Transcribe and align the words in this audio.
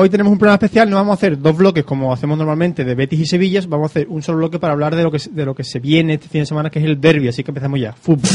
hoy 0.00 0.08
tenemos 0.08 0.30
un 0.30 0.38
programa 0.38 0.54
especial, 0.54 0.88
no 0.88 0.94
vamos 0.94 1.10
a 1.10 1.14
hacer 1.14 1.40
dos 1.40 1.56
bloques 1.56 1.82
como 1.82 2.12
hacemos 2.12 2.38
normalmente 2.38 2.84
de 2.84 2.94
Betis 2.94 3.18
y 3.18 3.26
Sevilla, 3.26 3.60
vamos 3.68 3.90
a 3.90 3.90
hacer 3.90 4.06
un 4.08 4.22
solo 4.22 4.38
bloque 4.38 4.60
para 4.60 4.72
hablar 4.72 4.94
de 4.94 5.02
lo 5.02 5.10
que, 5.10 5.18
de 5.28 5.44
lo 5.44 5.56
que 5.56 5.64
se 5.64 5.80
viene 5.80 6.14
este 6.14 6.28
fin 6.28 6.42
de 6.42 6.46
semana, 6.46 6.70
que 6.70 6.78
es 6.78 6.84
el 6.84 7.00
derby, 7.00 7.26
así 7.26 7.42
que 7.42 7.50
empezamos 7.50 7.80
ya. 7.80 7.92
Fútbol. 7.94 8.30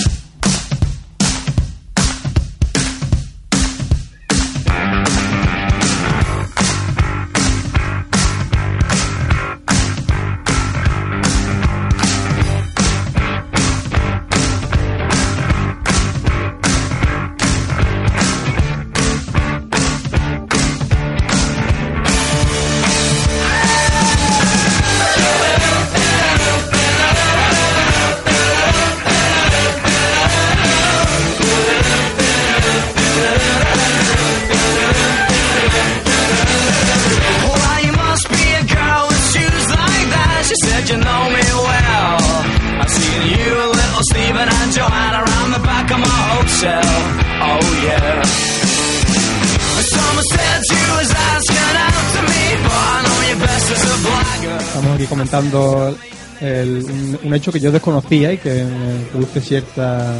Hecho 57.43 57.51
que 57.51 57.59
yo 57.59 57.73
desconocía 57.73 58.31
y 58.31 58.37
que 58.37 58.63
me 58.63 59.05
produce 59.11 59.41
cierta 59.41 60.15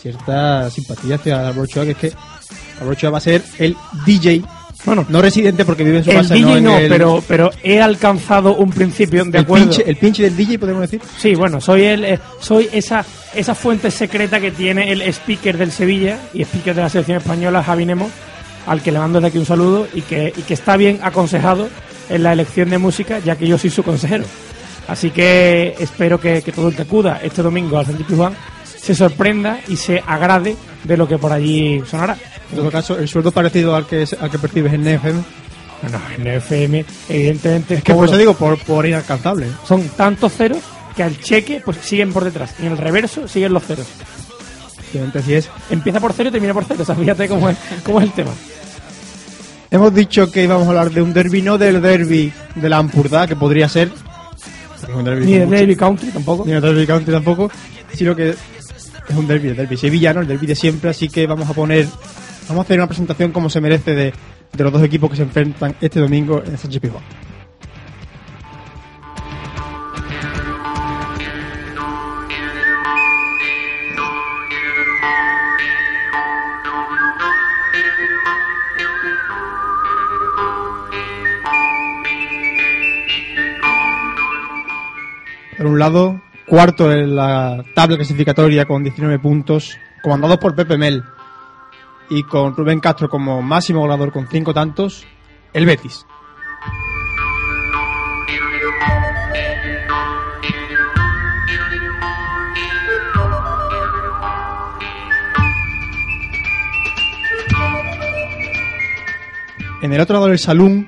cierta 0.00 0.70
simpatía 0.70 1.16
hacia 1.16 1.50
Ochoa, 1.50 1.84
que 1.84 1.90
es 1.90 1.96
que 1.98 2.12
Ochoa 2.88 3.10
va 3.10 3.18
a 3.18 3.20
ser 3.20 3.42
el 3.58 3.76
DJ, 4.06 4.42
Bueno, 4.86 5.04
no 5.10 5.20
residente 5.20 5.66
porque 5.66 5.84
vive 5.84 5.98
en 5.98 6.04
su 6.04 6.10
el 6.10 6.16
casa, 6.16 6.34
DJ 6.34 6.60
no 6.62 6.78
el, 6.78 6.88
pero, 6.88 7.22
pero 7.28 7.50
he 7.62 7.82
alcanzado 7.82 8.54
un 8.54 8.70
principio 8.70 9.22
de 9.26 9.36
el, 9.36 9.44
acuerdo. 9.44 9.66
pinche, 9.66 9.84
el 9.86 9.96
pinche 9.96 10.22
del 10.22 10.34
DJ, 10.34 10.58
podemos 10.58 10.80
decir. 10.80 11.02
Sí, 11.18 11.34
bueno, 11.34 11.60
soy 11.60 11.82
el, 11.82 12.04
eh, 12.04 12.18
soy 12.40 12.70
esa, 12.72 13.04
esa 13.34 13.54
fuente 13.54 13.90
secreta 13.90 14.40
que 14.40 14.50
tiene 14.50 14.90
el 14.90 15.02
speaker 15.02 15.58
del 15.58 15.72
Sevilla 15.72 16.18
y 16.32 16.40
speaker 16.40 16.74
de 16.74 16.82
la 16.82 16.88
selección 16.88 17.18
española, 17.18 17.62
Javi 17.62 17.84
Nemo, 17.84 18.08
al 18.66 18.80
que 18.80 18.92
le 18.92 18.98
mando 18.98 19.20
desde 19.20 19.28
aquí 19.28 19.38
un 19.38 19.46
saludo 19.46 19.86
y 19.92 20.00
que, 20.00 20.32
y 20.34 20.40
que 20.40 20.54
está 20.54 20.78
bien 20.78 21.00
aconsejado 21.02 21.68
en 22.08 22.22
la 22.22 22.32
elección 22.32 22.70
de 22.70 22.78
música, 22.78 23.18
ya 23.18 23.36
que 23.36 23.46
yo 23.46 23.58
soy 23.58 23.68
su 23.68 23.82
consejero. 23.82 24.24
Así 24.88 25.10
que 25.10 25.74
espero 25.78 26.18
que, 26.18 26.42
que 26.42 26.50
todo 26.50 26.68
el 26.68 26.74
que 26.76 26.82
acuda 26.82 27.20
este 27.22 27.42
domingo 27.42 27.78
al 27.78 27.86
Centro 27.86 28.06
Pizjuán 28.06 28.34
se 28.64 28.94
sorprenda 28.94 29.60
y 29.68 29.76
se 29.76 30.02
agrade 30.06 30.56
de 30.84 30.96
lo 30.96 31.06
que 31.06 31.18
por 31.18 31.30
allí 31.32 31.82
sonará. 31.86 32.16
En 32.50 32.56
todo 32.56 32.70
caso, 32.70 32.98
el 32.98 33.06
sueldo 33.06 33.30
parecido 33.30 33.76
al 33.76 33.86
que, 33.86 34.06
al 34.18 34.30
que 34.30 34.38
percibes 34.38 34.72
en 34.72 34.82
NFM. 34.82 35.22
Bueno, 35.82 36.00
en 36.16 36.26
FM, 36.26 36.84
evidentemente, 37.08 37.74
Es 37.74 37.84
que 37.84 37.94
por 37.94 38.08
eso 38.08 38.16
digo, 38.16 38.34
por, 38.34 38.58
por 38.58 38.86
inalcanzable. 38.86 39.46
son 39.66 39.88
tantos 39.90 40.32
ceros 40.32 40.58
que 40.96 41.02
al 41.02 41.20
cheque 41.20 41.62
pues 41.64 41.76
siguen 41.76 42.12
por 42.12 42.24
detrás 42.24 42.54
y 42.60 42.66
en 42.66 42.72
el 42.72 42.78
reverso 42.78 43.28
siguen 43.28 43.52
los 43.52 43.64
ceros. 43.64 43.86
Obviamente 44.90 45.18
así 45.18 45.34
es. 45.34 45.50
Empieza 45.70 46.00
por 46.00 46.12
cero 46.14 46.30
y 46.30 46.32
termina 46.32 46.54
por 46.54 46.64
cero. 46.64 46.80
O 46.82 46.84
sea, 46.84 46.94
fíjate 46.94 47.28
cómo 47.28 47.48
es, 47.50 47.56
cómo 47.84 48.00
es 48.00 48.06
el 48.06 48.12
tema. 48.12 48.30
Hemos 49.70 49.94
dicho 49.94 50.32
que 50.32 50.42
íbamos 50.44 50.66
a 50.66 50.70
hablar 50.70 50.90
de 50.90 51.02
un 51.02 51.12
derby, 51.12 51.42
no 51.42 51.58
del 51.58 51.82
derby 51.82 52.32
de 52.54 52.68
la 52.70 52.78
Ampurdá, 52.78 53.26
que 53.26 53.36
podría 53.36 53.68
ser. 53.68 53.90
Ni 55.26 55.38
mucho- 55.38 55.50
Derby 55.50 55.76
Country 55.76 56.08
tampoco. 56.10 56.44
ni 56.46 56.52
el 56.52 56.60
derby 56.60 56.86
county 56.86 57.10
tampoco, 57.10 57.50
sino 57.92 58.14
que 58.16 58.30
es 58.30 59.16
un 59.16 59.26
derby, 59.26 59.48
el 59.48 59.56
derby 59.56 59.76
sevillano, 59.76 60.20
el 60.20 60.26
derby 60.26 60.46
de 60.46 60.54
siempre, 60.54 60.90
así 60.90 61.08
que 61.08 61.26
vamos 61.26 61.48
a 61.48 61.54
poner, 61.54 61.86
vamos 62.48 62.62
a 62.62 62.64
hacer 62.64 62.78
una 62.78 62.86
presentación 62.86 63.32
como 63.32 63.48
se 63.50 63.60
merece 63.60 63.94
de, 63.94 64.12
de 64.52 64.64
los 64.64 64.72
dos 64.72 64.82
equipos 64.82 65.10
que 65.10 65.16
se 65.16 65.22
enfrentan 65.22 65.74
este 65.80 66.00
domingo 66.00 66.42
en 66.44 66.56
Sánchez 66.58 66.80
Pizjuán. 66.80 67.02
Por 85.58 85.66
un 85.66 85.80
lado, 85.80 86.22
cuarto 86.46 86.92
en 86.92 87.16
la 87.16 87.64
tabla 87.74 87.96
clasificatoria 87.96 88.64
con 88.64 88.84
19 88.84 89.18
puntos, 89.18 89.76
comandados 90.04 90.38
por 90.38 90.54
Pepe 90.54 90.78
Mel 90.78 91.02
y 92.08 92.22
con 92.22 92.54
Rubén 92.54 92.78
Castro 92.78 93.08
como 93.08 93.42
máximo 93.42 93.80
goleador 93.80 94.12
con 94.12 94.28
5 94.28 94.54
tantos, 94.54 95.04
el 95.52 95.66
Betis. 95.66 96.06
En 109.82 109.92
el 109.92 110.00
otro 110.00 110.14
lado 110.14 110.28
del 110.28 110.38
salón, 110.38 110.86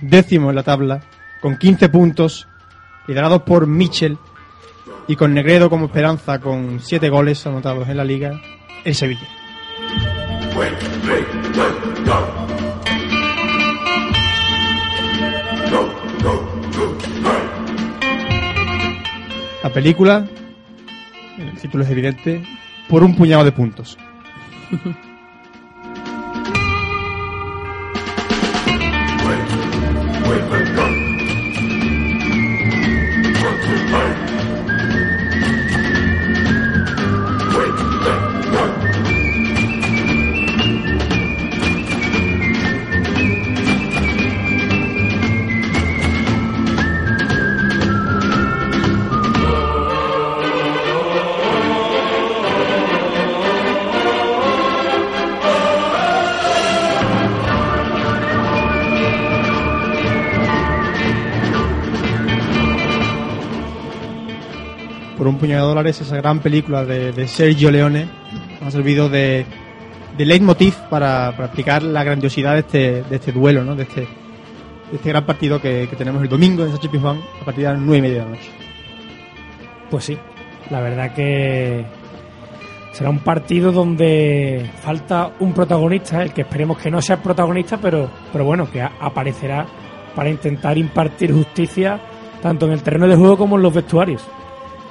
décimo 0.00 0.50
en 0.50 0.56
la 0.56 0.64
tabla, 0.64 1.00
con 1.40 1.56
15 1.56 1.88
puntos, 1.90 2.48
liderados 3.06 3.42
por 3.42 3.66
Michel 3.66 4.18
y 5.08 5.16
con 5.16 5.34
Negredo 5.34 5.70
como 5.70 5.86
esperanza 5.86 6.40
con 6.40 6.80
7 6.80 7.08
goles 7.08 7.46
anotados 7.46 7.88
en 7.88 7.96
la 7.96 8.04
liga, 8.04 8.40
el 8.84 8.94
Sevilla. 8.94 9.28
La 19.62 19.72
película, 19.72 20.26
el 21.38 21.58
título 21.60 21.84
es 21.84 21.90
evidente, 21.90 22.42
por 22.88 23.02
un 23.02 23.16
puñado 23.16 23.44
de 23.44 23.52
puntos. 23.52 23.98
puñado 65.46 65.68
de 65.68 65.68
dólares 65.68 66.00
esa 66.00 66.16
gran 66.16 66.40
película 66.40 66.84
de, 66.84 67.28
Sergio 67.28 67.70
Leone 67.70 68.08
ha 68.60 68.68
servido 68.72 69.08
de, 69.08 69.46
de 70.18 70.26
leitmotiv 70.26 70.74
para, 70.90 71.30
para 71.36 71.44
explicar 71.44 71.84
la 71.84 72.02
grandiosidad 72.02 72.54
de 72.54 72.60
este, 72.60 73.02
de 73.04 73.14
este 73.14 73.30
duelo, 73.30 73.62
¿no? 73.62 73.76
de, 73.76 73.84
este, 73.84 74.08
este 74.92 75.08
gran 75.08 75.24
partido 75.24 75.60
que, 75.60 75.88
tenemos 75.96 76.20
el 76.20 76.28
domingo 76.28 76.64
en 76.64 76.72
Sánchez 76.72 76.90
Pizjuán 76.90 77.20
a 77.40 77.44
partir 77.44 77.64
de 77.64 77.72
las 77.72 77.80
nueve 77.80 77.98
y 77.98 78.02
media 78.02 78.24
de 78.24 78.24
la 78.24 78.30
noche. 78.30 78.50
Pues 79.88 80.04
sí, 80.04 80.18
la 80.68 80.80
verdad 80.80 81.14
que 81.14 81.84
será 82.90 83.10
un 83.10 83.20
partido 83.20 83.70
donde 83.70 84.68
falta 84.82 85.30
un 85.38 85.52
protagonista, 85.52 86.24
el 86.24 86.32
que 86.32 86.40
esperemos 86.40 86.78
que 86.78 86.90
no 86.90 87.00
sea 87.00 87.16
el 87.16 87.22
protagonista, 87.22 87.78
pero, 87.80 88.10
pero 88.32 88.44
bueno, 88.44 88.68
que 88.68 88.82
aparecerá 88.82 89.64
para 90.12 90.28
intentar 90.28 90.76
impartir 90.76 91.32
justicia 91.32 92.00
tanto 92.42 92.66
en 92.66 92.72
el 92.72 92.82
terreno 92.82 93.06
de 93.06 93.14
juego 93.14 93.36
como 93.36 93.54
en 93.54 93.62
los 93.62 93.72
vestuarios. 93.72 94.26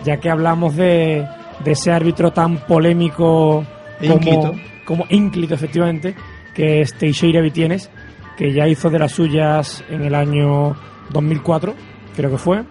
Ya 0.03 0.17
que 0.17 0.29
hablamos 0.29 0.75
de, 0.75 1.25
de 1.63 1.71
ese 1.71 1.91
árbitro 1.91 2.31
tan 2.31 2.57
polémico 2.65 3.65
E 3.99 4.07
como, 4.07 4.21
ínclito. 4.21 4.53
como 4.85 5.05
ínclito, 5.09 5.53
efectivamente, 5.53 6.15
que 6.53 6.81
es 6.81 6.93
Teixeira 6.93 7.41
Vitienes, 7.41 7.89
que 8.37 8.53
ya 8.53 8.67
hizo 8.67 8.89
de 8.89 8.99
las 8.99 9.13
suyas 9.13 9.83
en 9.89 10.03
el 10.03 10.15
año 10.15 10.75
2004, 11.11 11.73
creo 12.15 12.31
que 12.31 12.37
fue, 12.37 12.63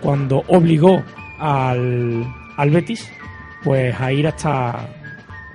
cuando 0.00 0.42
obligó 0.48 1.02
al, 1.38 2.24
al 2.56 2.70
Betis 2.70 3.10
pues 3.64 3.98
a 4.00 4.12
ir 4.12 4.28
hasta 4.28 4.88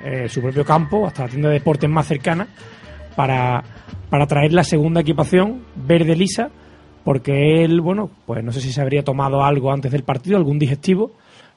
eh, 0.03 0.27
su 0.27 0.41
propio 0.41 0.65
campo, 0.65 1.07
hasta 1.07 1.24
la 1.24 1.29
tienda 1.29 1.47
de 1.50 1.56
deportes 1.56 1.89
más 1.89 2.07
cercana, 2.07 2.47
para 3.15 3.63
para 4.12 4.27
traer 4.27 4.51
la 4.51 4.65
segunda 4.65 5.00
equipación 5.00 5.63
verde 5.74 6.17
lisa, 6.17 6.51
porque 7.03 7.63
él, 7.63 7.81
bueno, 7.81 8.09
pues 8.25 8.44
no 8.44 8.51
sé 8.51 8.62
si 8.62 8.71
se 8.71 8.81
habría 8.81 9.03
tomado 9.03 9.44
algo 9.44 9.71
antes 9.71 9.92
del 9.92 10.03
partido, 10.03 10.38
algún 10.38 10.59
digestivo, 10.59 11.12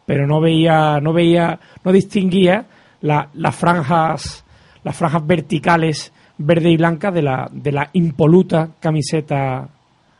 pero 0.07 0.27
no 0.27 0.41
veía, 0.41 1.01
no 1.01 1.13
veía, 1.13 1.59
no 1.85 1.93
distinguía 1.93 2.67
la- 3.01 3.29
las 3.35 3.55
franjas, 3.55 4.45
las 4.83 4.97
franjas 4.97 5.27
verticales 5.27 6.13
verde 6.39 6.71
y 6.71 6.77
blanca 6.77 7.11
de 7.11 7.23
la, 7.23 7.49
de 7.53 7.73
la 7.73 7.91
impoluta 7.93 8.71
camiseta 8.81 9.69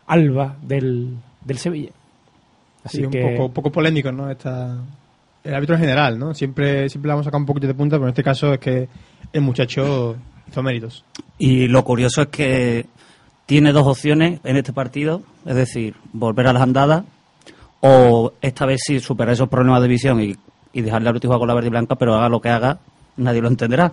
alba 0.07 0.57
del, 0.63 1.17
del 1.45 1.59
Sevilla. 1.59 1.91
Así 2.85 2.99
Sí, 2.99 3.05
un 3.05 3.11
que 3.11 3.23
poco, 3.37 3.53
poco 3.53 3.73
polémico, 3.73 4.13
¿no? 4.13 4.31
Esta, 4.31 4.77
el 5.43 5.55
árbitro 5.55 5.75
en 5.77 5.81
general, 5.81 6.19
¿no? 6.19 6.35
Siempre, 6.35 6.89
siempre 6.89 7.09
le 7.09 7.13
vamos 7.15 7.27
a 7.27 7.29
sacar 7.31 7.41
un 7.41 7.47
poquito 7.47 7.67
de 7.67 7.75
punta, 7.75 7.97
pero 7.97 8.07
en 8.07 8.11
este 8.11 8.23
caso 8.23 8.53
es 8.53 8.59
que 8.59 8.89
el 9.33 9.41
muchacho 9.41 10.17
hizo 10.49 10.63
méritos. 10.63 11.05
Y 11.39 11.67
lo 11.67 11.83
curioso 11.83 12.23
es 12.23 12.29
que 12.29 12.87
tiene 13.47 13.73
dos 13.73 13.87
opciones 13.87 14.41
en 14.45 14.57
este 14.57 14.73
partido, 14.73 15.23
es 15.45 15.55
decir, 15.55 15.95
volver 16.13 16.47
a 16.47 16.53
las 16.53 16.63
andadas 16.63 17.05
o 17.81 18.33
esta 18.41 18.67
vez 18.67 18.81
sí 18.85 19.01
superar 19.01 19.35
esos 19.35 19.49
problemas 19.49 19.83
de 19.83 19.89
visión 19.89 20.21
y, 20.23 20.35
y 20.73 20.81
dejarle 20.81 21.11
al 21.11 21.21
jugar 21.21 21.39
con 21.39 21.49
la 21.49 21.55
verde 21.55 21.69
y 21.69 21.71
blanca, 21.71 21.97
pero 21.97 22.15
haga 22.15 22.29
lo 22.29 22.41
que 22.41 22.49
haga, 22.49 22.79
nadie 23.17 23.43
lo 23.43 23.49
entenderá. 23.49 23.93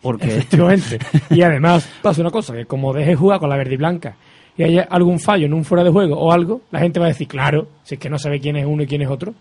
Porque 0.00 0.28
Efectivamente. 0.28 0.98
Y 1.30 1.42
además 1.42 1.88
pasa 2.00 2.22
una 2.22 2.30
cosa, 2.30 2.54
que 2.54 2.64
como 2.64 2.94
dejes 2.94 3.18
jugar 3.18 3.38
con 3.38 3.50
la 3.50 3.56
verde 3.56 3.74
y 3.74 3.76
blanca 3.76 4.16
y 4.56 4.62
haya 4.62 4.82
algún 4.90 5.18
fallo 5.18 5.46
en 5.46 5.54
un 5.54 5.64
fuera 5.64 5.84
de 5.84 5.90
juego 5.90 6.18
o 6.18 6.32
algo, 6.32 6.62
la 6.70 6.80
gente 6.80 7.00
va 7.00 7.06
a 7.06 7.08
decir, 7.08 7.28
claro, 7.28 7.68
si 7.82 7.94
es 7.94 8.00
que 8.00 8.10
no 8.10 8.18
sabe 8.18 8.40
quién 8.40 8.56
es 8.56 8.66
uno 8.66 8.82
y 8.82 8.86
quién 8.86 9.02
es 9.02 9.08
otro. 9.08 9.34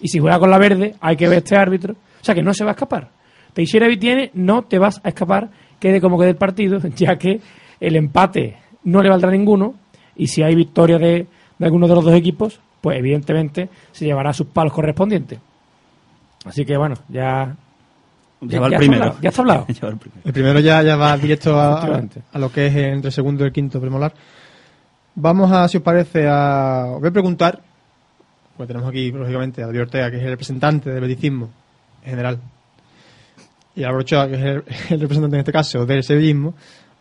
Y 0.00 0.08
si 0.08 0.18
juega 0.18 0.38
con 0.38 0.50
la 0.50 0.58
verde, 0.58 0.94
hay 1.00 1.16
que 1.16 1.28
ver 1.28 1.38
este 1.38 1.56
árbitro. 1.56 1.94
O 1.94 2.24
sea 2.24 2.34
que 2.34 2.42
no 2.42 2.52
se 2.52 2.64
va 2.64 2.70
a 2.70 2.74
escapar. 2.74 3.08
Teixeira 3.52 3.88
tiene, 3.98 4.30
no 4.34 4.62
te 4.62 4.78
vas 4.78 5.00
a 5.04 5.08
escapar, 5.08 5.48
quede 5.78 6.00
como 6.00 6.18
quede 6.18 6.30
el 6.30 6.36
partido, 6.36 6.80
ya 6.96 7.16
que 7.16 7.40
el 7.80 7.96
empate 7.96 8.56
no 8.84 9.02
le 9.02 9.08
valdrá 9.08 9.28
a 9.28 9.32
ninguno 9.32 9.74
y 10.16 10.28
si 10.28 10.42
hay 10.42 10.54
victoria 10.54 10.98
de, 10.98 11.26
de 11.58 11.64
alguno 11.64 11.88
de 11.88 11.94
los 11.94 12.04
dos 12.04 12.14
equipos, 12.14 12.60
pues 12.80 12.98
evidentemente 12.98 13.68
se 13.92 14.04
llevará 14.04 14.32
sus 14.32 14.46
palos 14.46 14.72
correspondientes. 14.72 15.38
Así 16.44 16.64
que 16.64 16.76
bueno, 16.76 16.94
ya 17.08 17.56
lleva 18.40 18.66
el 18.66 18.72
ya 18.72 18.76
está 18.76 18.78
primero. 18.78 19.02
hablado, 19.02 19.20
ya 19.20 19.28
está 19.28 19.42
hablado. 19.42 19.66
Lleva 19.68 19.88
el 19.88 19.96
primero. 19.96 20.22
El 20.24 20.32
primero 20.32 20.60
ya, 20.60 20.82
ya 20.82 20.96
va 20.96 21.16
directo 21.16 21.58
a, 21.58 22.02
a, 22.32 22.38
lo 22.38 22.52
que 22.52 22.66
es 22.66 22.76
entre 22.76 23.08
el 23.08 23.12
segundo 23.12 23.44
y 23.44 23.48
el 23.48 23.52
quinto 23.52 23.80
premolar. 23.80 24.12
Vamos 25.16 25.50
a, 25.50 25.66
si 25.66 25.78
os 25.78 25.82
parece, 25.82 26.28
a. 26.28 26.84
Os 26.92 27.00
voy 27.00 27.08
a 27.08 27.12
preguntar, 27.12 27.60
porque 28.56 28.72
tenemos 28.72 28.88
aquí, 28.88 29.10
lógicamente, 29.10 29.62
a 29.62 29.66
David 29.66 29.82
Ortega, 29.82 30.10
que 30.10 30.18
es 30.18 30.22
el 30.22 30.30
representante 30.30 30.90
del 30.90 31.00
beticismo 31.00 31.50
en 32.04 32.10
general, 32.10 32.38
y 33.74 33.82
a 33.82 33.90
Brochoa, 33.90 34.28
que 34.28 34.34
es 34.34 34.42
el, 34.42 34.64
el 34.90 35.00
representante 35.00 35.36
en 35.36 35.40
este 35.40 35.52
caso 35.52 35.86
del 35.86 36.04
sevillismo. 36.04 36.54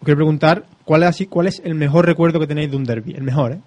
Os 0.05 0.07
quiero 0.07 0.17
preguntar 0.17 0.65
cuál 0.83 1.01
es, 1.01 1.09
así, 1.09 1.25
cuál 1.25 1.47
es 1.47 1.61
el 1.65 1.73
mejor 1.73 2.05
recuerdo 2.05 2.39
que 2.39 2.45
tenéis 2.45 2.69
de 2.69 2.77
un 2.77 2.83
derby. 2.83 3.13
El 3.15 3.23
mejor, 3.23 3.53
¿eh? 3.53 3.59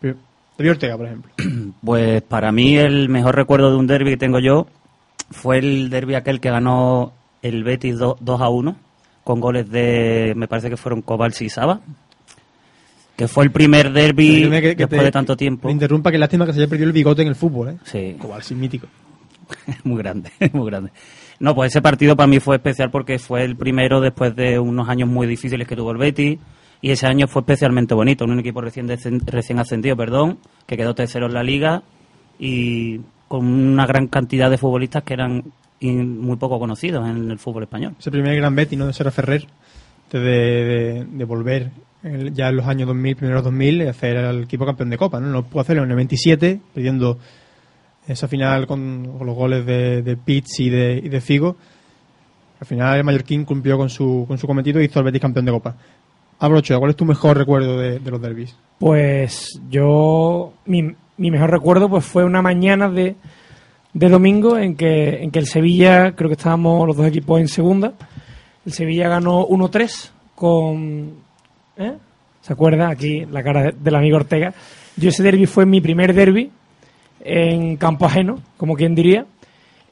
Pero- 0.00 0.16
David 0.56 0.70
Ortega, 0.70 0.96
por 0.96 1.06
ejemplo. 1.06 1.30
Pues 1.84 2.22
para 2.22 2.50
mí 2.52 2.76
el 2.76 3.10
mejor 3.10 3.34
recuerdo 3.36 3.70
de 3.70 3.76
un 3.76 3.86
derby 3.86 4.10
que 4.12 4.16
tengo 4.16 4.38
yo 4.38 4.66
fue 5.30 5.58
el 5.58 5.90
derby 5.90 6.14
aquel 6.14 6.40
que 6.40 6.48
ganó 6.50 7.12
el 7.42 7.64
Betis 7.64 7.98
2, 7.98 8.16
2 8.20 8.40
a 8.40 8.48
1 8.48 8.76
con 9.24 9.40
goles 9.40 9.68
de, 9.70 10.32
me 10.36 10.48
parece 10.48 10.70
que 10.70 10.76
fueron 10.78 11.02
Kovalsi 11.02 11.44
y 11.46 11.50
Saba, 11.50 11.80
que 13.16 13.28
fue 13.28 13.44
el 13.44 13.50
primer 13.50 13.92
derby 13.92 14.26
Permíteme 14.28 14.60
que- 14.62 14.68
que 14.70 14.82
después 14.84 15.00
te- 15.00 15.04
de 15.06 15.12
tanto 15.12 15.36
tiempo. 15.36 15.68
Me 15.68 15.72
interrumpa, 15.72 16.10
que 16.10 16.18
lástima 16.18 16.46
que 16.46 16.52
se 16.54 16.60
haya 16.60 16.68
perdido 16.68 16.86
el 16.88 16.92
bigote 16.92 17.22
en 17.22 17.28
el 17.28 17.34
fútbol, 17.36 17.68
¿eh? 17.70 17.76
Sí, 17.84 18.16
sí, 18.42 18.54
mítico. 18.54 18.86
muy 19.84 19.98
grande, 19.98 20.30
muy 20.54 20.66
grande. 20.70 20.90
No, 21.40 21.54
pues 21.54 21.72
ese 21.72 21.82
partido 21.82 22.16
para 22.16 22.26
mí 22.26 22.40
fue 22.40 22.56
especial 22.56 22.90
porque 22.90 23.18
fue 23.18 23.44
el 23.44 23.56
primero 23.56 24.00
después 24.00 24.34
de 24.36 24.58
unos 24.58 24.88
años 24.88 25.08
muy 25.08 25.26
difíciles 25.26 25.66
que 25.66 25.76
tuvo 25.76 25.90
el 25.90 25.98
Betis 25.98 26.38
y 26.80 26.90
ese 26.90 27.06
año 27.06 27.26
fue 27.26 27.40
especialmente 27.40 27.94
bonito, 27.94 28.24
un 28.24 28.38
equipo 28.38 28.60
recién, 28.60 28.88
recién 29.26 29.58
ascendido, 29.58 29.96
perdón, 29.96 30.38
que 30.66 30.76
quedó 30.76 30.94
tercero 30.94 31.26
en 31.26 31.34
la 31.34 31.42
liga 31.42 31.82
y 32.38 33.00
con 33.26 33.46
una 33.46 33.86
gran 33.86 34.06
cantidad 34.06 34.50
de 34.50 34.58
futbolistas 34.58 35.02
que 35.02 35.14
eran 35.14 35.44
muy 35.80 36.36
poco 36.36 36.58
conocidos 36.58 37.08
en 37.08 37.30
el 37.30 37.38
fútbol 37.38 37.64
español. 37.64 37.94
Ese 37.98 38.10
primer 38.10 38.36
gran 38.36 38.54
Betty, 38.54 38.76
¿no? 38.76 38.86
De 38.86 38.92
Sara 38.92 39.10
Ferrer, 39.10 39.46
de, 40.10 40.20
de, 40.20 41.04
de 41.04 41.24
volver 41.24 41.70
ya 42.32 42.48
en 42.48 42.56
los 42.56 42.66
años 42.66 42.86
2000, 42.88 43.16
primeros 43.16 43.44
2000, 43.44 43.82
y 43.82 43.86
hacer 43.86 44.18
al 44.18 44.44
equipo 44.44 44.66
campeón 44.66 44.90
de 44.90 44.98
Copa, 44.98 45.20
¿no? 45.20 45.28
No 45.28 45.42
pudo 45.44 45.62
hacerlo 45.62 45.82
en 45.82 45.90
el 45.90 45.96
97, 45.96 46.60
pidiendo 46.74 47.18
esa 48.06 48.28
final 48.28 48.66
con, 48.66 49.18
los 49.24 49.34
goles 49.34 49.64
de, 49.66 50.02
de 50.02 50.16
Pitts 50.16 50.60
y 50.60 50.70
de, 50.70 51.00
y 51.02 51.08
de 51.08 51.20
Figo. 51.20 51.56
Al 52.60 52.66
final 52.66 52.96
el 52.98 53.04
Mallorquín 53.04 53.44
cumplió 53.44 53.76
con 53.76 53.90
su, 53.90 54.24
con 54.28 54.38
su 54.38 54.46
cometido 54.46 54.80
y 54.80 54.84
hizo 54.86 54.98
al 54.98 55.04
Betis 55.04 55.20
campeón 55.20 55.44
de 55.46 55.52
Copa. 55.52 55.74
Abrocho, 56.38 56.78
¿cuál 56.78 56.90
es 56.90 56.96
tu 56.96 57.04
mejor 57.04 57.36
recuerdo 57.36 57.78
de, 57.78 57.98
de 57.98 58.10
los 58.10 58.20
derbis? 58.20 58.56
Pues 58.78 59.60
yo, 59.70 60.52
mi, 60.66 60.82
mi 61.16 61.30
mejor 61.30 61.50
recuerdo 61.50 61.88
pues 61.88 62.04
fue 62.04 62.24
una 62.24 62.42
mañana 62.42 62.88
de, 62.90 63.16
de 63.92 64.08
domingo 64.08 64.58
en 64.58 64.76
que, 64.76 65.22
en 65.22 65.30
que 65.30 65.38
el 65.38 65.46
Sevilla, 65.46 66.12
creo 66.16 66.28
que 66.28 66.34
estábamos 66.36 66.86
los 66.86 66.96
dos 66.96 67.06
equipos 67.06 67.40
en 67.40 67.48
segunda, 67.48 67.92
el 68.66 68.72
Sevilla 68.72 69.08
ganó 69.08 69.46
1-3 69.46 70.10
con... 70.34 71.12
¿eh? 71.76 71.94
¿Se 72.42 72.52
acuerda? 72.52 72.88
Aquí 72.88 73.24
la 73.26 73.42
cara 73.42 73.62
de- 73.62 73.72
del 73.72 73.94
amigo 73.94 74.16
Ortega. 74.16 74.52
Yo 74.96 75.08
ese 75.08 75.22
derby 75.22 75.46
fue 75.46 75.64
mi 75.66 75.80
primer 75.80 76.12
derby 76.14 76.50
en 77.24 77.76
campo 77.76 78.06
ajeno, 78.06 78.38
como 78.56 78.74
quien 78.76 78.94
diría. 78.94 79.26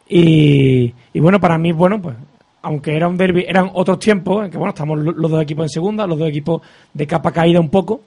Y, 0.09 0.93
y 1.13 1.21
bueno, 1.21 1.41
para 1.41 1.59
mí, 1.59 1.73
bueno, 1.73 2.01
pues 2.01 2.17
aunque 2.63 2.95
era 2.95 3.09
un 3.09 3.17
derby, 3.17 3.45
eran 3.49 3.71
otros 3.75 3.99
tiempos, 3.99 4.45
en 4.45 4.51
que 4.51 4.59
bueno, 4.59 4.71
estamos 4.71 4.99
lo- 4.99 5.13
los 5.13 5.31
dos 5.31 5.43
equipos 5.43 5.65
en 5.65 5.69
segunda, 5.71 6.07
los 6.07 6.19
dos 6.19 6.29
equipos 6.29 6.63
de 6.95 7.07
capa 7.07 7.33
caída 7.33 7.59
un 7.59 7.71
poco, 7.71 8.03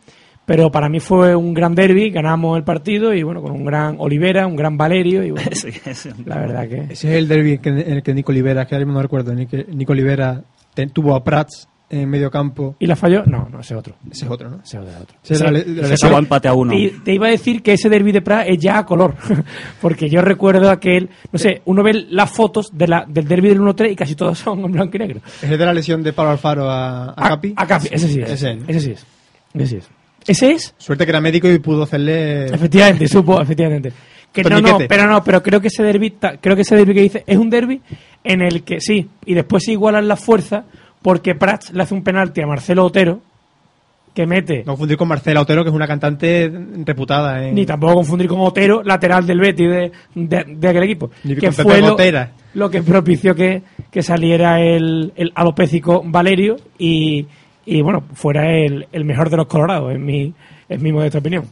pero 0.45 0.71
para 0.71 0.87
mí 0.87 0.99
fue 1.01 1.35
un 1.35 1.53
gran 1.53 1.75
derby, 1.75 2.09
ganamos 2.11 2.55
el 2.57 2.63
partido 2.63 3.13
y 3.13 3.23
bueno, 3.23 3.41
con 3.41 3.51
un 3.51 3.65
gran 3.65 3.95
Olivera, 3.99 4.47
un 4.47 4.55
gran 4.55 4.77
Valerio 4.77 5.23
y 5.25 5.31
bueno, 5.31 5.49
Sí, 5.53 5.71
sí. 5.93 6.09
la 6.25 6.37
verdad 6.39 6.69
que... 6.69 6.77
Ese 6.93 7.09
es 7.09 7.15
el 7.17 7.27
derby 7.27 7.59
en 7.63 7.79
el 7.79 8.03
que 8.03 8.13
Nico 8.13 8.31
Olivera, 8.31 8.65
que 8.65 8.75
ahora 8.75 8.85
mismo 8.85 8.97
no 8.99 9.01
recuerdo, 9.03 9.33
Nico, 9.33 9.91
Olivera 9.91 10.41
tuvo 10.93 11.15
a 11.15 11.23
Prats 11.23 11.67
en 11.89 12.09
medio 12.09 12.31
campo. 12.31 12.75
¿Y 12.79 12.87
la 12.87 12.95
falló? 12.95 13.23
No, 13.25 13.47
no, 13.51 13.59
ese 13.59 13.73
es 13.73 13.79
otro. 13.79 13.95
Ese 14.09 14.25
es 14.25 14.31
otro, 14.31 14.49
¿no? 14.49 14.59
Ese 14.63 14.77
es 14.77 14.83
otro. 14.83 15.15
Ese 15.23 15.33
es 15.35 15.41
la- 15.41 15.93
Ese- 15.93 16.09
la 16.09 16.17
empate 16.17 16.47
a 16.47 16.53
uno. 16.53 16.73
Te, 16.73 16.93
te 17.03 17.13
iba 17.13 17.27
a 17.27 17.29
decir 17.29 17.61
que 17.61 17.73
ese 17.73 17.89
derby 17.89 18.11
de 18.11 18.21
Praga 18.21 18.45
es 18.45 18.57
ya 18.59 18.79
a 18.79 18.85
color, 18.85 19.13
porque 19.81 20.09
yo 20.09 20.21
recuerdo 20.21 20.69
aquel, 20.71 21.09
no 21.31 21.39
sé, 21.39 21.61
uno 21.65 21.83
ve 21.83 22.05
las 22.09 22.31
fotos 22.31 22.69
de 22.73 22.87
la, 22.87 23.05
del 23.07 23.27
derby 23.27 23.49
del 23.49 23.59
1-3 23.61 23.91
y 23.91 23.95
casi 23.95 24.15
todos 24.15 24.37
son 24.39 24.59
en 24.65 24.71
blanco 24.71 24.95
y 24.97 24.99
negro. 24.99 25.21
Es 25.41 25.49
de 25.49 25.57
la 25.57 25.73
lesión 25.73 26.01
de 26.03 26.13
Pablo 26.13 26.31
Alfaro 26.31 26.69
a, 26.69 27.11
a 27.11 27.29
Capi. 27.29 27.53
A, 27.55 27.67
Capi, 27.67 27.87
ese 27.91 28.07
sí 28.07 28.19
es. 28.21 28.29
Ese, 28.31 28.55
¿no? 28.55 28.63
Ese 28.67 28.79
sí 28.79 28.91
es. 28.91 29.05
Ese 29.53 29.67
sí 29.67 29.75
es. 29.77 29.89
Ese 30.27 30.51
es, 30.53 30.73
Suerte 30.79 31.05
que 31.05 31.11
era 31.11 31.21
médico 31.21 31.47
y 31.47 31.59
pudo 31.59 31.83
hacerle. 31.83 32.47
efectivamente, 32.47 33.07
supo, 33.07 33.39
efectivamente. 33.39 33.93
Que 34.33 34.43
no, 34.43 34.59
no, 34.59 34.79
pero 34.89 35.05
no, 35.07 35.23
pero 35.23 35.41
creo 35.41 35.61
que 35.61 35.67
ese 35.67 35.81
derby, 35.83 36.15
creo 36.41 36.55
que 36.55 36.63
ese 36.63 36.75
derby 36.75 36.93
que 36.95 37.01
dice 37.01 37.23
es 37.25 37.37
un 37.37 37.49
derby 37.49 37.79
en 38.23 38.41
el 38.41 38.63
que 38.63 38.81
sí, 38.81 39.07
y 39.25 39.33
después 39.35 39.63
se 39.63 39.71
igualan 39.73 40.07
las 40.09 40.19
fuerzas 40.19 40.65
porque 41.05 41.35
Prats 41.35 41.71
le 41.71 41.83
hace 41.83 41.93
un 41.93 42.03
penalti 42.03 42.41
a 42.41 42.47
Marcelo 42.47 42.83
Otero 42.83 43.21
que 44.11 44.25
mete 44.25 44.63
No 44.65 44.71
confundir 44.71 44.97
con 44.97 45.07
Marcela 45.07 45.41
Otero, 45.41 45.61
que 45.61 45.69
es 45.69 45.75
una 45.75 45.85
cantante 45.85 46.51
reputada 46.83 47.47
en. 47.47 47.53
Ni 47.53 47.63
tampoco 47.63 47.93
confundir 47.93 48.27
con 48.27 48.39
Otero, 48.39 48.81
lateral 48.81 49.27
del 49.27 49.39
Betis 49.39 49.69
de, 49.69 49.91
de, 50.15 50.45
de 50.47 50.67
aquel 50.67 50.81
equipo. 50.81 51.11
Ni 51.23 51.35
que 51.35 51.51
fue 51.51 51.79
lo, 52.55 52.71
que 52.71 52.81
propició 52.81 53.35
que, 53.35 53.61
que 53.91 54.01
saliera 54.01 54.59
el, 54.61 55.13
el 55.15 55.31
alopécico 55.35 56.01
Valerio 56.03 56.55
y, 56.79 57.27
y 57.67 57.81
bueno, 57.83 58.05
fuera 58.15 58.57
el, 58.57 58.87
el 58.91 59.05
mejor 59.05 59.29
de 59.29 59.37
los 59.37 59.45
colorados, 59.45 59.93
en 59.93 60.03
mi, 60.03 60.33
en 60.69 60.81
mi 60.81 60.91
modesta 60.91 61.19
opinión. 61.19 61.45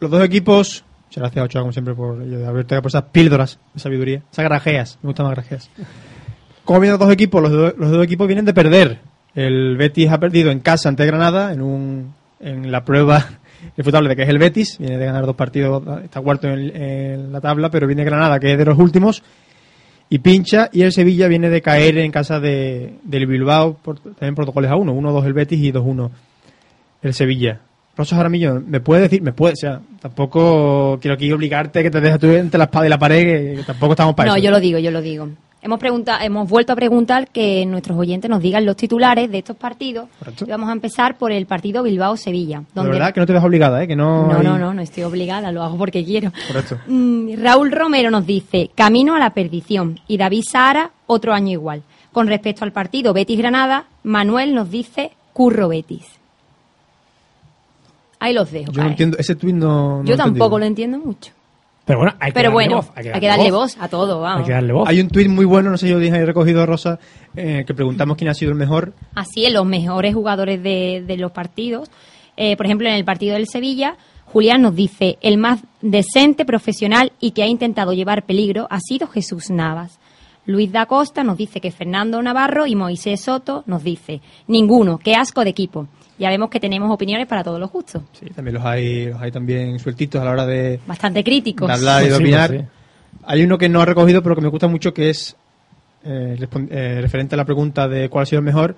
Los 0.00 0.10
dos 0.10 0.24
equipos. 0.24 0.84
Muchas 1.04 1.22
gracias, 1.22 1.44
Ochoa, 1.44 1.62
como 1.62 1.72
siempre, 1.72 1.94
por, 1.94 2.20
Ortega, 2.20 2.82
por 2.82 2.88
esas 2.88 3.04
píldoras 3.12 3.60
de 3.74 3.78
sabiduría. 3.78 4.22
Esas 4.32 4.44
grajeas. 4.44 4.98
Me 5.02 5.08
gustan 5.08 5.26
más 5.26 5.36
grajeas. 5.36 5.70
¿Cómo 6.70 6.78
vienen 6.78 6.92
los 6.92 7.00
dos 7.00 7.12
equipos? 7.12 7.42
Los, 7.42 7.50
do- 7.50 7.74
los 7.76 7.90
dos 7.90 8.04
equipos 8.04 8.28
vienen 8.28 8.44
de 8.44 8.54
perder. 8.54 8.98
El 9.34 9.76
Betis 9.76 10.08
ha 10.08 10.18
perdido 10.20 10.52
en 10.52 10.60
casa 10.60 10.88
ante 10.88 11.04
Granada 11.04 11.52
en, 11.52 11.62
un, 11.62 12.14
en 12.38 12.70
la 12.70 12.84
prueba 12.84 13.26
irrefutable 13.76 14.08
de 14.10 14.14
que 14.14 14.22
es 14.22 14.28
el 14.28 14.38
Betis. 14.38 14.78
Viene 14.78 14.96
de 14.96 15.04
ganar 15.04 15.26
dos 15.26 15.34
partidos, 15.34 15.82
está 16.04 16.20
cuarto 16.20 16.46
en, 16.46 16.70
en 16.80 17.32
la 17.32 17.40
tabla, 17.40 17.70
pero 17.72 17.88
viene 17.88 18.04
Granada, 18.04 18.38
que 18.38 18.52
es 18.52 18.56
de 18.58 18.64
los 18.64 18.78
últimos, 18.78 19.24
y 20.08 20.20
pincha. 20.20 20.68
Y 20.72 20.82
el 20.82 20.92
Sevilla 20.92 21.26
viene 21.26 21.50
de 21.50 21.60
caer 21.60 21.98
en 21.98 22.12
casa 22.12 22.38
de, 22.38 22.94
del 23.02 23.26
Bilbao, 23.26 23.74
por, 23.74 23.98
también 23.98 24.36
goles 24.36 24.70
a 24.70 24.76
uno. 24.76 24.94
1-2 24.94 25.24
el 25.26 25.32
Betis 25.32 25.58
y 25.60 25.72
2-1 25.72 26.08
el 27.02 27.14
Sevilla. 27.14 27.62
Rosa 27.96 28.14
Jaramillo, 28.14 28.62
¿me 28.64 28.78
puede 28.78 29.02
decir? 29.02 29.22
Me 29.22 29.32
puede, 29.32 29.54
o 29.54 29.56
sea, 29.56 29.80
tampoco 30.00 30.98
quiero 31.00 31.16
aquí 31.16 31.32
obligarte 31.32 31.82
que 31.82 31.90
te 31.90 32.00
dejes 32.00 32.20
tú 32.20 32.28
entre 32.28 32.58
la 32.58 32.64
espada 32.66 32.86
y 32.86 32.90
la 32.90 32.98
pared, 32.98 33.22
que, 33.24 33.56
que 33.56 33.62
tampoco 33.64 33.94
estamos 33.94 34.14
para 34.14 34.30
No, 34.30 34.36
eso. 34.36 34.44
yo 34.44 34.52
lo 34.52 34.60
digo, 34.60 34.78
yo 34.78 34.92
lo 34.92 35.02
digo. 35.02 35.28
Hemos 35.62 35.78
preguntado, 35.78 36.24
hemos 36.24 36.48
vuelto 36.48 36.72
a 36.72 36.76
preguntar 36.76 37.28
que 37.28 37.66
nuestros 37.66 37.98
oyentes 37.98 38.30
nos 38.30 38.40
digan 38.40 38.64
los 38.64 38.76
titulares 38.76 39.30
de 39.30 39.38
estos 39.38 39.56
partidos. 39.56 40.08
Correcto. 40.18 40.46
Y 40.46 40.50
vamos 40.50 40.70
a 40.70 40.72
empezar 40.72 41.18
por 41.18 41.32
el 41.32 41.44
partido 41.44 41.82
Bilbao-Sevilla. 41.82 42.60
De 42.60 42.66
donde- 42.72 42.92
verdad 42.92 43.12
que 43.12 43.20
no 43.20 43.26
te 43.26 43.34
ves 43.34 43.44
obligada, 43.44 43.82
¿eh? 43.82 43.86
Que 43.86 43.94
no. 43.94 44.26
No, 44.26 44.38
hay- 44.38 44.44
no, 44.46 44.58
no, 44.58 44.72
no 44.72 44.80
estoy 44.80 45.02
obligada, 45.02 45.52
lo 45.52 45.62
hago 45.62 45.76
porque 45.76 46.02
quiero. 46.02 46.32
Correcto. 46.48 46.78
Mm, 46.86 47.42
Raúl 47.42 47.70
Romero 47.72 48.10
nos 48.10 48.24
dice, 48.26 48.70
camino 48.74 49.14
a 49.14 49.18
la 49.18 49.34
perdición. 49.34 50.00
Y 50.08 50.16
David 50.16 50.44
Sahara, 50.50 50.92
otro 51.06 51.34
año 51.34 51.50
igual. 51.52 51.82
Con 52.10 52.26
respecto 52.26 52.64
al 52.64 52.72
partido 52.72 53.12
Betis-Granada, 53.12 53.84
Manuel 54.02 54.54
nos 54.54 54.70
dice 54.70 55.10
Curro 55.34 55.68
Betis. 55.68 56.06
Ahí 58.18 58.32
los 58.34 58.50
dejo. 58.50 58.72
Yo 58.72 58.82
no 58.82 58.88
entiendo, 58.88 59.16
ese 59.18 59.34
tweet 59.34 59.52
no. 59.54 59.98
no 60.02 60.04
Yo 60.04 60.16
tampoco 60.16 60.56
entendido. 60.56 60.58
lo 60.58 60.64
entiendo 60.64 60.98
mucho. 60.98 61.32
Pero 61.90 61.98
bueno, 61.98 62.14
hay 62.20 62.30
que 62.30 62.34
Pero 62.34 62.48
darle 62.50 62.54
bueno, 62.54 62.76
voz. 62.76 62.90
hay 62.94 63.20
que 63.20 63.26
darle 63.26 63.50
voz 63.50 63.76
a 63.80 63.88
todo, 63.88 64.14
Hay 64.24 64.30
vamos. 64.32 64.46
que 64.46 64.52
darle 64.52 64.72
voz. 64.72 64.88
Hay 64.88 65.00
un 65.00 65.08
tweet 65.08 65.28
muy 65.28 65.44
bueno, 65.44 65.70
no 65.70 65.76
sé 65.76 65.86
si 65.88 65.92
lo 65.92 65.98
dije 65.98 66.16
ahí 66.16 66.24
recogido, 66.24 66.64
Rosa, 66.66 66.98
eh, 67.36 67.64
que 67.66 67.74
preguntamos 67.74 68.16
quién 68.16 68.30
ha 68.30 68.34
sido 68.34 68.50
el 68.52 68.56
mejor. 68.56 68.94
Así 69.14 69.44
es, 69.44 69.52
los 69.52 69.66
mejores 69.66 70.14
jugadores 70.14 70.62
de, 70.62 71.04
de 71.06 71.16
los 71.16 71.32
partidos. 71.32 71.90
Eh, 72.36 72.56
por 72.56 72.66
ejemplo, 72.66 72.88
en 72.88 72.94
el 72.94 73.04
partido 73.04 73.34
del 73.34 73.46
Sevilla, 73.46 73.96
Julián 74.26 74.62
nos 74.62 74.74
dice, 74.74 75.18
el 75.20 75.36
más 75.38 75.60
decente, 75.82 76.44
profesional 76.44 77.12
y 77.20 77.32
que 77.32 77.42
ha 77.42 77.46
intentado 77.46 77.92
llevar 77.92 78.24
peligro 78.24 78.66
ha 78.70 78.78
sido 78.80 79.06
Jesús 79.06 79.50
Navas. 79.50 79.98
Luis 80.50 80.70
da 80.72 80.86
Costa 80.86 81.22
nos 81.24 81.36
dice 81.38 81.60
que 81.60 81.70
Fernando 81.70 82.20
Navarro 82.22 82.66
y 82.66 82.74
Moisés 82.74 83.20
Soto 83.20 83.62
nos 83.66 83.82
dice, 83.84 84.20
ninguno, 84.48 84.98
qué 84.98 85.14
asco 85.14 85.44
de 85.44 85.50
equipo. 85.50 85.86
Ya 86.18 86.28
vemos 86.28 86.50
que 86.50 86.60
tenemos 86.60 86.90
opiniones 86.92 87.26
para 87.26 87.42
todos 87.42 87.58
los 87.58 87.70
gustos. 87.70 88.02
Sí, 88.12 88.26
también 88.34 88.54
los 88.56 88.64
hay, 88.64 89.06
los 89.06 89.20
hay 89.20 89.30
también 89.32 89.78
sueltitos 89.78 90.20
a 90.20 90.24
la 90.24 90.30
hora 90.32 90.46
de, 90.46 90.78
Bastante 90.86 91.24
críticos. 91.24 91.66
de 91.68 91.74
hablar 91.74 92.02
y 92.02 92.06
de 92.08 92.14
sí, 92.16 92.22
opinar. 92.22 92.48
pues 92.50 92.60
sí. 92.62 92.66
Hay 93.24 93.42
uno 93.42 93.56
que 93.58 93.68
no 93.68 93.80
ha 93.80 93.84
recogido, 93.86 94.22
pero 94.22 94.34
que 94.34 94.42
me 94.42 94.48
gusta 94.48 94.66
mucho, 94.68 94.92
que 94.92 95.10
es 95.10 95.36
eh, 96.04 96.36
eh, 96.70 96.98
referente 97.00 97.34
a 97.34 97.38
la 97.38 97.44
pregunta 97.44 97.88
de 97.88 98.08
cuál 98.08 98.22
ha 98.22 98.26
sido 98.26 98.40
el 98.40 98.44
mejor. 98.44 98.76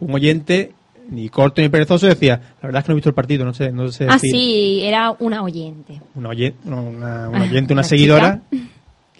Un 0.00 0.14
oyente, 0.14 0.72
ni 1.10 1.28
corto 1.28 1.60
ni 1.60 1.68
perezoso, 1.68 2.06
decía, 2.06 2.40
la 2.62 2.68
verdad 2.68 2.80
es 2.80 2.84
que 2.84 2.88
no 2.90 2.94
he 2.94 2.96
visto 2.96 3.08
el 3.10 3.14
partido, 3.14 3.44
no 3.44 3.52
sé, 3.54 3.70
no 3.70 3.88
sé 3.88 4.06
Ah, 4.08 4.14
decir". 4.14 4.30
sí, 4.30 4.80
era 4.82 5.14
una 5.18 5.42
oyente. 5.42 6.00
Una 6.14 6.30
oyente, 6.30 6.58
una, 6.68 6.80
una 7.28 7.28
oyente, 7.42 7.72
una 7.72 7.80
una 7.80 7.82
seguidora, 7.82 8.40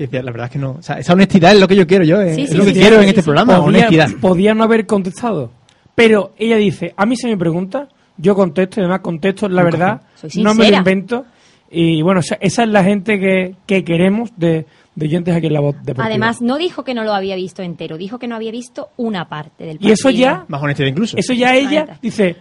decía, 0.05 0.23
la 0.23 0.31
verdad 0.31 0.47
es 0.47 0.53
que 0.53 0.59
no. 0.59 0.73
O 0.73 0.83
sea, 0.83 0.99
esa 0.99 1.13
honestidad 1.13 1.53
es 1.53 1.61
lo 1.61 1.67
que 1.69 1.77
yo 1.77 1.87
quiero 1.87 2.05
yo, 2.05 2.21
eh, 2.21 2.35
Sí, 2.35 2.43
es 2.43 2.51
sí, 2.51 2.57
lo 2.57 2.65
que 2.65 2.73
sí, 2.75 2.81
quiero 2.81 2.97
sí, 2.99 3.03
en 3.03 3.09
este 3.09 3.21
sí. 3.23 3.25
programa, 3.25 3.57
podía, 3.61 3.79
honestidad. 3.87 4.11
podía 4.21 4.55
no 4.55 4.65
haber 4.65 4.87
contestado. 4.87 5.51
Pero 5.95 6.33
ella 6.39 6.57
dice, 6.57 6.95
a 6.97 7.05
mí 7.07 7.17
se 7.17 7.29
me 7.29 7.37
pregunta, 7.37 7.89
yo 8.17 8.35
contesto, 8.35 8.81
y 8.81 8.85
además 8.85 9.01
contesto 9.01 9.49
la 9.49 9.63
verdad, 9.63 10.03
no 10.37 10.55
me 10.55 10.71
lo 10.71 10.77
invento. 10.79 11.25
Y 11.71 12.03
bueno, 12.03 12.21
esa, 12.21 12.37
esa 12.41 12.63
es 12.65 12.69
la 12.69 12.85
gente 12.85 13.19
que, 13.19 13.55
que 13.67 13.83
queremos 13.83 14.31
de, 14.37 14.67
de 14.95 15.07
oyentes 15.07 15.35
aquí 15.35 15.47
en 15.47 15.55
la 15.55 15.61
voz 15.61 15.75
deportiva. 15.77 16.05
Además, 16.05 16.43
no 16.43 16.59
dijo 16.59 16.85
que 16.85 16.93
no 16.95 17.03
lo 17.05 17.15
había 17.15 17.35
visto 17.37 17.63
entero, 17.63 17.97
dijo 17.97 18.19
que 18.19 18.29
no 18.29 18.37
había 18.37 18.51
visto 18.53 18.91
una 18.99 19.27
parte 19.29 19.65
del 19.65 19.77
partido. 19.77 19.89
Y 19.91 19.93
eso 19.93 20.11
ya- 20.11 20.45
Más 20.49 20.63
honestidad 20.63 20.89
incluso. 20.89 21.17
Eso 21.17 21.33
ya 21.33 21.55
ella 21.57 21.99
dice. 22.03 22.37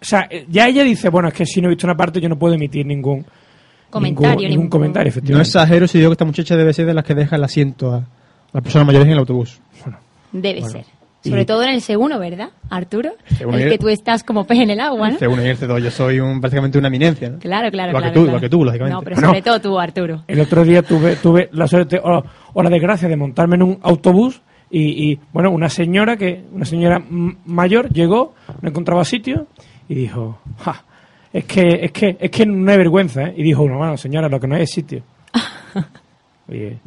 O 0.00 0.04
sea, 0.04 0.28
ya 0.48 0.68
ella 0.68 0.84
dice, 0.84 1.08
bueno, 1.08 1.28
es 1.28 1.34
que 1.34 1.44
si 1.46 1.60
no 1.60 1.66
he 1.68 1.70
visto 1.70 1.86
una 1.86 1.96
parte, 1.96 2.20
yo 2.20 2.28
no 2.28 2.38
puedo 2.38 2.54
emitir 2.54 2.86
ningún 2.86 3.24
Comentario, 3.90 4.30
ningún, 4.30 4.42
ningún 4.42 4.50
ningún- 4.50 4.68
comentario, 4.70 5.06
No 5.06 5.10
efectivamente. 5.10 5.48
exagero 5.48 5.88
si 5.88 5.98
digo 5.98 6.10
que 6.10 6.14
esta 6.14 6.24
muchacha 6.24 6.56
debe 6.56 6.72
ser 6.72 6.86
de 6.86 6.94
las 6.94 7.04
que 7.04 7.14
deja 7.14 7.36
el 7.36 7.44
asiento 7.44 7.92
a 7.94 8.04
las 8.52 8.62
personas 8.62 8.86
mayores 8.86 9.06
en 9.06 9.12
el 9.12 9.18
autobús. 9.18 9.60
Debe 10.32 10.60
Bueno, 10.60 10.72
ser. 10.72 10.84
y- 11.24 11.30
Sobre 11.30 11.44
todo 11.46 11.62
en 11.64 11.70
el 11.70 11.80
segundo, 11.80 12.18
¿verdad, 12.18 12.50
Arturo? 12.70 13.10
C1 13.38 13.54
el 13.56 13.62
el- 13.62 13.70
que 13.70 13.78
tú 13.78 13.88
estás 13.88 14.22
como 14.24 14.44
pez 14.46 14.58
en 14.60 14.70
el 14.70 14.80
agua, 14.80 15.10
¿no? 15.10 15.18
C1 15.18 15.42
y 15.44 15.48
el 15.48 15.56
C2, 15.58 15.78
yo 15.82 15.90
soy 15.90 16.20
un, 16.20 16.40
prácticamente 16.40 16.78
una 16.78 16.88
eminencia, 16.88 17.28
¿no? 17.30 17.38
Claro, 17.38 17.70
claro, 17.70 17.90
Igual 17.90 18.04
que 18.04 18.10
claro. 18.10 18.14
tú, 18.14 18.20
claro. 18.20 18.28
igual 18.28 18.40
que 18.40 18.48
tú, 18.48 18.64
lógicamente. 18.64 18.94
No, 18.94 19.02
pero 19.02 19.16
sobre 19.20 19.42
todo 19.42 19.60
tú, 19.60 19.78
Arturo. 19.78 20.22
El 20.28 20.40
otro 20.40 20.64
día 20.64 20.82
tuve, 20.82 21.16
tuve 21.16 21.48
la 21.52 21.66
suerte 21.66 21.98
o, 22.02 22.22
o 22.54 22.62
la 22.62 22.70
desgracia 22.70 23.08
de 23.08 23.16
montarme 23.16 23.56
en 23.56 23.62
un 23.62 23.78
autobús 23.82 24.42
y, 24.70 25.10
y, 25.12 25.18
bueno, 25.32 25.50
una 25.50 25.68
señora 25.70 26.16
que 26.16 26.44
una 26.52 26.64
señora 26.66 27.02
mayor 27.46 27.88
llegó, 27.90 28.34
no 28.60 28.68
encontraba 28.68 29.04
sitio 29.04 29.46
y 29.88 29.94
dijo, 29.94 30.38
"Ja, 30.58 30.84
es 31.32 31.44
que 31.44 31.80
es 31.84 31.92
que 31.92 32.16
es 32.18 32.30
que 32.30 32.46
no 32.46 32.70
hay 32.70 32.78
vergüenza, 32.78 33.24
¿eh?" 33.24 33.34
Y 33.36 33.42
dijo, 33.42 33.68
"No, 33.68 33.78
bueno, 33.78 33.96
señora, 33.96 34.28
lo 34.28 34.38
que 34.40 34.46
no 34.46 34.54
hay 34.56 34.62
es 34.62 34.70
sitio." 34.70 35.02
Oye, 36.48 36.78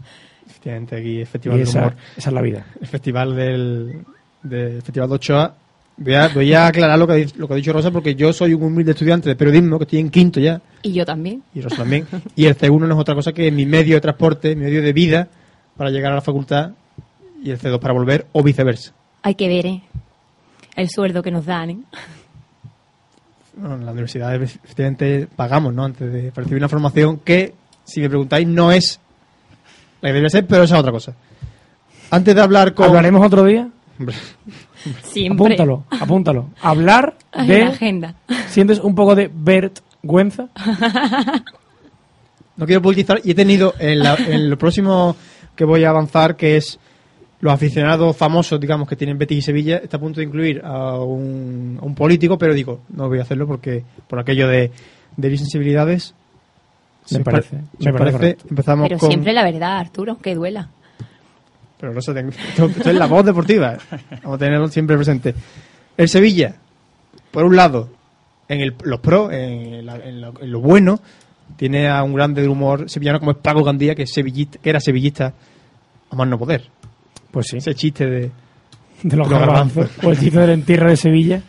Efectivamente, 0.50 0.95
aquí 0.95 1.21
y 1.21 1.25
Festival 1.25 1.57
de 1.57 1.63
esa, 1.63 1.79
Humor, 1.79 1.95
esa 2.17 2.29
es 2.29 2.33
la 2.33 2.41
vida. 2.41 2.65
el 2.79 2.88
Festival 2.88 3.36
del, 3.36 4.03
del 4.43 4.81
Festival 4.81 5.10
de 5.10 5.15
Ochoa. 5.15 5.55
Voy 5.98 6.13
a, 6.15 6.27
voy 6.29 6.53
a 6.53 6.67
aclarar 6.67 6.98
lo 6.98 7.05
que, 7.07 7.27
lo 7.36 7.48
que 7.48 7.53
ha 7.53 7.57
dicho 7.57 7.74
Rosa, 7.74 7.91
porque 7.91 8.15
yo 8.15 8.31
soy 8.33 8.53
un 8.53 8.63
humilde 8.63 8.91
estudiante 8.91 9.29
de 9.29 9.36
periodismo, 9.36 9.77
que 9.77 9.83
estoy 9.83 10.00
en 10.00 10.10
quinto 10.10 10.39
ya, 10.39 10.60
Y 10.81 10.93
yo 10.93 11.05
también. 11.05 11.43
y 11.53 11.62
Rosa 11.62 11.77
también. 11.77 12.07
Y 12.36 12.45
el 12.45 12.57
C1 12.57 12.79
no 12.88 12.93
es 12.95 13.00
otra 13.00 13.13
cosa 13.15 13.33
que 13.33 13.51
mi 13.51 13.65
medio 13.65 13.95
de 13.95 14.01
transporte, 14.01 14.55
mi 14.55 14.63
medio 14.65 14.81
de 14.81 14.93
vida 14.93 15.27
para 15.77 15.89
llegar 15.91 16.12
a 16.12 16.15
la 16.15 16.21
facultad, 16.21 16.71
y 17.43 17.50
el 17.51 17.60
C2 17.60 17.79
para 17.79 17.93
volver, 17.93 18.25
o 18.31 18.41
viceversa. 18.43 18.93
Hay 19.24 19.36
que 19.36 19.48
ver, 19.48 19.65
¿eh? 19.67 19.81
El 20.75 20.89
sueldo 20.89 21.21
que 21.24 21.31
nos 21.31 21.45
dan, 21.45 21.69
¿eh? 21.71 21.77
Bueno, 23.62 23.75
en 23.75 23.86
la 23.86 23.91
universidad 23.91 24.34
efectivamente 24.36 25.27
pagamos, 25.36 25.74
¿no? 25.74 25.86
Antes 25.86 26.12
de 26.12 26.32
recibir 26.36 26.58
una 26.58 26.68
formación 26.70 27.18
que, 27.20 27.53
si 27.86 28.01
me 28.01 28.10
preguntáis, 28.10 28.48
no 28.48 28.72
es 28.72 29.00
la 30.01 30.10
que 30.10 30.13
debería 30.13 30.30
ser, 30.30 30.48
pero 30.48 30.63
esa 30.63 30.75
es 30.75 30.80
otra 30.82 30.91
cosa. 30.91 31.13
Antes 32.10 32.34
de 32.36 32.41
hablar 32.41 32.74
con... 32.74 32.88
¿Hablaremos 32.88 33.24
otro 33.25 33.44
día? 33.46 33.70
Siempre. 35.03 35.46
Apúntalo, 35.46 35.84
apúntalo. 35.91 36.50
Hablar 36.62 37.15
de 37.48 37.63
agenda. 37.63 38.15
¿Sientes 38.50 38.80
un 38.80 38.96
poco 38.96 39.13
de 39.15 39.30
vergüenza? 39.32 40.48
No 42.58 42.65
quiero 42.65 42.82
politizar 42.82 43.22
y 43.24 43.32
he 43.32 43.36
tenido 43.36 43.74
en, 43.80 44.00
la- 44.00 44.15
en 44.15 44.50
lo 44.50 44.58
próximo 44.58 45.15
que 45.56 45.65
voy 45.65 45.84
a 45.84 45.89
avanzar, 45.89 46.36
que 46.36 46.58
es 46.58 46.80
los 47.41 47.51
aficionados 47.53 48.15
famosos, 48.15 48.60
digamos, 48.60 48.88
que 48.88 48.95
tienen 48.95 49.17
Betis 49.17 49.39
y 49.39 49.41
Sevilla, 49.41 49.77
está 49.77 49.98
a 49.98 50.00
punto 50.00 50.19
de 50.19 50.25
incluir 50.27 50.62
a 50.63 51.00
un, 51.00 51.77
a 51.81 51.86
un 51.86 51.95
político, 51.95 52.38
pero 52.38 52.53
digo, 52.53 52.81
no 52.89 53.07
voy 53.10 53.19
a 53.19 53.24
hacerlo 53.24 53.48
porque 53.48 53.83
por 54.07 54.19
aquello 54.19 54.48
de, 54.48 54.71
de 55.17 55.29
mis 55.29 55.39
sensibilidades. 55.39 56.13
Me 57.10 57.17
si 57.17 57.24
parece, 57.24 57.57
pa- 57.57 57.63
me 57.79 57.93
parece 57.93 58.17
correcto. 58.17 58.45
empezamos 58.50 58.88
Pero 58.88 59.00
con... 59.00 59.10
siempre 59.10 59.33
la 59.33 59.43
verdad, 59.43 59.79
Arturo, 59.79 60.17
que 60.19 60.36
duela. 60.36 60.69
Pero 61.79 61.93
no 61.93 62.01
sé, 62.01 62.13
tengo- 62.13 62.29
esto, 62.29 62.65
esto 62.67 62.89
es 62.91 62.95
la 62.95 63.07
voz 63.07 63.25
deportiva. 63.25 63.75
Vamos 64.24 64.36
a 64.36 64.38
tenerlo 64.38 64.67
siempre 64.67 64.95
presente. 64.95 65.33
El 65.98 66.07
Sevilla, 66.07 66.55
por 67.31 67.43
un 67.43 67.55
lado, 67.55 67.89
en 68.48 68.62
el- 68.62 68.75
los 68.83 69.00
pros, 69.00 69.33
en, 69.33 69.83
la- 69.83 69.95
en 69.98 70.21
lo, 70.21 70.33
en 70.39 70.51
lo 70.51 70.60
bueno, 70.62 71.00
tiene 71.57 71.89
a 71.89 72.03
un 72.03 72.13
grande 72.13 72.41
del 72.41 72.51
humor 72.51 72.88
sevillano 72.88 73.17
como 73.19 73.31
es 73.31 73.38
Paco 73.38 73.63
Gandía, 73.63 73.95
que, 73.95 74.03
es 74.03 74.13
sevillista, 74.13 74.60
que 74.60 74.69
era 74.69 74.79
sevillista 74.79 75.33
a 76.12 76.15
más 76.15 76.27
no 76.27 76.38
poder. 76.38 76.69
Pues 77.31 77.47
sí. 77.50 77.57
Ese 77.57 77.73
chiste 77.75 78.05
de... 78.05 78.31
De 79.03 79.17
los 79.17 79.27
Los 79.27 79.29
garbanzos. 79.29 79.75
garbanzos. 79.77 80.03
O 80.05 80.11
el 80.11 80.19
chiste 80.19 80.39
del 80.39 80.50
entierro 80.51 80.89
de 80.89 80.97
Sevilla. 80.97 81.41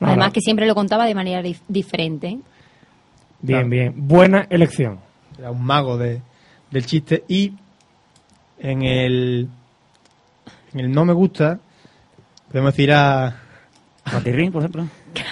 Además 0.00 0.32
que 0.32 0.40
siempre 0.40 0.66
lo 0.66 0.74
contaba 0.74 1.06
de 1.06 1.14
manera 1.14 1.42
dif- 1.42 1.62
diferente. 1.68 2.28
Bien, 3.40 3.58
Claro. 3.60 3.68
bien. 3.68 3.94
Buena 3.96 4.46
elección. 4.50 4.98
Era 5.38 5.50
un 5.50 5.64
mago 5.64 5.96
de, 5.98 6.20
del 6.70 6.86
chiste. 6.86 7.24
Y 7.28 7.52
en 8.58 8.82
el... 8.82 9.48
En 10.74 10.80
el 10.80 10.92
no 10.92 11.04
me 11.04 11.12
gusta, 11.14 11.58
podemos 12.50 12.72
decir 12.74 12.92
a... 12.92 13.34
Patirrín, 14.04 14.52
por 14.52 14.62
ejemplo. 14.62 14.86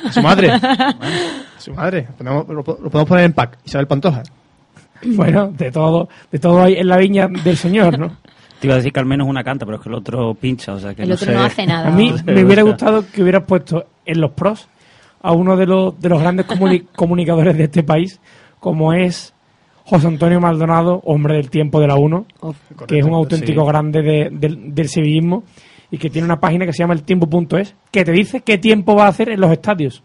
A 0.07 0.11
su 0.13 0.23
madre. 0.23 0.51
A 0.51 0.95
su 1.59 1.73
madre. 1.75 2.09
Lo, 2.21 2.43
lo 2.45 2.65
podemos 2.65 3.07
poner 3.07 3.25
en 3.27 3.33
pack. 3.35 3.59
Isabel 3.65 3.87
Pantoja. 3.87 4.23
Bueno, 5.05 5.49
de 5.49 5.71
todo, 5.71 6.09
de 6.33 6.39
todo 6.39 6.63
hay 6.63 6.75
en 6.75 6.89
la 6.89 6.97
viña 6.97 7.29
del 7.29 7.57
señor, 7.59 7.99
¿no? 7.99 8.17
Te 8.61 8.67
iba 8.67 8.75
a 8.75 8.77
decir 8.79 8.93
que 8.93 9.01
al 9.01 9.07
menos 9.07 9.29
una 9.29 9.45
canta, 9.45 9.65
pero 9.67 9.77
es 9.79 9.83
que 9.83 9.89
el 9.89 9.95
otro 9.97 10.35
pincha, 10.35 10.73
o 10.75 10.79
sea 10.81 10.95
que 10.95 11.03
El 11.03 11.09
no 11.11 11.15
otro 11.17 11.27
sé. 11.27 11.33
no 11.35 11.43
hace 11.43 11.67
nada. 11.67 11.89
A 11.89 11.91
mí 11.91 12.13
me 12.25 12.45
hubiera 12.45 12.63
gustado 12.63 13.05
que 13.13 13.23
hubieras 13.23 13.45
puesto 13.45 13.85
en 14.07 14.21
los 14.21 14.31
pros 14.33 14.69
a 15.23 15.33
uno 15.33 15.57
de 15.57 15.67
los, 15.67 16.01
de 16.01 16.09
los 16.09 16.21
grandes 16.21 16.47
comuni- 16.47 16.87
comunicadores 16.97 17.57
de 17.57 17.65
este 17.65 17.83
país, 17.83 18.21
como 18.61 18.93
es 18.93 19.33
José 19.85 20.07
Antonio 20.07 20.41
Maldonado, 20.41 21.01
hombre 21.05 21.37
del 21.37 21.51
tiempo 21.51 21.81
de 21.81 21.87
la 21.89 21.97
1, 21.97 22.27
Uf. 22.41 22.57
que 22.87 22.99
es 22.99 23.05
un 23.05 23.13
auténtico 23.15 23.63
sí. 23.63 23.67
grande 23.69 24.03
de- 24.03 24.29
del, 24.33 24.75
del 24.75 24.89
sevillismo 24.89 25.45
y 25.91 25.99
que 25.99 26.09
tiene 26.11 26.25
una 26.25 26.41
página 26.41 26.65
que 26.65 26.73
se 26.73 26.79
llama 26.79 26.95
eltiempo.es 26.95 27.75
que 27.91 28.05
te 28.05 28.13
dice 28.13 28.41
qué 28.41 28.57
tiempo 28.59 28.97
va 28.97 29.05
a 29.05 29.09
hacer 29.09 29.29
en 29.29 29.41
los 29.41 29.51
estadios. 29.53 30.03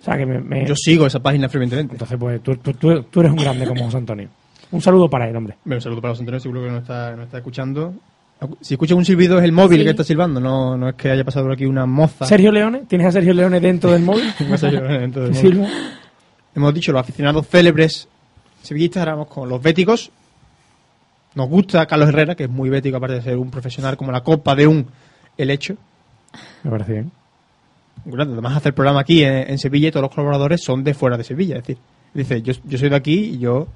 O 0.00 0.04
sea 0.04 0.16
que 0.16 0.24
me... 0.26 0.38
me- 0.40 0.66
Yo 0.66 0.74
sigo 0.76 1.06
esa 1.06 1.20
página 1.20 1.48
fervientemente. 1.48 1.94
Entonces, 1.94 2.16
pues 2.18 2.42
tú, 2.42 2.56
tú- 2.56 2.72
tú- 2.74 3.02
tú 3.04 3.20
eres 3.20 3.32
un 3.32 3.38
grande 3.38 3.66
como 3.66 3.84
José 3.84 3.96
Antonio. 3.98 4.28
Un 4.72 4.80
saludo 4.80 5.08
para 5.10 5.28
él, 5.28 5.36
hombre. 5.36 5.56
Bueno, 5.64 5.78
un 5.78 5.82
saludo 5.82 6.00
para 6.00 6.12
los 6.12 6.20
Antonio, 6.20 6.40
seguro 6.40 6.62
que 6.62 6.70
no 6.70 6.78
está, 6.78 7.14
no 7.16 7.22
está 7.24 7.38
escuchando. 7.38 7.94
Si 8.60 8.74
escucha 8.74 8.94
un 8.94 9.04
silbido 9.04 9.38
es 9.38 9.44
el 9.44 9.52
móvil 9.52 9.78
Sí. 9.80 9.84
que 9.84 9.90
está 9.90 10.04
silbando, 10.04 10.40
no, 10.40 10.76
no 10.76 10.88
es 10.88 10.94
que 10.94 11.10
haya 11.10 11.24
pasado 11.24 11.44
por 11.46 11.52
aquí 11.52 11.66
una 11.66 11.84
moza. 11.86 12.24
Sergio 12.24 12.50
Leone, 12.50 12.84
¿tienes 12.88 13.08
a 13.08 13.12
Sergio 13.12 13.34
Leone 13.34 13.60
dentro 13.60 13.90
del 13.92 14.02
móvil? 14.02 14.24
No 14.48 14.56
sé 14.56 14.70
yo, 14.70 14.80
dentro 14.80 15.24
del 15.24 15.32
¿Que 15.32 15.42
móvil. 15.50 15.66
Hemos 16.54 16.74
dicho 16.74 16.90
los 16.92 17.00
aficionados 17.00 17.46
célebres 17.48 18.08
sevillistas, 18.62 19.00
ahora 19.00 19.12
vamos 19.12 19.28
con 19.28 19.48
los 19.48 19.60
béticos. 19.62 20.10
Nos 21.34 21.48
gusta 21.48 21.84
Carlos 21.86 22.08
Herrera, 22.08 22.34
que 22.34 22.44
es 22.44 22.50
muy 22.50 22.70
bético, 22.70 22.96
aparte 22.96 23.16
de 23.16 23.22
ser 23.22 23.36
un 23.36 23.50
profesional 23.50 23.96
como 23.96 24.10
la 24.10 24.22
copa 24.22 24.54
de 24.54 24.66
un 24.66 24.86
helecho. 25.36 25.76
Me 26.62 26.70
parece 26.70 26.92
bien. 26.92 27.12
Bueno, 28.04 28.22
además 28.32 28.56
hacer 28.56 28.72
programa 28.74 29.00
aquí 29.00 29.22
en, 29.22 29.50
en 29.50 29.58
Sevilla 29.58 29.88
y 29.88 29.90
todos 29.90 30.02
los 30.04 30.10
colaboradores 30.14 30.62
son 30.64 30.82
de 30.82 30.94
fuera 30.94 31.16
de 31.18 31.24
Sevilla. 31.24 31.56
Es 31.58 31.62
decir, 31.66 31.78
dice, 32.14 32.40
yo, 32.42 32.54
yo 32.64 32.78
soy 32.78 32.88
de 32.88 32.96
aquí 32.96 33.14
y 33.34 33.38
yo... 33.38 33.68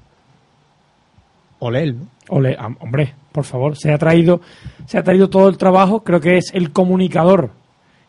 Ole 1.59 1.83
él, 1.83 1.97
¿no? 1.99 2.07
Ole, 2.29 2.57
hombre, 2.79 3.13
por 3.31 3.43
favor, 3.43 3.77
se 3.77 3.91
ha 3.91 3.97
traído, 3.97 4.41
se 4.87 4.97
ha 4.97 5.03
traído 5.03 5.29
todo 5.29 5.47
el 5.49 5.57
trabajo, 5.57 6.03
creo 6.03 6.19
que 6.19 6.37
es 6.37 6.51
el 6.53 6.71
comunicador 6.71 7.51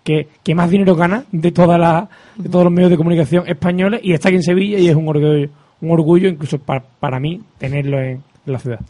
que, 0.05 0.29
que 0.43 0.55
más 0.55 0.71
dinero 0.71 0.95
gana 0.97 1.25
de 1.33 1.53
toda 1.53 1.77
la, 1.79 2.09
de 2.37 2.49
todos 2.49 2.65
los 2.65 2.73
medios 2.73 2.91
de 2.91 2.97
comunicación 2.97 3.47
españoles 3.47 4.01
y 4.03 4.13
está 4.13 4.29
aquí 4.29 4.37
en 4.37 4.43
Sevilla 4.43 4.79
y 4.79 4.89
es 4.89 4.95
un 4.97 5.09
orgullo, 5.09 5.49
un 5.81 5.91
orgullo 5.91 6.29
incluso 6.29 6.59
para, 6.59 6.83
para 7.01 7.21
mí 7.21 7.43
tenerlo 7.59 7.99
en, 8.01 8.23
en 8.47 8.53
la 8.53 8.59
ciudad. 8.59 8.81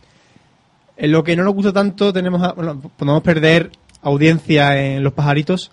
En 0.97 1.13
lo 1.13 1.23
que 1.25 1.37
no 1.37 1.43
nos 1.45 1.55
gusta 1.55 1.73
tanto, 1.73 2.13
tenemos 2.13 2.43
a- 2.43 2.53
bueno, 2.53 2.81
podemos 2.97 3.23
perder 3.23 3.71
audiencia 4.03 4.81
en 4.81 5.03
Los 5.03 5.13
Pajaritos, 5.13 5.71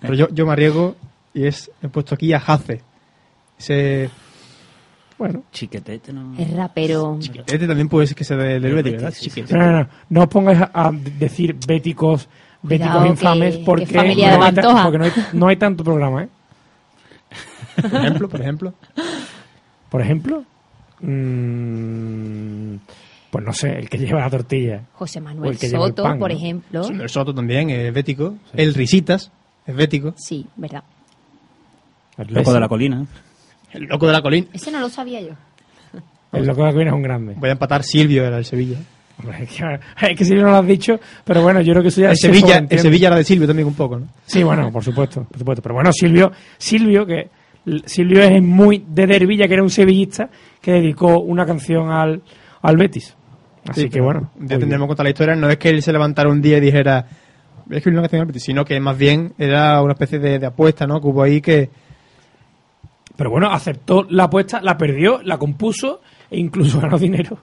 Pero 0.00 0.14
yo, 0.14 0.28
yo 0.30 0.46
me 0.46 0.52
arriesgo 0.52 0.96
y 1.34 1.46
es, 1.46 1.70
he 1.82 1.88
puesto 1.88 2.14
aquí 2.14 2.32
a 2.32 2.40
Jace. 2.40 2.80
Ese, 3.58 4.10
bueno, 5.18 5.42
Chiquetete, 5.52 6.12
¿no? 6.12 6.34
Es 6.38 6.50
rapero. 6.54 7.18
este 7.20 7.66
también 7.66 7.88
puede 7.88 8.06
ser 8.06 8.16
que 8.16 8.24
sea 8.24 8.36
del, 8.36 8.62
Betis, 8.62 8.74
Betis, 8.76 8.92
¿verdad? 8.92 9.10
sí, 9.12 9.24
sí. 9.24 9.30
Chiquitete. 9.30 9.58
No, 9.58 9.66
no, 9.72 9.78
no. 9.80 9.88
No 10.10 10.20
os 10.22 10.28
pongáis 10.28 10.60
a, 10.60 10.70
a 10.72 10.92
decir 10.92 11.56
béticos, 11.66 12.28
béticos 12.62 12.92
Cuidado, 12.92 13.06
infames 13.06 13.56
que- 13.56 13.64
porque, 13.64 13.86
que 13.86 13.92
de 13.92 14.14
no, 14.38 14.42
hay 14.44 14.52
ta- 14.52 14.84
porque 14.84 14.98
no, 14.98 15.04
hay, 15.04 15.12
no 15.32 15.48
hay 15.48 15.56
tanto 15.56 15.82
programa, 15.84 16.22
¿eh? 16.24 16.28
Por 17.80 17.94
ejemplo, 18.00 18.28
por 18.28 18.40
ejemplo. 18.40 18.74
Por 19.90 20.00
ejemplo, 20.02 20.44
mm, 21.00 22.76
pues 23.30 23.44
no 23.44 23.52
sé, 23.52 23.78
el 23.78 23.88
que 23.88 23.98
lleva 23.98 24.20
la 24.20 24.30
tortilla. 24.30 24.82
José 24.94 25.20
Manuel 25.20 25.52
el 25.52 25.58
que 25.58 25.68
lleva 25.68 25.84
el 25.84 25.90
Soto, 25.90 26.02
pan, 26.02 26.18
por 26.18 26.30
¿no? 26.30 26.36
ejemplo. 26.36 26.86
El 26.88 27.08
Soto 27.08 27.34
también 27.34 27.70
es 27.70 27.92
bético. 27.92 28.34
El 28.54 28.74
Risitas 28.74 29.30
es 29.66 29.74
bético. 29.74 30.14
Sí, 30.16 30.46
verdad. 30.56 30.82
El 32.16 32.34
Loco 32.34 32.52
de 32.52 32.60
la 32.60 32.68
colina. 32.68 33.06
El 33.72 33.84
loco 33.84 34.06
de 34.06 34.12
la 34.12 34.22
colina. 34.22 34.46
Ese 34.52 34.70
no 34.70 34.80
lo 34.80 34.88
sabía 34.88 35.20
yo. 35.20 35.32
El 36.32 36.46
loco 36.46 36.60
de 36.62 36.66
la 36.66 36.72
colina 36.72 36.90
es 36.90 36.96
un 36.96 37.02
grande. 37.02 37.34
Voy 37.36 37.48
a 37.48 37.52
empatar 37.52 37.82
Silvio, 37.82 38.24
era 38.26 38.38
el 38.38 38.44
Sevilla. 38.44 38.78
Hombre, 39.18 39.44
Es 39.44 39.50
que, 39.50 39.80
es 40.12 40.16
que 40.18 40.24
si 40.24 40.34
no 40.34 40.42
lo 40.42 40.56
has 40.56 40.66
dicho, 40.66 40.98
pero 41.24 41.42
bueno, 41.42 41.60
yo 41.60 41.72
creo 41.72 41.82
que 41.82 41.88
eso 41.88 42.00
ya 42.02 42.10
El 42.10 42.16
se 42.16 42.28
Sevilla, 42.28 42.64
el. 42.68 42.78
Sevilla 42.78 43.08
era 43.08 43.16
de 43.16 43.24
Silvio 43.24 43.46
también 43.46 43.66
un 43.68 43.74
poco, 43.74 43.98
¿no? 43.98 44.06
Sí, 44.26 44.42
bueno, 44.42 44.70
por 44.70 44.84
supuesto, 44.84 45.24
por 45.24 45.38
supuesto. 45.38 45.62
Pero 45.62 45.74
bueno, 45.74 45.92
Silvio, 45.92 46.30
Silvio, 46.56 47.04
que 47.06 47.28
Silvio 47.86 48.22
es 48.22 48.42
muy 48.42 48.84
de 48.88 49.06
Dervilla, 49.06 49.46
que 49.48 49.54
era 49.54 49.62
un 49.62 49.70
sevillista, 49.70 50.30
que 50.60 50.72
dedicó 50.72 51.18
una 51.20 51.44
canción 51.44 51.90
al, 51.90 52.22
al 52.62 52.76
Betis. 52.76 53.14
Así 53.68 53.82
Sí, 53.82 53.88
que 53.90 54.00
bueno. 54.00 54.30
Ya 54.38 54.58
tendremos 54.58 54.86
que 54.86 54.88
contar 54.88 55.04
la 55.04 55.10
historia. 55.10 55.34
No 55.34 55.50
es 55.50 55.56
que 55.58 55.68
él 55.68 55.82
se 55.82 55.92
levantara 55.92 56.30
un 56.30 56.40
día 56.40 56.56
y 56.58 56.60
dijera, 56.60 57.04
voy 57.66 57.74
a 57.74 57.78
escribir 57.78 57.98
una 57.98 58.02
canción 58.08 58.20
al 58.22 58.26
Betis", 58.28 58.44
sino 58.44 58.64
que 58.64 58.78
más 58.80 58.96
bien 58.96 59.32
era 59.36 59.82
una 59.82 59.92
especie 59.94 60.18
de, 60.18 60.38
de 60.38 60.46
apuesta, 60.46 60.86
¿no? 60.86 61.00
Que 61.00 61.06
hubo 61.08 61.22
ahí 61.22 61.40
que. 61.40 61.70
Pero 63.18 63.30
bueno, 63.30 63.50
aceptó 63.50 64.06
la 64.08 64.24
apuesta, 64.24 64.60
la 64.62 64.78
perdió, 64.78 65.20
la 65.24 65.36
compuso 65.36 66.00
e 66.30 66.38
incluso 66.38 66.80
ganó 66.80 66.96
dinero. 66.98 67.36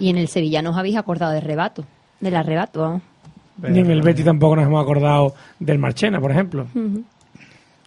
Y 0.00 0.08
en 0.10 0.16
el 0.16 0.26
Sevilla 0.28 0.62
nos 0.62 0.76
habéis 0.76 0.96
acordado 0.96 1.32
de 1.32 1.40
rebato. 1.40 1.84
Del 2.18 2.34
arrebato, 2.34 2.80
vamos. 2.80 3.02
Ni 3.62 3.78
en 3.80 3.90
el 3.90 4.00
Betis 4.02 4.24
tampoco 4.24 4.56
nos 4.56 4.66
hemos 4.66 4.82
acordado 4.82 5.34
del 5.60 5.78
Marchena, 5.78 6.18
por 6.20 6.30
ejemplo. 6.30 6.66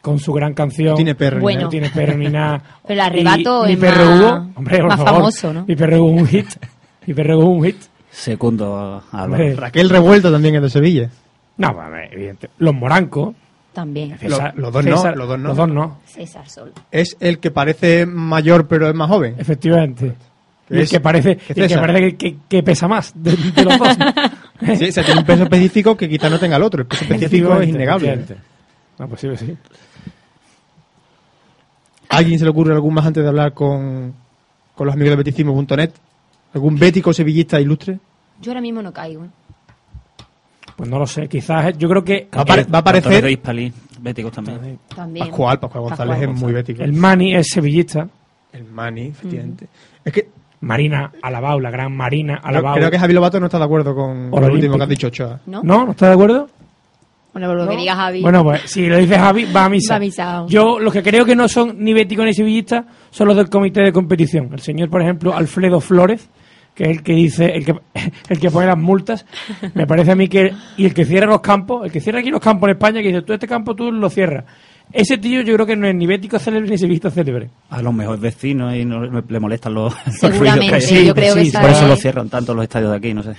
Con 0.02 0.18
su 0.20 0.32
gran 0.34 0.54
canción. 0.54 0.90
No 0.92 0.96
tiene 0.96 1.14
perro 1.16 1.38
ni 1.38 1.44
Bueno. 1.44 1.62
No 1.64 1.70
tiene 1.70 1.90
perro 1.90 2.16
ni 2.18 2.28
nada. 2.30 2.62
Pero 2.88 2.94
el 3.02 3.08
arrebato 3.08 3.68
Y- 3.68 3.72
es 3.74 3.78
mi 3.80 3.86
perro 3.86 4.06
más- 4.06 4.20
Hugo, 4.20 4.50
hombre, 4.56 4.78
por 4.80 4.88
más 4.88 4.98
favor. 4.98 5.14
famoso, 5.16 5.54
¿no? 5.54 5.66
Mi 5.68 5.76
perro 5.76 5.98
Hugo 6.04 6.12
un 6.12 6.28
hit. 6.28 6.48
Mi 7.08 7.14
perro 7.14 7.38
Hugo 7.40 7.50
un 7.50 7.64
hit. 7.66 7.78
Segundo 8.12 9.04
a 9.12 9.28
Raquel 9.28 9.90
Revuelto 9.90 10.32
también 10.32 10.56
es 10.56 10.62
de 10.62 10.70
Sevilla. 10.70 11.10
No, 11.58 11.74
pues, 11.74 12.12
evidente. 12.12 12.50
Los 12.60 12.74
morancos. 12.74 13.36
También. 13.74 14.18
César- 14.18 14.54
los 14.56 14.74
dos 14.74 14.84
no, 14.86 14.92
los 15.16 15.28
dos 15.28 15.40
no. 15.40 15.48
Los 15.50 15.58
dos 15.58 15.70
no, 15.70 16.00
César 16.06 16.50
Sol. 16.50 16.74
Es 16.92 17.16
el 17.20 17.40
que 17.40 17.52
parece 17.52 18.06
mayor 18.06 18.68
pero 18.68 18.88
es 18.90 18.96
más 18.96 19.10
joven. 19.10 19.36
efectivamente. 19.38 20.16
Y 20.72 20.78
el 20.80 20.88
que 20.90 21.00
parece, 21.00 21.38
y 21.56 21.60
el 21.62 21.68
que, 21.68 21.76
parece 21.78 22.00
que, 22.00 22.18
que- 22.18 22.38
que 22.48 22.64
pesa 22.64 22.88
más 22.88 23.12
de, 23.16 23.32
de 23.36 23.64
los 23.64 23.78
dos. 23.80 23.98
Sí, 24.78 24.90
o 24.90 24.92
sea, 24.92 25.06
tiene 25.06 25.22
un 25.22 25.26
peso 25.26 25.44
específico 25.44 25.96
que 25.96 26.10
quizá 26.10 26.30
no 26.30 26.38
tenga 26.38 26.58
el 26.58 26.64
otro. 26.64 26.82
El 26.82 26.88
peso 26.88 27.06
específico 27.06 27.56
es 27.62 27.70
innegable. 27.70 28.26
No, 28.98 29.08
pues 29.08 29.22
sí, 29.22 29.28
pues 29.28 29.40
sí. 29.40 29.56
¿A 32.10 32.18
alguien 32.18 32.38
se 32.40 32.44
le 32.46 32.52
ocurre 32.52 32.74
algún 32.74 32.94
más 32.94 33.06
antes 33.06 33.24
de 33.24 33.30
hablar 33.30 33.54
con, 33.54 34.14
con 34.76 34.86
los 34.88 34.94
amigos 34.96 35.12
de 35.12 35.16
betisimo.net? 35.18 35.92
¿Algún 36.54 36.76
bético 36.78 37.14
sevillista 37.14 37.62
ilustre? 37.62 38.00
Yo 38.42 38.52
ahora 38.52 38.62
mismo 38.62 38.82
no 38.82 38.92
caigo. 38.92 39.28
¿Eh? 40.80 40.84
Pues 40.84 40.90
no 40.90 41.00
lo 41.00 41.06
sé, 41.08 41.28
quizás 41.28 41.78
yo 41.78 41.90
creo 41.90 42.04
que 42.04 42.28
Va 42.36 42.42
a 42.42 42.46
apare- 42.46 42.66
va 42.74 42.78
a 42.80 42.82
aparecer- 42.82 43.72
béticos 44.02 44.32
también. 44.32 44.80
También. 44.96 45.28
Pascual, 45.28 45.60
Pascual 45.60 45.84
González 45.84 46.16
Pascual 46.18 46.36
es 46.36 46.42
muy 46.42 46.54
bético. 46.54 46.84
el 46.84 46.94
Mani 46.94 47.36
es 47.36 47.48
sevillista. 47.50 48.08
El 48.54 48.64
Mani, 48.66 49.08
efectivamente. 49.08 49.68
Es 50.06 50.14
que 50.14 50.30
Marina 50.62 51.12
Alabau, 51.22 51.60
la 51.60 51.70
gran 51.70 51.96
Marina 51.96 52.40
Alabau. 52.44 52.76
creo 52.76 52.90
que 52.92 52.98
Javi 53.00 53.14
Lobato 53.14 53.40
no 53.40 53.46
está 53.48 53.58
de 53.60 53.66
acuerdo 53.66 53.94
con, 53.94 54.32
con 54.32 54.42
lo 54.42 54.54
último 54.54 54.78
que 54.78 54.84
has 54.84 54.90
dicho, 54.90 55.08
Ochoa. 55.08 55.40
¿No? 55.46 55.62
¿No? 55.64 55.86
¿No 55.86 55.92
está 55.92 56.08
de 56.08 56.14
acuerdo? 56.14 56.48
Bueno, 57.32 57.48
por 57.48 57.58
lo 57.58 57.70
que 57.70 57.78
diga 57.78 57.96
Javi. 57.96 58.22
Bueno, 58.24 58.44
pues 58.44 58.62
si 58.66 58.88
lo 58.88 58.98
dice 58.98 59.18
Javi, 59.20 59.46
va 59.54 59.66
a 59.66 59.70
misa. 59.70 59.94
Va 59.94 59.98
a 59.98 60.00
misa. 60.00 60.46
Yo, 60.48 60.80
los 60.80 60.92
que 60.92 61.04
creo 61.04 61.26
que 61.26 61.36
no 61.36 61.48
son 61.48 61.76
ni 61.78 61.94
béticos 61.94 62.26
ni 62.26 62.34
sevillistas, 62.34 62.86
son 63.12 63.28
los 63.28 63.38
del 63.38 63.50
comité 63.50 63.82
de 63.82 63.94
competición. 63.94 64.50
El 64.54 64.60
señor, 64.62 64.90
por 64.90 65.02
ejemplo, 65.02 65.36
Alfredo 65.36 65.80
Flores, 65.80 66.28
que 66.80 66.86
es 66.86 66.90
el 66.92 67.04
que 67.04 67.12
dice, 67.14 67.46
el 67.54 67.66
que, 67.66 67.76
el 68.30 68.40
que 68.40 68.50
pone 68.50 68.66
las 68.68 68.78
multas, 68.78 69.26
me 69.74 69.86
parece 69.86 70.12
a 70.12 70.16
mí 70.16 70.30
que, 70.30 70.54
y 70.78 70.86
el 70.86 70.94
que 70.94 71.04
cierra 71.04 71.28
los 71.28 71.42
campos, 71.42 71.86
el 71.86 71.92
que 71.92 72.00
cierra 72.00 72.20
aquí 72.22 72.30
los 72.30 72.40
campos 72.40 72.70
en 72.70 72.76
España, 72.78 73.02
que 73.02 73.10
dice, 73.10 73.22
tú 73.22 73.34
este 73.34 73.48
campo 73.50 73.76
tú 73.76 73.92
lo 73.92 74.10
cierras. 74.10 74.46
Ese 74.94 75.18
tío 75.18 75.42
yo 75.42 75.54
creo 75.56 75.66
que 75.66 75.76
no 75.76 75.88
es 75.88 75.94
ni 75.94 76.08
bético 76.08 76.40
célebre 76.40 76.70
ni 76.70 76.78
sevillista 76.78 77.12
célebre. 77.12 77.50
A 77.70 77.82
los 77.82 77.94
mejores 77.94 78.22
vecinos 78.22 78.74
y 78.76 78.86
no 78.86 79.04
le 79.04 79.40
molestan 79.42 79.74
los, 79.74 79.94
los 80.06 80.16
Seguramente, 80.16 80.68
ruidos 80.70 80.70
que 80.70 80.76
hay. 80.96 81.00
Sí, 81.02 81.06
yo 81.06 81.14
creo 81.14 81.34
sí, 81.34 81.40
que 81.40 81.46
sí, 81.52 81.58
Por 81.58 81.70
eso 81.70 81.82
es- 81.84 81.90
lo 81.90 81.96
cierran 81.98 82.30
tanto 82.30 82.54
los 82.54 82.64
estadios 82.64 82.92
de 82.92 82.98
aquí, 82.98 83.14
no 83.14 83.22
sé. 83.24 83.34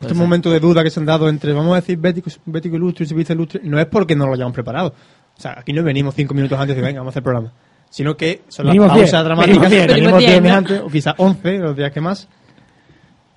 Este 0.00 0.14
momento 0.14 0.50
de 0.50 0.58
duda 0.58 0.82
que 0.82 0.88
se 0.90 0.98
han 0.98 1.06
dado 1.06 1.28
entre, 1.28 1.52
vamos 1.52 1.72
a 1.74 1.76
decir, 1.76 1.98
bético, 1.98 2.30
bético 2.46 2.74
ilustre 2.76 3.04
y 3.04 3.08
sevillista 3.08 3.34
ilustre, 3.34 3.60
no 3.64 3.78
es 3.78 3.86
porque 3.86 4.16
no 4.16 4.26
lo 4.26 4.32
hayamos 4.32 4.54
preparado. 4.54 4.94
O 5.36 5.40
sea, 5.40 5.56
aquí 5.60 5.74
no 5.74 5.82
venimos 5.84 6.14
cinco 6.14 6.32
minutos 6.34 6.58
antes 6.58 6.74
de 6.74 6.80
venga, 6.82 7.00
vamos 7.00 7.10
a 7.10 7.12
hacer 7.12 7.20
el 7.20 7.24
programa. 7.24 7.52
Sino 7.90 8.16
que 8.16 8.40
son 8.48 8.64
las 8.66 8.72
Venimos 8.72 8.88
pausas 8.88 9.10
diez, 9.12 9.24
dramáticas, 9.24 9.70
venimos 9.70 9.70
diez, 9.70 9.86
venimos 9.86 10.18
diez 10.18 10.30
diez, 10.30 10.42
meses 10.42 10.52
¿no? 10.52 10.58
antes, 10.58 10.80
o 10.80 10.88
quizás 10.88 11.14
once, 11.18 11.58
los 11.58 11.76
días 11.76 11.92
que 11.92 12.00
más, 12.00 12.26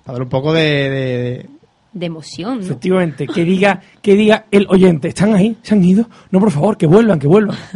para 0.06 0.14
dar 0.14 0.22
un 0.22 0.28
poco 0.30 0.52
de, 0.54 0.62
de- 0.62 0.88
de- 0.90 1.46
De 1.92 2.06
emoción, 2.06 2.58
¿no? 2.60 2.64
Efectivamente, 2.64 3.26
que 3.26 3.44
diga, 3.44 3.80
que 4.00 4.14
diga 4.14 4.46
el 4.50 4.66
oyente, 4.70 5.08
¿están 5.08 5.34
ahí? 5.34 5.56
¿Se 5.62 5.74
han 5.74 5.84
ido? 5.84 6.08
No, 6.30 6.40
por 6.40 6.50
favor, 6.50 6.76
que 6.78 6.86
vuelvan, 6.86 7.18
que 7.18 7.26
vuelvan. 7.26 7.56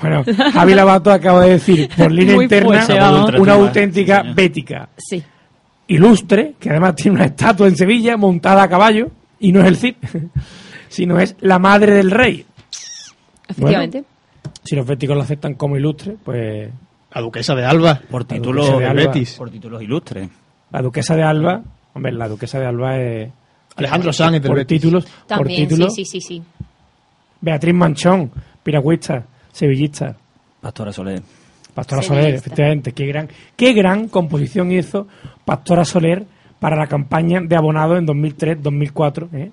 Bueno, 0.00 0.24
Javi 0.54 0.72
Lavato 0.74 1.10
acaba 1.12 1.44
de 1.44 1.50
decir 1.50 1.90
por 1.94 2.10
línea 2.10 2.34
Muy 2.34 2.44
interna 2.44 2.86
fuerte, 2.86 3.38
una 3.38 3.52
auténtica 3.52 4.22
bética. 4.34 4.88
Sí. 4.96 5.22
ilustre, 5.88 6.54
que 6.58 6.70
además 6.70 6.94
tiene 6.94 7.16
una 7.16 7.26
estatua 7.26 7.68
en 7.68 7.76
Sevilla 7.76 8.16
montada 8.16 8.62
a 8.62 8.68
caballo, 8.68 9.10
y 9.40 9.52
no 9.52 9.60
es 9.60 9.66
el 9.66 9.76
Cid, 9.76 9.94
sino 10.88 11.18
es 11.18 11.36
la 11.40 11.58
madre 11.58 11.92
del 11.96 12.10
rey. 12.10 12.46
Efectivamente. 13.46 14.04
Si 14.64 14.74
los 14.74 14.86
béticos 14.86 15.14
lo 15.16 15.22
aceptan 15.22 15.52
como 15.54 15.76
ilustre, 15.76 16.16
pues 16.24 16.70
la 17.12 17.20
duquesa 17.20 17.54
de 17.54 17.64
Alba. 17.64 18.00
Por 18.10 18.22
duquesa 18.22 18.40
títulos 18.40 18.78
de 18.78 18.86
Alba. 18.86 19.02
Betis. 19.02 19.34
por 19.36 19.50
títulos 19.50 19.82
ilustres. 19.82 20.28
la 20.70 20.82
duquesa 20.82 21.16
de 21.16 21.22
Alba, 21.22 21.62
hombre, 21.94 22.12
la 22.12 22.28
duquesa 22.28 22.58
de 22.58 22.66
Alba 22.66 22.98
es... 22.98 23.30
Alejandro 23.76 24.12
Sanz 24.12 24.32
del 24.32 24.42
por 24.42 24.56
Betis. 24.56 24.80
títulos, 24.80 25.04
por 25.04 25.26
También, 25.26 25.68
títulos, 25.68 25.94
sí, 25.94 26.04
sí, 26.04 26.20
sí, 26.20 26.38
sí. 26.38 26.42
Beatriz 27.40 27.74
Manchón, 27.74 28.30
piragüista, 28.62 29.24
sevillista, 29.52 30.14
Pastora 30.60 30.92
Soler. 30.92 31.22
Pastora 31.74 32.02
Sevillista. 32.02 32.22
Soler, 32.22 32.34
efectivamente, 32.34 32.92
qué 32.92 33.06
gran, 33.06 33.28
qué 33.56 33.72
gran 33.72 34.08
composición 34.08 34.70
hizo 34.72 35.06
Pastora 35.44 35.84
Soler 35.84 36.26
para 36.58 36.76
la 36.76 36.86
campaña 36.86 37.40
de 37.40 37.56
abonado 37.56 37.96
en 37.96 38.06
2003-2004. 38.06 39.28
¿eh? 39.32 39.50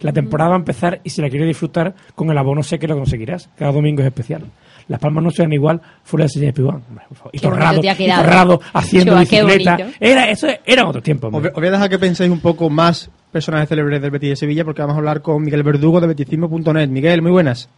La 0.00 0.12
temporada 0.12 0.50
va 0.50 0.56
a 0.56 0.58
empezar 0.58 1.00
y 1.02 1.10
si 1.10 1.20
la 1.22 1.28
quieres 1.28 1.48
disfrutar 1.48 1.94
con 2.14 2.30
el 2.30 2.38
abono 2.38 2.62
sé 2.62 2.78
que 2.78 2.86
lo 2.86 2.96
conseguirás. 2.96 3.48
Cada 3.56 3.72
domingo 3.72 4.02
es 4.02 4.06
especial. 4.06 4.44
Las 4.90 4.98
palmas 4.98 5.22
no 5.22 5.30
serán 5.30 5.52
igual 5.52 5.80
fuera 6.02 6.24
de 6.24 6.30
Sevilla 6.30 6.52
Pibán. 6.52 6.82
Y 7.30 7.38
Torrado. 7.38 7.80
Torrado 7.80 8.60
haciendo 8.72 9.12
Chua, 9.12 9.20
bicicleta. 9.20 9.78
Era, 10.00 10.28
eso 10.28 10.48
era 10.66 10.88
otro 10.88 11.00
tiempo. 11.00 11.28
Os 11.28 11.34
hombre. 11.34 11.50
voy 11.50 11.56
os 11.58 11.60
voy 11.60 11.68
a 11.68 11.70
dejar 11.70 11.88
que 11.88 11.98
penséis 12.00 12.28
un 12.28 12.40
poco 12.40 12.68
más 12.68 13.08
personajes 13.30 13.68
célebres 13.68 14.02
del 14.02 14.10
Betis 14.10 14.30
de 14.30 14.36
Sevilla 14.36 14.64
porque 14.64 14.82
vamos 14.82 14.96
a 14.96 14.98
hablar 14.98 15.22
con 15.22 15.44
Miguel 15.44 15.62
Verdugo 15.62 16.00
de 16.00 16.08
betisismo.net. 16.08 16.88
Miguel, 16.88 17.22
muy 17.22 17.30
buenas. 17.30 17.68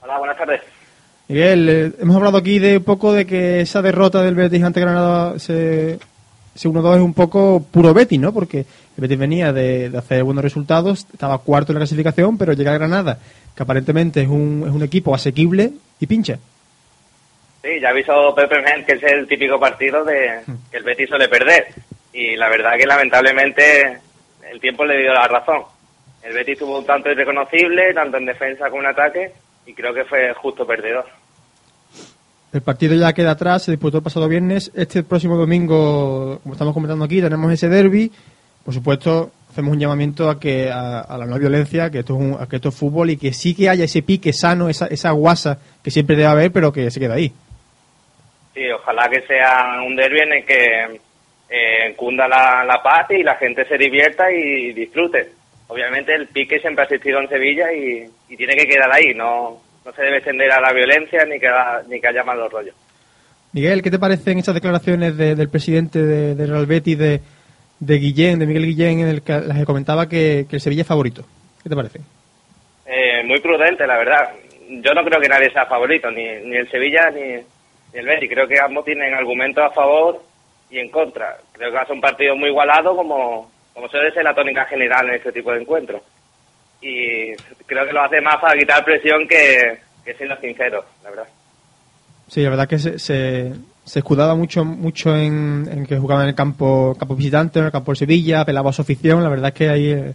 Hola, 0.00 0.18
buenas 0.18 0.38
tardes. 0.38 0.62
Miguel, 1.28 1.68
eh, 1.68 1.92
hemos 2.00 2.16
hablado 2.16 2.38
aquí 2.38 2.58
de 2.58 2.78
un 2.78 2.84
poco 2.84 3.12
de 3.12 3.26
que 3.26 3.60
esa 3.60 3.82
derrota 3.82 4.22
del 4.22 4.34
Betis 4.34 4.62
ante 4.62 4.80
Granada 4.80 5.38
se, 5.38 5.98
se 6.54 6.66
1-2 6.66 6.96
es 6.96 7.02
un 7.02 7.12
poco 7.12 7.62
puro 7.70 7.92
Betis, 7.92 8.18
¿no? 8.18 8.32
Porque 8.32 8.60
el 8.60 8.66
Betis 8.96 9.18
venía 9.18 9.52
de, 9.52 9.90
de 9.90 9.98
hacer 9.98 10.24
buenos 10.24 10.42
resultados, 10.42 11.06
estaba 11.12 11.36
cuarto 11.36 11.72
en 11.72 11.74
la 11.74 11.80
clasificación, 11.80 12.38
pero 12.38 12.54
llega 12.54 12.70
a 12.70 12.78
Granada, 12.78 13.18
que 13.58 13.64
aparentemente 13.64 14.22
es 14.22 14.28
un, 14.28 14.62
es 14.68 14.72
un 14.72 14.84
equipo 14.84 15.12
asequible 15.12 15.72
y 15.98 16.06
pincha. 16.06 16.38
Sí, 17.60 17.80
ya 17.80 17.88
avisó 17.88 18.32
Pepe 18.32 18.62
Mel 18.62 18.86
que 18.86 18.92
es 18.92 19.02
el 19.02 19.26
típico 19.26 19.58
partido 19.58 20.04
de 20.04 20.42
que 20.70 20.76
el 20.76 20.84
Betis 20.84 21.08
suele 21.08 21.28
perder. 21.28 21.66
Y 22.12 22.36
la 22.36 22.48
verdad 22.50 22.76
que 22.78 22.86
lamentablemente 22.86 23.98
el 24.48 24.60
tiempo 24.60 24.84
le 24.84 24.98
dio 24.98 25.12
la 25.12 25.26
razón. 25.26 25.62
El 26.22 26.34
Betis 26.34 26.56
tuvo 26.56 26.78
un 26.78 26.86
tanto 26.86 27.10
irreconocible, 27.10 27.92
tanto 27.94 28.18
en 28.18 28.26
defensa 28.26 28.70
como 28.70 28.82
en 28.82 28.90
ataque, 28.90 29.32
y 29.66 29.74
creo 29.74 29.92
que 29.92 30.04
fue 30.04 30.32
justo 30.34 30.64
perdedor. 30.64 31.06
El 32.52 32.62
partido 32.62 32.94
ya 32.94 33.12
queda 33.12 33.32
atrás, 33.32 33.64
se 33.64 33.72
disputó 33.72 33.96
el 33.96 34.04
pasado 34.04 34.28
viernes. 34.28 34.70
Este 34.72 35.02
próximo 35.02 35.36
domingo, 35.36 36.38
como 36.44 36.54
estamos 36.54 36.74
comentando 36.74 37.04
aquí, 37.04 37.20
tenemos 37.20 37.52
ese 37.52 37.68
derby. 37.68 38.12
Por 38.64 38.72
supuesto, 38.72 39.32
hacemos 39.50 39.72
un 39.72 39.78
llamamiento 39.80 40.28
a 40.30 40.38
que 40.38 40.70
a, 40.70 41.00
a 41.00 41.18
la 41.18 41.26
no 41.26 41.38
violencia, 41.38 41.90
que 41.90 42.00
esto, 42.00 42.14
es 42.14 42.20
un- 42.20 42.36
a 42.40 42.46
que 42.48 42.56
esto 42.56 42.68
es 42.68 42.74
fútbol 42.76 43.10
y 43.10 43.16
que 43.16 43.32
sí 43.32 43.54
que 43.54 43.68
haya 43.68 43.84
ese 43.84 44.02
pique 44.02 44.32
sano, 44.32 44.68
esa, 44.68 44.86
esa 44.86 45.10
guasa 45.12 45.58
que 45.82 45.90
siempre 45.90 46.16
debe 46.16 46.28
haber, 46.28 46.52
pero 46.52 46.72
que 46.72 46.90
se 46.90 47.00
queda 47.00 47.14
ahí. 47.14 47.32
Sí, 48.54 48.62
ojalá 48.70 49.08
que 49.08 49.22
sea 49.26 49.82
un 49.86 49.94
derbi 49.96 50.18
en 50.20 50.32
el 50.32 50.44
que 50.44 51.00
eh, 51.50 51.94
cunda 51.96 52.26
la, 52.28 52.64
la 52.64 52.82
paz 52.82 53.06
y 53.10 53.22
la 53.22 53.36
gente 53.36 53.64
se 53.66 53.78
divierta 53.78 54.30
y 54.32 54.72
disfrute. 54.72 55.30
obviamente 55.68 56.14
el 56.14 56.26
pique 56.28 56.58
siempre 56.60 56.82
ha 56.82 56.86
existido 56.86 57.20
en 57.20 57.28
Sevilla 57.28 57.72
y, 57.72 58.04
y 58.28 58.36
tiene 58.36 58.54
que 58.56 58.66
quedar 58.66 58.90
ahí, 58.92 59.14
no, 59.14 59.60
no 59.84 59.92
se 59.92 60.02
debe 60.02 60.16
extender 60.18 60.50
a 60.52 60.60
la 60.60 60.72
violencia 60.72 61.24
ni 61.24 61.38
que, 61.38 61.48
ni 61.88 62.00
que 62.00 62.08
haya 62.08 62.22
malos 62.24 62.50
rollos. 62.52 62.74
Miguel, 63.52 63.80
¿qué 63.82 63.90
te 63.90 63.98
parecen 63.98 64.38
estas 64.38 64.54
declaraciones 64.54 65.16
de- 65.16 65.34
del 65.34 65.48
presidente 65.48 66.02
de, 66.04 66.34
de 66.34 66.46
Real 66.46 66.66
Betis, 66.66 66.98
de, 66.98 67.20
de 67.80 67.98
Guillén, 67.98 68.38
de 68.38 68.46
Miguel 68.46 68.66
Guillén, 68.66 69.00
en 69.00 69.08
el 69.08 69.22
que 69.22 69.32
las 69.32 69.58
que 69.58 69.64
comentaba 69.64 70.08
que, 70.08 70.46
que 70.48 70.56
el 70.56 70.62
Sevilla 70.62 70.82
es 70.82 70.88
favorito? 70.88 71.24
¿Qué 71.62 71.68
te 71.68 71.76
parece? 71.76 72.00
Eh, 72.86 73.22
muy 73.24 73.40
prudente, 73.40 73.86
la 73.86 73.98
verdad. 73.98 74.30
Yo 74.68 74.92
no 74.94 75.04
creo 75.04 75.20
que 75.20 75.28
nadie 75.28 75.50
sea 75.50 75.66
favorito, 75.66 76.10
ni, 76.10 76.24
ni 76.44 76.56
el 76.56 76.70
Sevilla 76.70 77.10
ni, 77.10 77.20
ni 77.20 77.98
el 77.98 78.06
Betis. 78.06 78.30
Creo 78.30 78.48
que 78.48 78.60
ambos 78.60 78.84
tienen 78.84 79.14
argumentos 79.14 79.64
a 79.64 79.70
favor 79.70 80.22
y 80.70 80.78
en 80.78 80.90
contra. 80.90 81.36
Creo 81.52 81.70
que 81.70 81.76
va 81.76 81.82
a 81.82 81.86
ser 81.86 81.94
un 81.94 82.00
partido 82.00 82.36
muy 82.36 82.48
igualado, 82.48 82.96
como, 82.96 83.50
como 83.74 83.88
suele 83.88 84.12
ser 84.12 84.24
la 84.24 84.34
tónica 84.34 84.64
general 84.66 85.08
en 85.08 85.14
este 85.14 85.32
tipo 85.32 85.52
de 85.52 85.60
encuentros. 85.60 86.02
Y 86.80 87.34
creo 87.66 87.86
que 87.86 87.92
lo 87.92 88.02
hace 88.02 88.20
más 88.20 88.36
para 88.36 88.58
quitar 88.58 88.84
presión 88.84 89.26
que, 89.26 89.78
que 90.04 90.14
siendo 90.14 90.36
sincero, 90.36 90.84
la 91.02 91.10
verdad. 91.10 91.28
Sí, 92.28 92.42
la 92.42 92.50
verdad 92.50 92.68
que 92.68 92.78
se, 92.78 92.98
se, 92.98 93.52
se 93.88 93.98
escudaba 94.00 94.34
mucho 94.36 94.64
mucho 94.64 95.16
en, 95.16 95.86
que 95.88 95.98
jugaba 95.98 96.22
en 96.22 96.28
el 96.28 96.34
campo 96.34 96.94
campo 96.98 97.16
visitante, 97.16 97.58
en 97.58 97.64
el 97.66 97.72
campo 97.72 97.92
de 97.92 97.96
Sevilla, 97.96 98.42
apelaba 98.42 98.70
a 98.70 98.72
su 98.72 98.82
afición. 98.82 99.22
La 99.24 99.28
verdad 99.30 99.48
es 99.48 99.54
que 99.54 99.68
ahí 99.68 99.90
eh, 99.90 100.12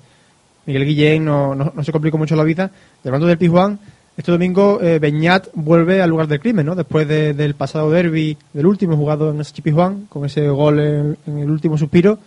Miguel 0.66 0.86
Guillén 0.86 1.26
no, 1.26 1.56
no, 1.56 1.84
se 1.84 1.92
complicó 1.92 2.18
mucho 2.18 2.36
la 2.36 2.44
vida. 2.44 2.72
Hablando 3.04 3.28
del 3.28 3.38
Pijuán, 3.38 3.80
este 4.16 4.32
domingo 4.32 4.80
eh, 4.82 5.00
Beñat 5.00 5.48
vuelve 5.54 6.02
al 6.02 6.10
lugar 6.10 6.28
del 6.28 6.40
crimen, 6.40 6.66
¿no? 6.68 6.76
Después 6.76 7.08
de- 7.08 7.34
del 7.34 7.56
pasado 7.56 7.90
derby, 7.90 8.38
del 8.54 8.66
último 8.68 8.96
jugado 8.96 9.32
en 9.32 9.42
ese 9.42 9.62
Pijuán, 9.62 10.06
con 10.08 10.24
ese 10.26 10.48
gol 10.50 10.80
en, 10.80 11.18
en 11.28 11.40
el 11.40 11.50
último 11.50 11.78
suspiro. 11.78 12.20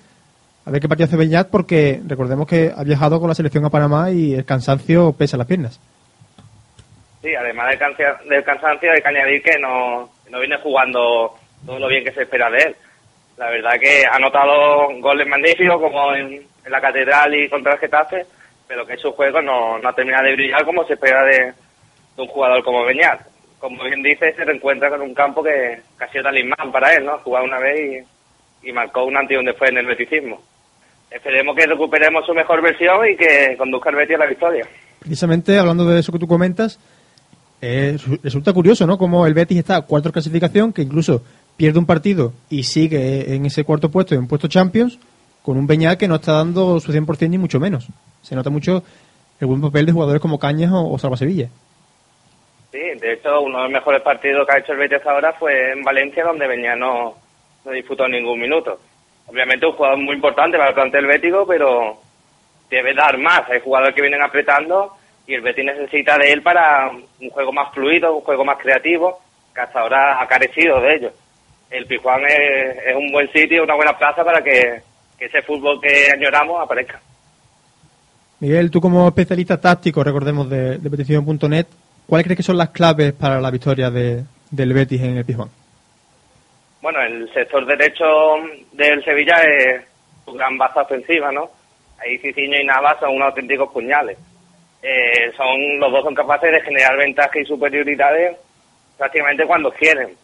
A 0.65 0.71
ver 0.73 0.81
qué 0.81 0.89
partido 0.89 1.07
hace 1.07 1.17
Beñat, 1.17 1.49
porque 1.49 2.03
recordemos 2.09 2.49
que 2.49 2.73
ha 2.77 2.83
viajado 2.83 3.21
con 3.21 3.29
la 3.29 3.37
selección 3.37 3.65
a 3.65 3.71
Panamá 3.71 4.11
y 4.11 4.35
el 4.35 4.45
cansancio 4.45 5.13
pesa 5.13 5.37
las 5.37 5.47
piernas. 5.47 5.79
Sí, 7.23 7.29
además 7.35 7.69
del, 7.71 7.79
cansa- 7.79 8.19
del 8.29 8.45
cansancio 8.45 8.91
hay 8.93 9.01
que 9.01 9.09
añadir 9.09 9.43
que 9.43 9.59
no, 9.61 10.09
no 10.31 10.41
viene 10.41 10.57
jugando 10.59 11.35
todo 11.65 11.79
lo 11.79 11.89
bien 11.89 12.05
que 12.05 12.13
se 12.13 12.23
espera 12.23 12.51
de 12.51 12.59
él. 12.59 12.77
La 13.37 13.51
verdad 13.51 13.79
que 13.81 14.05
ha 14.07 14.17
anotado 14.17 14.89
goles 15.01 15.27
magníficos 15.27 15.81
como 15.81 16.15
en, 16.15 16.47
la 16.67 16.81
Catedral 16.81 17.33
y 17.35 17.49
contra 17.49 17.75
el 17.75 17.79
Getafe, 17.79 18.27
pero 18.67 18.85
que 18.85 18.97
su 18.97 19.13
juego 19.13 19.41
no, 19.41 19.79
no 19.79 19.89
ha 19.89 19.93
terminado 19.93 20.25
de 20.25 20.35
brillar 20.35 20.65
como 20.65 20.85
se 20.85 20.95
espera 20.95 21.23
de, 21.25 21.53
un 22.17 22.27
jugador 22.27 22.65
como 22.65 22.85
Beñat. 22.85 23.21
Como 23.59 23.85
bien 23.85 24.03
dice, 24.03 24.33
se 24.33 24.45
reencuentra 24.45 24.91
con 24.91 25.01
un 25.03 25.15
campo 25.15 25.43
que, 25.43 25.81
que 25.99 26.05
ha 26.05 26.11
sido 26.11 26.25
talismán 26.25 26.73
para 26.73 26.93
él, 26.95 27.05
¿no? 27.05 27.19
Jugado 27.19 27.45
una 27.45 27.59
vez 27.59 28.05
y, 28.63 28.69
y 28.69 28.73
marcó 28.73 29.05
un 29.05 29.17
antes 29.17 29.37
y 29.37 29.39
un 29.39 29.47
después 29.47 29.71
en 29.71 29.79
el 29.79 29.87
beticismo. 29.87 30.41
Esperemos 31.11 31.57
que 31.57 31.67
recuperemos 31.67 32.27
su 32.27 32.35
mejor 32.35 32.63
versión 32.63 33.09
y 33.09 33.17
que 33.17 33.55
conduzca 33.57 33.91
el 33.91 33.97
Betis 33.97 34.17
a 34.17 34.21
la 34.21 34.27
victoria. 34.27 34.67
Precisamente 34.99 35.59
hablando 35.59 35.85
de 35.85 36.01
eso 36.01 36.13
que 36.13 36.19
tú 36.19 36.27
comentas, 36.27 36.81
eh, 37.61 37.97
su- 37.99 38.19
resulta 38.23 38.53
curioso, 38.53 38.87
¿no? 38.87 38.99
Como 38.99 39.27
el 39.27 39.35
Betis 39.35 39.59
está 39.59 39.77
a 39.77 39.83
cuarto 39.83 40.13
clasificación, 40.13 40.73
que 40.73 40.83
incluso 40.83 41.23
pierde 41.57 41.79
un 41.79 41.87
partido 41.87 42.33
y 42.51 42.65
sigue 42.65 43.35
en 43.35 43.47
ese 43.47 43.65
cuarto 43.65 43.91
puesto, 43.91 44.15
en 44.15 44.27
puesto 44.27 44.49
Champions, 44.49 44.99
con 45.43 45.57
un 45.57 45.67
Beñat 45.67 45.99
que 45.99 46.09
no 46.09 46.17
está 46.17 46.33
dando 46.33 46.79
su 46.81 46.93
100% 46.93 47.29
ni 47.31 47.39
mucho 47.39 47.59
menos. 47.61 47.87
Se 48.23 48.35
nota 48.35 48.51
mucho 48.51 48.83
el 49.41 49.47
buen 49.47 49.61
papel 49.61 49.87
de 49.87 49.93
jugadores 49.93 50.21
como 50.21 50.39
Cañas 50.39 50.73
o, 50.73 50.91
o 50.91 50.99
Salva 50.99 51.17
Sevilla. 51.17 51.49
Sí, 52.73 52.79
de 53.01 53.13
hecho, 53.15 53.41
uno 53.41 53.59
de 53.59 53.65
los 53.65 53.73
mejores 53.73 54.03
partidos 54.03 54.47
que 54.47 54.55
ha 54.55 54.59
hecho 54.59 54.73
el 54.73 54.79
Betis 54.79 55.07
ahora 55.07 55.33
fue 55.33 55.73
en 55.73 55.83
Valencia, 55.83 56.25
donde 56.25 56.47
Beñat 56.49 56.77
no, 56.77 57.15
no 57.65 57.71
disputó 57.73 58.07
ningún 58.09 58.41
minuto. 58.41 58.79
Obviamente 59.29 59.67
un 59.67 59.73
jugador 59.73 59.99
muy 59.99 60.15
importante 60.17 60.57
para 60.59 60.69
el 60.71 60.75
plantel 60.75 61.07
bético, 61.07 61.45
pero 61.47 61.97
debe 62.71 62.95
dar 62.95 63.17
más. 63.19 63.49
Hay 63.51 63.61
jugadores 63.61 63.95
que 63.95 64.03
vienen 64.03 64.23
apretando 64.23 64.93
y 65.27 65.35
el 65.35 65.41
Betis 65.43 65.65
necesita 65.65 66.17
de 66.19 66.33
él 66.33 66.43
para 66.43 66.91
un 66.91 67.31
juego 67.31 67.53
más 67.53 67.73
fluido, 67.75 68.15
un 68.17 68.23
juego 68.23 68.45
más 68.45 68.59
creativo, 68.59 69.21
que 69.55 69.61
hasta 69.61 69.81
ahora 69.81 70.21
ha 70.23 70.27
carecido 70.27 70.81
de 70.81 70.95
ello. 70.95 71.11
El 71.71 71.87
Pijuán 71.87 72.23
es, 72.27 72.77
es 72.87 72.97
un 72.97 73.11
buen 73.11 73.31
sitio, 73.33 73.65
una 73.65 73.75
buena 73.75 73.97
plaza 73.99 74.25
para 74.25 74.41
que, 74.43 74.81
que 75.19 75.25
ese 75.25 75.43
fútbol 75.43 75.81
que 75.81 76.09
añoramos 76.15 76.63
aparezca. 76.63 77.01
Miguel, 78.39 78.71
tú 78.71 78.81
como 78.81 79.09
especialista 79.09 79.61
táctico, 79.61 80.05
recordemos, 80.05 80.49
de, 80.49 80.79
de 80.79 80.91
petición.net, 80.91 81.67
¿cuáles 82.07 82.25
crees 82.27 82.37
que 82.37 82.43
son 82.43 82.59
las 82.59 82.71
claves 82.71 83.13
para 83.15 83.41
la 83.41 83.51
victoria 83.51 83.91
de- 83.91 84.23
del 84.51 84.73
Betis 84.75 85.01
en 85.03 85.17
el 85.17 85.25
Pijuán? 85.25 85.49
Bueno, 86.83 87.01
el 87.03 87.33
sector 87.33 87.67
derecho 87.67 88.05
del 88.73 89.03
Sevilla 89.05 89.37
es 89.43 89.83
su 90.25 90.33
gran 90.35 90.57
base 90.57 90.79
ofensiva, 90.81 91.33
¿no? 91.33 91.51
Ahí 91.99 92.19
Cicinho 92.19 92.61
y 92.61 92.65
Navas 92.67 93.01
son 93.01 93.15
unos 93.17 93.29
auténticos 93.31 93.73
puñales. 93.73 94.17
Eh, 94.89 95.33
son 95.37 95.81
Los 95.81 95.91
dos 95.91 96.05
son 96.05 96.15
capaces 96.15 96.53
de 96.53 96.61
generar 96.61 96.97
ventajas 96.97 97.35
y 97.35 97.45
superioridades 97.45 98.37
prácticamente 98.97 99.45
cuando 99.45 99.73
quieren. 99.73 100.15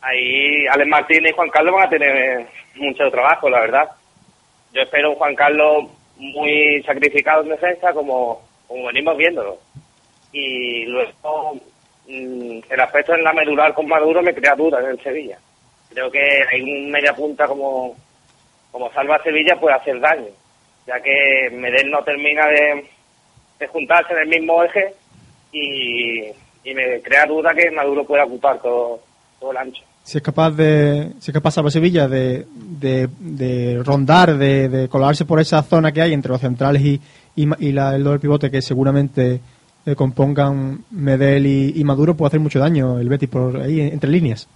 Ahí 0.00 0.68
Alex 0.68 0.88
Martínez 0.88 1.32
y 1.32 1.34
Juan 1.34 1.48
Carlos 1.48 1.74
van 1.74 1.86
a 1.86 1.90
tener 1.90 2.46
mucho 2.76 3.10
trabajo, 3.10 3.50
la 3.50 3.60
verdad. 3.60 3.90
Yo 4.72 4.82
espero 4.82 5.10
un 5.10 5.16
Juan 5.16 5.34
Carlos 5.34 5.86
muy 6.16 6.80
sacrificado 6.84 7.42
en 7.42 7.48
defensa, 7.48 7.92
como, 7.92 8.40
como 8.68 8.86
venimos 8.86 9.16
viéndolo. 9.16 9.58
Y 10.32 10.84
luego, 10.84 11.54
mm, 12.06 12.58
el 12.70 12.80
aspecto 12.80 13.16
en 13.16 13.24
la 13.24 13.32
medular 13.32 13.74
con 13.74 13.88
Maduro 13.88 14.22
me 14.22 14.34
crea 14.34 14.54
dudas 14.54 14.84
en 14.84 14.90
el 14.90 15.02
Sevilla. 15.02 15.38
Creo 15.90 16.08
que 16.08 16.20
hay 16.52 16.62
un 16.62 16.88
media 16.88 17.14
punta 17.14 17.48
como, 17.48 17.96
como 18.70 18.92
Salva 18.92 19.20
Sevilla 19.24 19.58
puede 19.58 19.74
hacer 19.74 19.98
daño, 19.98 20.28
ya 20.86 21.00
que 21.00 21.50
Medel 21.50 21.90
no 21.90 22.04
termina 22.04 22.46
de, 22.46 22.93
de 23.58 23.66
juntarse 23.68 24.12
en 24.12 24.18
el 24.20 24.28
mismo 24.28 24.62
eje 24.64 24.94
y, 25.52 26.20
y 26.64 26.74
me 26.74 27.00
crea 27.00 27.26
duda 27.26 27.54
que 27.54 27.70
Maduro 27.70 28.04
pueda 28.04 28.24
ocupar 28.24 28.60
todo, 28.60 29.00
todo 29.38 29.50
el 29.52 29.56
ancho. 29.56 29.82
si 30.02 30.18
es 30.18 30.24
capaz 30.24 30.50
de 30.50 31.10
si 31.20 31.30
es 31.30 31.34
capaz 31.34 31.52
Salva 31.52 31.70
Sevilla 31.70 32.08
de, 32.08 32.46
de, 32.54 33.08
de 33.18 33.82
rondar 33.84 34.36
de, 34.36 34.68
de 34.68 34.88
colarse 34.88 35.24
por 35.24 35.40
esa 35.40 35.62
zona 35.62 35.92
que 35.92 36.02
hay 36.02 36.12
entre 36.12 36.32
los 36.32 36.40
centrales 36.40 36.82
y, 36.82 37.00
y, 37.36 37.48
y 37.66 37.72
la, 37.72 37.94
el 37.94 38.04
doble 38.04 38.18
pivote 38.20 38.50
que 38.50 38.60
seguramente 38.62 39.40
eh, 39.86 39.94
compongan 39.94 40.84
Medel 40.90 41.46
y, 41.46 41.72
y 41.76 41.84
Maduro 41.84 42.14
puede 42.16 42.28
hacer 42.28 42.40
mucho 42.40 42.58
daño 42.58 42.98
el 42.98 43.08
Betis 43.08 43.28
por 43.28 43.60
ahí 43.60 43.80
entre 43.80 44.10
líneas 44.10 44.48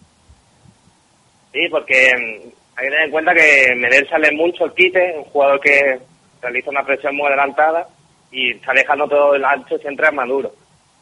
Sí, 1.53 1.61
porque 1.71 2.11
mm, 2.15 2.49
hay 2.77 2.85
que 2.85 2.91
tener 2.91 3.05
en 3.07 3.11
cuenta 3.11 3.35
que 3.35 3.75
Medel 3.77 4.09
sale 4.09 4.31
mucho 4.33 4.65
el 4.67 4.73
quite, 4.73 5.15
un 5.17 5.25
jugador 5.25 5.61
que 5.61 5.99
realiza 6.43 6.71
una 6.71 6.85
presión 6.85 7.17
muy 7.17 7.27
adelantada 7.27 7.89
y 8.31 8.53
está 8.53 8.73
dejando 8.73 9.09
todo 9.09 9.35
el 9.35 9.45
ancho 9.45 9.77
a 9.77 10.11
Maduro. 10.13 10.53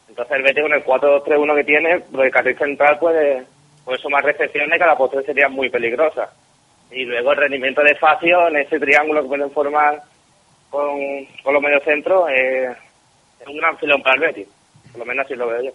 Entonces 0.09 0.35
el 0.37 0.43
Betis 0.43 0.63
con 0.63 0.73
el 0.73 0.83
4-2-3-1 0.85 1.55
que 1.55 1.63
tiene, 1.63 1.99
por 1.99 2.25
el 2.25 2.31
carril 2.31 2.57
central 2.57 2.97
puede, 2.99 3.43
puede 3.83 3.97
sumar 3.99 4.23
recepciones 4.23 4.77
que 4.77 4.83
a 4.83 4.87
la 4.87 4.97
postre 4.97 5.23
serían 5.23 5.51
muy 5.51 5.69
peligrosas. 5.69 6.29
Y 6.91 7.03
luego 7.03 7.31
el 7.33 7.37
rendimiento 7.37 7.81
de 7.83 7.95
Facio 7.95 8.47
en 8.47 8.57
ese 8.57 8.79
triángulo 8.79 9.21
que 9.23 9.27
pueden 9.27 9.51
formar 9.51 10.01
con, 10.69 10.97
con 11.43 11.53
los 11.53 11.61
mediocentros 11.61 12.29
eh, 12.31 12.71
es 13.41 13.47
un 13.47 13.57
gran 13.57 13.77
filón 13.77 14.01
para 14.01 14.15
el 14.15 14.21
Betis. 14.21 14.47
Por 14.91 14.99
lo 14.99 15.05
menos 15.05 15.25
así 15.25 15.35
lo 15.35 15.47
veo 15.47 15.63
yo. 15.63 15.71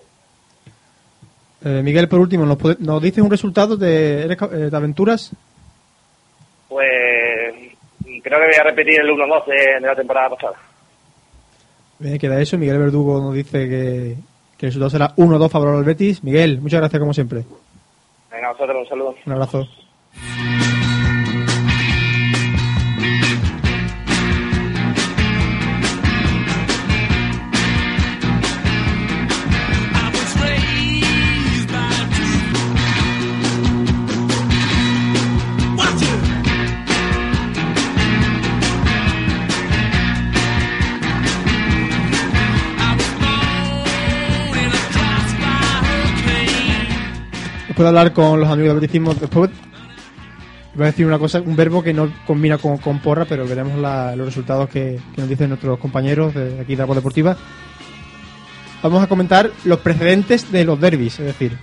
Eh, 1.64 1.82
Miguel 1.82 2.08
por 2.08 2.18
último 2.18 2.44
nos, 2.46 2.56
puede- 2.56 2.76
nos 2.80 3.00
dices 3.02 3.22
un 3.22 3.30
resultado 3.30 3.76
de, 3.76 4.22
eh, 4.24 4.36
de 4.36 4.76
aventuras 4.76 5.30
Pues 6.68 7.54
creo 8.22 8.38
que 8.40 8.46
voy 8.46 8.54
a 8.58 8.64
repetir 8.64 9.00
el 9.00 9.10
1-2 9.10 9.44
de, 9.46 9.74
de 9.74 9.80
la 9.86 9.94
temporada 9.94 10.30
pasada. 10.30 10.56
Bien, 12.02 12.18
queda 12.18 12.40
eso. 12.40 12.58
Miguel 12.58 12.78
Verdugo 12.78 13.20
nos 13.20 13.32
dice 13.32 13.68
que, 13.68 14.16
que 14.58 14.66
el 14.66 14.72
resultado 14.72 14.90
será 14.90 15.14
1-2 15.14 15.48
favorable 15.48 15.78
al 15.78 15.84
Betis. 15.84 16.24
Miguel 16.24 16.60
muchas 16.60 16.80
gracias 16.80 16.98
como 16.98 17.14
siempre. 17.14 17.44
Venga, 18.30 18.48
a 18.48 18.52
vosotros 18.52 18.76
un 18.82 18.88
saludo. 18.88 19.14
un 19.24 19.32
abrazo 19.32 19.68
Después 47.72 47.84
de 47.84 47.88
hablar 47.88 48.12
con 48.12 48.38
los 48.38 48.50
amigos 48.50 48.74
del 48.74 48.80
beticismo, 48.80 49.14
después 49.14 49.48
voy 50.74 50.82
a 50.82 50.90
decir 50.90 51.06
una 51.06 51.18
cosa, 51.18 51.40
un 51.40 51.56
verbo 51.56 51.82
que 51.82 51.94
no 51.94 52.12
combina 52.26 52.58
con, 52.58 52.98
porra, 52.98 53.24
pero 53.24 53.48
veremos 53.48 53.78
los 53.78 54.26
resultados 54.26 54.68
que, 54.68 55.00
nos 55.16 55.26
dicen 55.26 55.48
nuestros 55.48 55.78
compañeros 55.78 56.34
de 56.34 56.60
aquí 56.60 56.76
de 56.76 56.84
Voz 56.84 56.96
Deportiva. 56.96 57.34
Vamos 58.82 59.02
a 59.02 59.06
comentar 59.06 59.50
los 59.64 59.78
precedentes 59.78 60.52
de 60.52 60.66
los 60.66 60.78
derbis, 60.78 61.18
es 61.18 61.24
decir, 61.24 61.56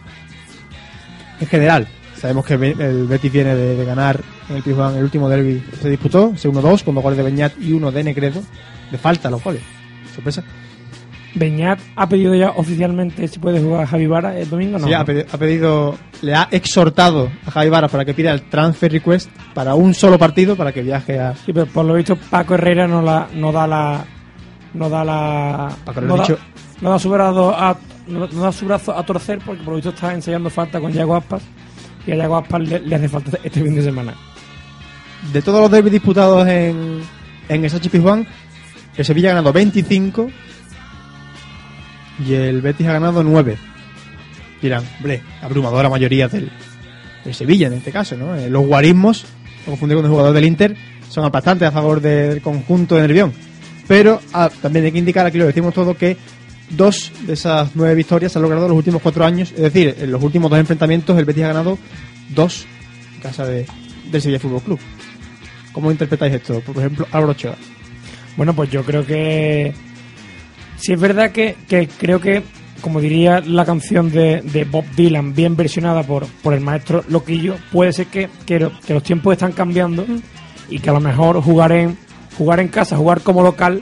en 1.39 1.45
general. 1.45 1.87
Sabemos 2.15 2.43
que 2.43 2.55
el 2.55 3.05
Betis 3.05 3.31
viene 3.31 3.53
de, 3.53 3.75
de 3.75 3.85
ganar 3.85 4.19
en 4.49 4.55
el 4.55 4.63
el 4.65 5.03
último 5.03 5.29
derby 5.29 5.63
se 5.79 5.91
disputó, 5.91 6.31
ese 6.33 6.49
1-2, 6.49 6.85
con 6.85 6.95
dos 6.95 7.03
goles 7.03 7.17
de 7.17 7.23
Beñat 7.23 7.53
y 7.61 7.71
uno 7.73 7.91
de 7.91 8.03
Negredo. 8.03 8.41
De 8.89 8.97
falta 8.97 9.29
los 9.29 9.43
goles. 9.43 9.61
Sorpresa. 10.15 10.43
Beñat 11.35 11.79
ha 11.95 12.09
pedido 12.09 12.33
ya 12.35 12.49
oficialmente 12.55 13.27
si 13.27 13.39
puede 13.39 13.61
jugar 13.61 13.85
Javi 13.85 14.07
Vara 14.07 14.37
el 14.39 14.49
domingo, 14.49 14.79
¿no? 14.79 14.87
Sí, 14.87 14.93
ha 14.93 15.05
pedi- 15.05 15.25
ha 15.31 15.37
pedido, 15.37 15.95
le 16.21 16.33
ha 16.35 16.47
exhortado 16.51 17.29
a 17.45 17.51
Javi 17.51 17.69
Varas 17.69 17.91
para 17.91 18.03
que 18.05 18.13
pida 18.13 18.31
el 18.31 18.41
transfer 18.49 18.91
request 18.91 19.29
para 19.53 19.75
un 19.75 19.93
solo 19.93 20.17
partido 20.17 20.55
para 20.55 20.71
que 20.71 20.81
viaje 20.81 21.19
a. 21.19 21.35
Sí, 21.35 21.53
pero 21.53 21.67
por 21.67 21.85
lo 21.85 21.93
visto 21.93 22.15
Paco 22.15 22.55
Herrera 22.55 22.87
no 22.87 23.01
la 23.01 23.27
no 23.35 23.51
da 23.51 23.67
la 23.67 24.03
no 24.73 24.89
da 24.89 25.03
la 25.05 25.69
Paco, 25.85 26.01
no, 26.01 26.15
da, 26.17 26.23
dicho. 26.23 26.37
no 26.81 26.89
da 26.91 26.99
su 26.99 27.09
brazo 27.09 27.55
a 27.55 27.77
no, 28.07 28.27
no 28.27 28.41
da 28.41 28.51
su 28.51 28.65
brazo 28.65 28.97
a 28.97 29.05
torcer 29.05 29.39
porque 29.45 29.61
por 29.63 29.69
lo 29.73 29.75
visto 29.75 29.89
está 29.91 30.13
ensayando 30.13 30.49
falta 30.49 30.79
con 30.81 30.91
Yago 30.91 31.15
Aspas 31.15 31.43
y 32.07 32.11
a 32.11 32.15
Yago 32.15 32.37
Aspas 32.37 32.61
le, 32.61 32.79
le 32.79 32.95
hace 32.95 33.07
falta 33.07 33.37
este 33.43 33.61
fin 33.61 33.75
de 33.75 33.83
semana. 33.83 34.13
De 35.31 35.41
todos 35.41 35.61
los 35.61 35.69
derbis 35.71 35.91
disputados 35.91 36.47
en, 36.47 37.01
en 37.49 37.63
el 37.63 37.69
Sachi 37.69 37.89
Pizjuán, 37.89 38.25
el 38.95 39.05
Sevilla 39.05 39.29
ha 39.29 39.33
ganado 39.33 39.51
25 39.53 40.29
y 42.25 42.33
el 42.33 42.61
Betis 42.61 42.87
ha 42.87 42.93
ganado 42.93 43.23
9. 43.23 43.57
Dirán, 44.61 44.83
hombre, 44.97 45.21
abrumadora 45.41 45.89
mayoría 45.89 46.27
del, 46.27 46.51
Sevilla 47.31 47.67
en 47.67 47.73
este 47.73 47.91
caso, 47.91 48.17
¿no? 48.17 48.35
Eh, 48.35 48.49
los 48.49 48.65
guarismos, 48.65 49.25
no 49.65 49.71
confundir 49.71 49.97
con 49.97 50.05
el 50.05 50.11
jugador 50.11 50.33
del 50.33 50.45
Inter, 50.45 50.75
son 51.09 51.25
aplastantes 51.25 51.67
a 51.67 51.71
favor 51.71 52.01
del 52.01 52.41
conjunto 52.41 52.95
de 52.95 53.01
Nervión. 53.01 53.33
Pero 53.87 54.21
ah, 54.33 54.49
también 54.61 54.85
hay 54.85 54.91
que 54.91 54.99
indicar, 54.99 55.25
aquí 55.25 55.37
lo 55.37 55.45
decimos 55.45 55.73
todo, 55.73 55.95
que 55.95 56.17
dos 56.69 57.11
de 57.25 57.33
esas 57.33 57.71
nueve 57.75 57.95
victorias 57.95 58.31
se 58.31 58.39
han 58.39 58.43
logrado 58.43 58.65
en 58.65 58.69
los 58.69 58.77
últimos 58.77 59.01
cuatro 59.01 59.25
años. 59.25 59.51
Es 59.51 59.61
decir, 59.61 59.95
en 59.99 60.11
los 60.11 60.23
últimos 60.23 60.49
dos 60.49 60.59
enfrentamientos 60.59 61.17
el 61.17 61.25
Betis 61.25 61.43
ha 61.43 61.47
ganado 61.47 61.77
dos 62.29 62.65
en 63.15 63.21
casa 63.21 63.45
de, 63.45 63.65
del 64.11 64.21
Sevilla 64.21 64.39
Fútbol 64.39 64.61
Club. 64.61 64.79
¿Cómo 65.71 65.91
interpretáis 65.91 66.33
esto? 66.33 66.61
Por 66.61 66.77
ejemplo, 66.77 67.07
Álvaro 67.11 67.31
Ochoa. 67.31 67.55
Bueno, 68.37 68.53
pues 68.55 68.69
yo 68.71 68.83
creo 68.83 69.05
que 69.05 69.73
sí 70.79 70.93
es 70.93 70.99
verdad 70.99 71.31
que, 71.31 71.55
que 71.67 71.87
creo 71.87 72.19
que 72.19 72.43
como 72.81 73.01
diría 73.01 73.41
la 73.41 73.65
canción 73.65 74.09
de, 74.09 74.41
de 74.41 74.63
Bob 74.63 74.85
Dylan, 74.95 75.33
bien 75.35 75.57
versionada 75.57 76.03
por, 76.03 76.25
por 76.41 76.53
el 76.53 76.61
maestro 76.61 77.03
Loquillo, 77.09 77.57
puede 77.73 77.91
ser 77.91 78.05
que, 78.07 78.29
que, 78.45 78.69
que 78.87 78.93
los 78.93 79.03
tiempos 79.03 79.33
están 79.33 79.51
cambiando 79.51 80.05
y 80.69 80.79
que 80.79 80.89
a 80.89 80.93
lo 80.93 81.01
mejor 81.01 81.41
jugar 81.41 81.73
en, 81.73 81.97
jugar 82.37 82.61
en 82.61 82.69
casa, 82.69 82.95
jugar 82.95 83.19
como 83.21 83.43
local, 83.43 83.81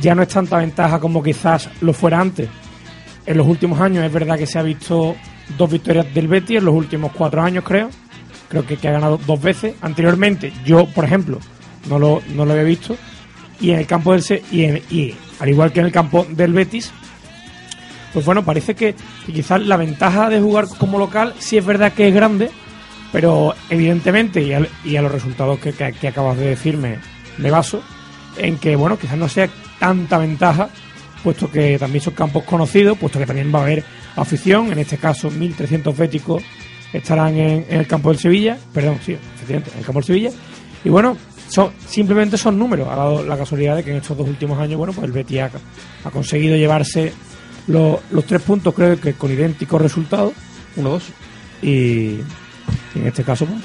ya 0.00 0.14
no 0.14 0.22
es 0.22 0.28
tanta 0.28 0.56
ventaja 0.56 0.98
como 0.98 1.22
quizás 1.22 1.68
lo 1.82 1.92
fuera 1.92 2.20
antes. 2.20 2.48
En 3.26 3.36
los 3.36 3.46
últimos 3.46 3.78
años 3.80 4.02
es 4.02 4.10
verdad 4.12 4.38
que 4.38 4.46
se 4.46 4.58
ha 4.58 4.62
visto 4.62 5.14
dos 5.58 5.70
victorias 5.70 6.06
del 6.14 6.26
Betis, 6.28 6.56
en 6.58 6.64
los 6.64 6.74
últimos 6.74 7.12
cuatro 7.12 7.42
años 7.42 7.64
creo. 7.64 7.90
Creo 8.48 8.64
que, 8.66 8.76
que 8.78 8.88
ha 8.88 8.92
ganado 8.92 9.18
dos 9.26 9.42
veces. 9.42 9.74
Anteriormente, 9.82 10.52
yo, 10.64 10.86
por 10.86 11.04
ejemplo, 11.04 11.38
no 11.88 11.98
lo, 11.98 12.22
no 12.34 12.46
lo 12.46 12.52
había 12.52 12.64
visto. 12.64 12.96
Y 13.60 13.70
en 13.72 13.80
el 13.80 13.86
campo 13.86 14.12
del 14.12 14.22
Se- 14.22 14.42
y, 14.50 14.64
en- 14.64 14.82
y 14.90 15.14
al 15.42 15.48
igual 15.48 15.72
que 15.72 15.80
en 15.80 15.86
el 15.86 15.92
campo 15.92 16.24
del 16.30 16.52
Betis, 16.52 16.92
pues 18.12 18.24
bueno, 18.24 18.44
parece 18.44 18.76
que, 18.76 18.94
quizás 19.26 19.60
la 19.60 19.76
ventaja 19.76 20.28
de 20.28 20.40
jugar 20.40 20.68
como 20.78 21.00
local 21.00 21.34
sí 21.40 21.58
es 21.58 21.66
verdad 21.66 21.92
que 21.92 22.06
es 22.06 22.14
grande, 22.14 22.48
pero 23.10 23.52
evidentemente, 23.68 24.40
y, 24.40 24.96
a 24.96 25.02
los 25.02 25.10
resultados 25.10 25.58
que 25.58 26.06
acabas 26.06 26.38
de 26.38 26.46
decirme, 26.46 26.98
me 27.38 27.50
baso, 27.50 27.82
en 28.36 28.56
que, 28.56 28.76
bueno, 28.76 28.96
quizás 28.96 29.18
no 29.18 29.28
sea 29.28 29.50
tanta 29.80 30.16
ventaja, 30.16 30.68
puesto 31.24 31.50
que 31.50 31.76
también 31.76 32.04
son 32.04 32.14
campos 32.14 32.44
conocidos, 32.44 32.96
puesto 32.96 33.18
que 33.18 33.26
también 33.26 33.52
va 33.52 33.58
a 33.58 33.62
haber 33.62 33.82
afición, 34.14 34.70
en 34.70 34.78
este 34.78 34.96
caso 34.96 35.28
1.300 35.28 35.96
béticos 35.96 36.44
estarán 36.92 37.36
en, 37.36 37.66
en 37.68 37.80
el 37.80 37.88
campo 37.88 38.10
del 38.10 38.20
Sevilla, 38.20 38.58
perdón, 38.72 39.00
sí, 39.04 39.16
efectivamente, 39.34 39.72
en 39.72 39.78
el 39.80 39.84
campo 39.84 39.98
del 39.98 40.06
Sevilla, 40.06 40.30
y 40.84 40.88
bueno, 40.88 41.16
son, 41.52 41.70
simplemente 41.86 42.38
son 42.38 42.58
números, 42.58 42.88
ha 42.90 42.96
dado 42.96 43.22
la 43.22 43.36
casualidad 43.36 43.76
de 43.76 43.84
que 43.84 43.90
en 43.90 43.98
estos 43.98 44.16
dos 44.16 44.26
últimos 44.26 44.58
años, 44.58 44.78
bueno, 44.78 44.94
pues 44.94 45.04
el 45.04 45.12
Betis 45.12 45.40
ha, 45.40 45.50
ha 46.04 46.10
conseguido 46.10 46.56
llevarse 46.56 47.12
los, 47.66 47.98
los 48.10 48.24
tres 48.24 48.40
puntos, 48.40 48.72
creo 48.74 48.98
que 48.98 49.12
con 49.12 49.30
idénticos 49.30 49.78
resultados, 49.82 50.32
1-2. 50.78 51.02
y, 51.60 51.68
y 51.68 52.22
en 52.94 53.06
este 53.06 53.22
caso, 53.22 53.44
pues, 53.44 53.60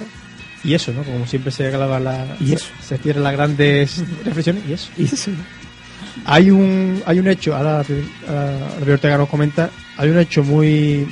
Y 0.65 0.73
eso, 0.73 0.91
¿no? 0.91 1.01
Como 1.03 1.25
siempre 1.25 1.49
se 1.49 1.67
acaba 1.67 1.97
la. 1.97 2.35
Y 2.41 2.51
eso. 2.51 2.67
Se 2.81 2.97
cierran 2.97 3.23
las 3.23 3.33
grandes 3.33 4.03
reflexiones 4.25 4.63
y 4.67 4.73
eso. 4.73 4.89
y 4.97 5.05
eso, 5.05 5.31
Hay 6.25 6.51
un, 6.51 7.01
hay 7.05 7.19
un 7.19 7.27
hecho, 7.29 7.55
ahora 7.55 7.85
ahora 8.27 8.93
Ortega 8.93 9.17
nos 9.17 9.29
comenta, 9.29 9.69
hay 9.97 10.09
un 10.09 10.19
hecho 10.19 10.43
muy... 10.43 11.07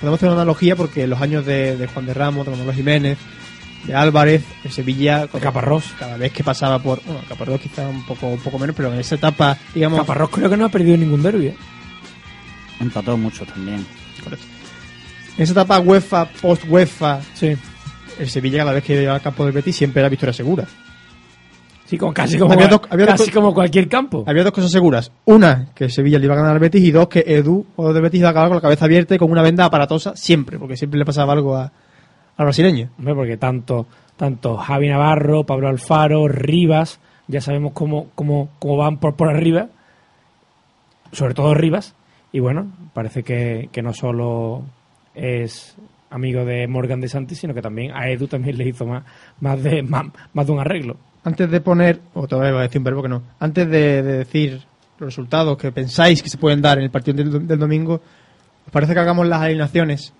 Podemos 0.00 0.18
hacer 0.18 0.30
una 0.30 0.40
analogía 0.40 0.74
porque 0.74 1.02
en 1.02 1.10
los 1.10 1.20
años 1.20 1.44
de, 1.44 1.76
de 1.76 1.86
Juan 1.86 2.06
de 2.06 2.14
Ramos, 2.14 2.46
de 2.46 2.52
Manuel 2.52 2.74
Jiménez, 2.74 3.18
de 3.84 3.94
Álvarez, 3.94 4.44
de 4.62 4.70
Sevilla, 4.70 5.26
de 5.26 5.40
Caparrós. 5.40 5.84
cada 5.98 6.16
vez 6.16 6.32
que 6.32 6.44
pasaba 6.44 6.78
por... 6.78 7.02
Bueno, 7.04 7.20
Caparrós 7.28 7.60
quizá 7.60 7.88
un 7.88 8.04
poco, 8.04 8.26
un 8.28 8.38
poco 8.40 8.58
menos, 8.58 8.76
pero 8.76 8.92
en 8.92 9.00
esa 9.00 9.14
etapa, 9.14 9.56
digamos... 9.74 9.98
Caparrós 10.00 10.30
creo 10.30 10.50
que 10.50 10.56
no 10.56 10.66
ha 10.66 10.68
perdido 10.68 10.96
ningún 10.96 11.22
derbi. 11.22 11.46
¿eh? 11.48 11.56
Empató 12.80 13.16
mucho 13.16 13.44
también. 13.44 13.84
correcto. 14.22 14.46
En 15.36 15.44
esa 15.44 15.52
etapa 15.52 15.78
UEFA, 15.80 16.26
post-UEFA, 16.40 17.20
Sí. 17.34 17.56
el 18.18 18.28
Sevilla 18.28 18.58
cada 18.58 18.72
vez 18.72 18.84
que 18.84 19.02
iba 19.02 19.14
al 19.14 19.22
campo 19.22 19.44
del 19.44 19.52
Betis 19.54 19.76
siempre 19.76 20.00
era 20.00 20.08
victoria 20.08 20.32
segura. 20.32 20.66
Sí, 21.86 21.98
como, 21.98 22.12
casi, 22.14 22.38
como, 22.38 22.52
Había 22.52 22.68
dos- 22.68 22.82
había 22.88 23.06
dos 23.06 23.16
casi 23.18 23.30
co- 23.30 23.40
como 23.40 23.52
cualquier 23.54 23.88
campo. 23.88 24.22
Había 24.26 24.44
dos 24.44 24.52
cosas 24.52 24.70
seguras. 24.70 25.10
Una, 25.24 25.70
que 25.74 25.88
Sevilla 25.88 26.18
le 26.20 26.26
iba 26.26 26.34
a 26.34 26.38
ganar 26.38 26.52
al 26.52 26.58
Betis 26.60 26.82
y 26.84 26.90
dos, 26.92 27.08
que 27.08 27.24
Edu, 27.26 27.66
jugador 27.74 27.94
del 27.94 28.02
Betis, 28.04 28.20
iba 28.20 28.28
a 28.28 28.30
acabar 28.30 28.48
con 28.48 28.56
la 28.56 28.60
cabeza 28.62 28.84
abierta 28.84 29.14
y 29.14 29.18
con 29.18 29.30
una 29.30 29.42
venda 29.42 29.64
aparatosa 29.64 30.14
siempre, 30.14 30.58
porque 30.58 30.76
siempre 30.76 30.98
le 30.98 31.04
pasaba 31.04 31.32
algo 31.32 31.56
a- 31.56 31.72
al 32.40 32.46
brasileño. 32.46 32.88
Hombre, 32.98 33.14
porque 33.14 33.36
tanto, 33.36 33.86
tanto 34.16 34.56
Javi 34.56 34.88
Navarro, 34.88 35.44
Pablo 35.44 35.68
Alfaro, 35.68 36.26
Rivas, 36.26 36.98
ya 37.28 37.42
sabemos 37.42 37.72
cómo, 37.74 38.08
cómo, 38.14 38.48
cómo 38.58 38.78
van 38.78 38.96
por, 38.96 39.14
por 39.14 39.28
arriba, 39.28 39.68
sobre 41.12 41.34
todo 41.34 41.52
Rivas, 41.52 41.94
y 42.32 42.40
bueno, 42.40 42.72
parece 42.94 43.22
que, 43.22 43.68
que 43.70 43.82
no 43.82 43.92
solo 43.92 44.62
es 45.14 45.76
amigo 46.08 46.46
de 46.46 46.66
Morgan 46.66 47.02
de 47.02 47.08
Santi, 47.08 47.34
sino 47.34 47.52
que 47.52 47.60
también 47.60 47.92
a 47.92 48.08
Edu 48.08 48.26
también 48.26 48.56
le 48.56 48.66
hizo 48.66 48.86
más, 48.86 49.04
más, 49.40 49.62
de, 49.62 49.82
más, 49.82 50.06
más 50.32 50.46
de 50.46 50.52
un 50.52 50.60
arreglo. 50.60 50.96
Antes 51.22 51.50
de 51.50 51.60
poner, 51.60 52.00
o 52.14 52.26
todavía 52.26 52.52
iba 52.52 52.60
a 52.60 52.62
decir 52.62 52.78
un 52.78 52.84
verbo 52.84 53.02
que 53.02 53.10
no, 53.10 53.22
antes 53.38 53.68
de, 53.68 54.02
de 54.02 54.12
decir 54.16 54.62
los 54.98 55.10
resultados 55.10 55.58
que 55.58 55.72
pensáis 55.72 56.22
que 56.22 56.30
se 56.30 56.38
pueden 56.38 56.62
dar 56.62 56.78
en 56.78 56.84
el 56.84 56.90
partido 56.90 57.18
del, 57.18 57.46
del 57.46 57.58
domingo, 57.58 58.00
¿os 58.64 58.72
parece 58.72 58.94
que 58.94 59.00
hagamos 59.00 59.28
las 59.28 59.42
alineaciones 59.42 60.14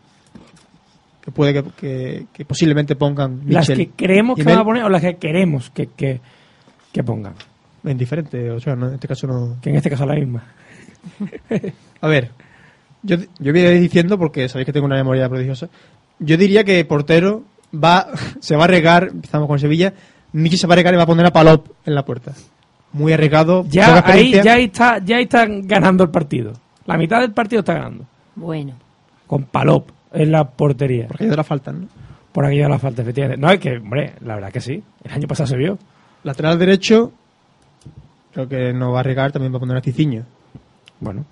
que 1.21 1.31
puede 1.31 1.53
que, 1.53 1.63
que- 1.77 2.27
que 2.33 2.45
posiblemente 2.45 2.97
pongan 2.97 3.43
Las 3.47 3.69
que 3.69 3.91
creemos 3.91 4.37
que 4.37 4.45
van 4.45 4.59
a 4.59 4.65
poner 4.65 4.85
o 4.85 4.89
las 4.89 5.03
que 5.03 5.17
queremos 5.17 5.71
que, 5.71 5.87
que, 5.89 6.21
que 6.93 7.03
pongan. 7.05 7.35
En 7.85 7.97
diferente, 7.97 8.51
o 8.51 8.61
sea, 8.61 8.77
no, 8.77 8.89
en 8.89 8.95
este 8.95 9.09
caso 9.09 9.27
no... 9.27 9.57
Que 9.63 9.71
en 9.71 9.77
este 9.77 9.89
caso 9.91 10.05
es 10.05 10.09
la 10.09 10.15
misma. 10.17 10.45
A 12.01 12.09
ver, 12.09 12.31
yo, 13.03 13.17
yo 13.39 13.53
voy 13.53 13.61
a 13.63 13.73
ir 13.75 13.81
diciendo, 13.81 14.19
porque 14.19 14.49
sabéis 14.49 14.67
que 14.67 14.73
tengo 14.73 14.87
una 14.87 14.97
memoria 14.97 15.29
prodigiosa, 15.29 15.69
yo 16.19 16.37
diría 16.37 16.65
que 16.65 16.85
portero 16.85 17.43
va, 17.73 18.07
se 18.41 18.57
va 18.57 18.65
a 18.65 18.69
regar, 18.69 19.09
empezamos 19.13 19.49
con 19.49 19.59
Sevilla, 19.59 19.93
Michi 20.33 20.57
se 20.57 20.67
va 20.67 20.75
a 20.75 20.77
regar 20.77 20.95
y 20.95 20.97
va 20.97 21.05
a 21.05 21.07
poner 21.07 21.27
a 21.27 21.33
Palop 21.33 21.69
en 21.87 21.95
la 21.95 22.05
puerta. 22.05 22.33
Muy 22.93 23.13
arriesgado, 23.13 23.65
Ya 23.69 24.03
ahí, 24.07 24.33
ya 24.43 24.55
ahí 24.55 24.65
está, 24.65 24.99
ya 24.99 25.17
ahí 25.17 25.23
están 25.25 25.67
ganando 25.67 26.05
el 26.05 26.11
partido. 26.11 26.53
La 26.87 26.97
mitad 26.97 27.21
del 27.21 27.33
partido 27.33 27.61
está 27.61 27.75
ganando. 27.75 28.05
Bueno, 28.35 28.75
Con 29.27 29.45
Palop 29.45 29.89
en 30.13 30.33
la 30.33 30.45
portería. 30.45 31.07
Porque 31.09 31.25
ya 31.25 31.31
de 31.31 31.37
la 31.37 31.45
faltan, 31.45 31.81
¿no? 31.83 31.89
Por 32.33 32.45
aquello 32.45 32.65
de 32.65 32.69
la 32.69 32.79
falta, 32.79 33.03
efectivamente. 33.03 33.41
No, 33.45 33.51
es 33.51 33.59
que, 33.59 33.77
hombre, 33.79 34.13
la 34.21 34.35
verdad 34.37 34.53
que 34.53 34.61
sí. 34.61 34.83
El 35.05 35.13
año 35.13 35.27
pasado 35.27 35.47
se 35.49 35.57
vio. 35.57 35.79
Lateral 36.23 36.59
derecho, 36.59 37.13
creo 38.33 38.49
que 38.49 38.73
no 38.73 38.93
va 38.93 38.99
a 38.99 39.01
arriesgar, 39.01 39.33
también 39.33 39.53
va 39.53 39.57
a 39.57 39.61
poner 39.61 39.77
a 39.77 39.81
Ciciño. 39.81 40.25
Bueno. 41.01 41.25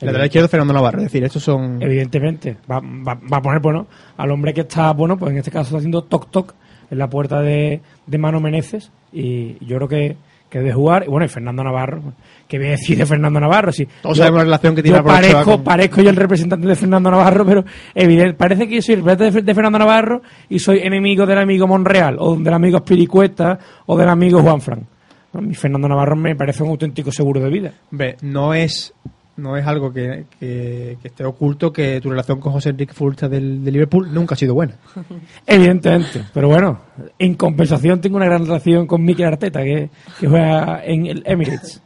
El 0.00 0.06
lateral 0.06 0.26
izquierdo, 0.26 0.48
Fernando 0.48 0.72
Navarro. 0.74 0.98
Es 0.98 1.04
decir, 1.04 1.22
estos 1.22 1.44
son... 1.44 1.80
Evidentemente. 1.80 2.56
Va, 2.68 2.80
va- 2.80 3.20
va 3.32 3.36
a 3.36 3.42
poner, 3.42 3.60
bueno, 3.60 3.86
al 4.16 4.30
hombre 4.32 4.52
que 4.52 4.62
está, 4.62 4.92
bueno, 4.92 5.16
pues 5.16 5.30
en 5.30 5.38
este 5.38 5.52
caso 5.52 5.68
está 5.68 5.76
haciendo 5.76 6.04
toc-toc 6.08 6.54
en 6.90 6.98
la 6.98 7.08
puerta 7.08 7.40
de, 7.40 7.80
de 8.06 8.18
Mano 8.18 8.40
Meneses. 8.40 8.90
Y 9.12 9.64
yo 9.64 9.76
creo 9.76 9.88
que, 9.88 10.16
que 10.52 10.58
debe 10.58 10.72
jugar. 10.74 11.04
Y 11.06 11.08
bueno, 11.08 11.24
y 11.24 11.28
Fernando 11.28 11.64
Navarro. 11.64 12.02
¿Qué 12.46 12.58
voy 12.58 12.66
a 12.68 12.70
decir 12.72 12.98
de 12.98 13.06
Fernando 13.06 13.40
Navarro? 13.40 13.72
Si 13.72 13.86
Todos 14.02 14.18
yo- 14.18 14.22
sabemos 14.24 14.40
la 14.40 14.44
relación 14.44 14.74
que 14.74 14.82
tiene 14.82 14.98
yo 14.98 15.04
parezco, 15.04 15.44
con- 15.44 15.64
parezco 15.64 16.02
yo 16.02 16.10
el 16.10 16.16
representante 16.16 16.68
de 16.68 16.76
Fernando 16.76 17.10
Navarro, 17.10 17.46
pero 17.46 17.64
evidente, 17.94 18.34
parece 18.34 18.68
que 18.68 18.74
yo 18.76 18.82
soy 18.82 18.96
el 18.96 19.00
representante 19.00 19.40
de, 19.40 19.46
de 19.46 19.54
Fernando 19.54 19.78
Navarro 19.78 20.20
y 20.50 20.58
soy 20.58 20.80
enemigo 20.80 21.24
del 21.24 21.38
amigo 21.38 21.66
Monreal, 21.66 22.16
o 22.18 22.36
del 22.36 22.52
amigo 22.52 22.78
Spiricueta, 22.80 23.58
o 23.86 23.96
del 23.96 24.10
amigo 24.10 24.42
Juan 24.42 24.60
Fran. 24.60 24.86
A 25.32 25.40
mí 25.40 25.54
Fernando 25.54 25.88
Navarro 25.88 26.14
me 26.14 26.36
parece 26.36 26.62
un 26.62 26.68
auténtico 26.68 27.10
seguro 27.10 27.40
de 27.40 27.48
vida. 27.48 27.72
Ve, 27.90 28.16
no 28.20 28.52
es 28.52 28.92
no 29.36 29.56
es 29.56 29.66
algo 29.66 29.92
que, 29.92 30.24
que- 30.38 30.98
que 31.00 31.08
esté 31.08 31.24
oculto 31.24 31.72
que 31.72 32.00
tu 32.00 32.10
relación 32.10 32.38
con 32.40 32.52
José 32.52 32.70
Enrique 32.70 32.92
Futbolista 32.92 33.28
del, 33.28 33.64
de 33.64 33.70
Liverpool 33.72 34.12
nunca 34.12 34.34
ha 34.34 34.38
sido 34.38 34.54
buena. 34.54 34.74
Evidentemente, 35.46 36.24
pero 36.34 36.48
bueno, 36.48 36.80
en 37.18 37.34
compensación 37.34 38.00
tengo 38.00 38.16
una 38.16 38.26
gran 38.26 38.44
relación 38.46 38.86
con 38.86 39.02
Mikel 39.04 39.26
Arteta, 39.26 39.62
que, 39.62 39.90
que 40.20 40.28
juega 40.28 40.82
en 40.84 41.06
el 41.06 41.22
Emirates. 41.26 41.80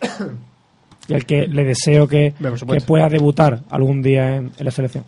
Y 1.10 1.14
al 1.14 1.24
que 1.24 1.46
le 1.46 1.64
deseo 1.64 2.06
que, 2.06 2.34
que 2.74 2.86
pueda 2.86 3.08
debutar 3.08 3.62
algún 3.70 4.02
día 4.02 4.36
en, 4.36 4.52
en 4.58 4.64
la 4.66 4.70
selección. 4.70 5.04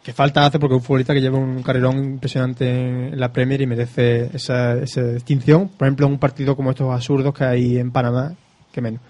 que 0.00 0.12
falta 0.12 0.46
hace 0.46 0.60
porque 0.60 0.76
es 0.76 0.80
un 0.80 0.84
futbolista 0.86 1.12
que 1.12 1.20
lleva 1.20 1.38
un 1.38 1.60
carrerón 1.64 1.98
impresionante 2.04 2.68
en 3.08 3.18
la 3.18 3.32
Premier 3.32 3.60
y 3.62 3.66
merece 3.66 4.30
esa, 4.32 4.74
esa 4.74 5.02
distinción. 5.02 5.70
Por 5.76 5.88
ejemplo, 5.88 6.06
en 6.06 6.12
un 6.12 6.18
partido 6.20 6.54
como 6.54 6.70
estos 6.70 6.88
absurdos 6.94 7.34
que 7.34 7.42
hay 7.42 7.78
en 7.78 7.90
Panamá, 7.90 8.32
que 8.70 8.80
menos. 8.80 9.00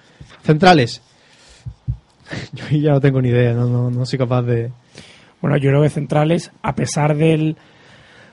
Centrales. 0.43 1.03
Yo 2.53 2.65
ya 2.77 2.93
no 2.93 3.01
tengo 3.01 3.21
ni 3.21 3.29
idea, 3.29 3.53
no, 3.53 3.67
no, 3.67 3.91
no 3.91 4.07
soy 4.07 4.19
capaz 4.19 4.43
de... 4.43 4.71
Bueno, 5.41 5.59
yo 5.59 5.69
creo 5.69 5.83
que 5.83 5.91
Centrales, 5.91 6.51
a 6.63 6.75
pesar 6.75 7.15
del, 7.15 7.55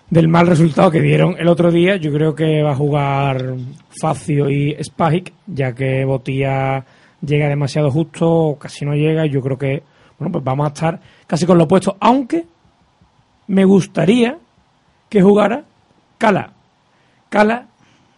del 0.10 0.30
mal 0.30 0.48
resultado 0.48 0.90
que 0.90 1.02
dieron 1.02 1.36
el 1.38 1.50
otro 1.50 1.70
día, 1.70 1.98
yo 1.98 2.10
creo 2.14 2.34
que 2.34 2.64
va 2.64 2.72
a 2.72 2.76
jugar 2.76 3.56
Facio 4.00 4.50
y 4.50 4.72
Spike, 4.80 5.34
ya 5.48 5.74
que 5.74 6.06
Botía 6.06 6.86
llega 7.22 7.50
demasiado 7.50 7.92
justo, 7.92 8.56
casi 8.58 8.86
no 8.86 8.94
llega, 8.94 9.26
y 9.26 9.30
yo 9.30 9.42
creo 9.42 9.58
que, 9.58 9.84
bueno, 10.18 10.32
pues 10.32 10.44
vamos 10.44 10.66
a 10.66 10.74
estar 10.74 11.02
casi 11.28 11.46
con 11.46 11.58
lo 11.58 11.66
opuesto, 11.66 11.98
aunque 12.00 12.46
me 13.48 13.66
gustaría 13.66 14.38
que 15.10 15.22
jugara 15.22 15.66
Cala. 16.18 16.54
Cala 17.30 17.68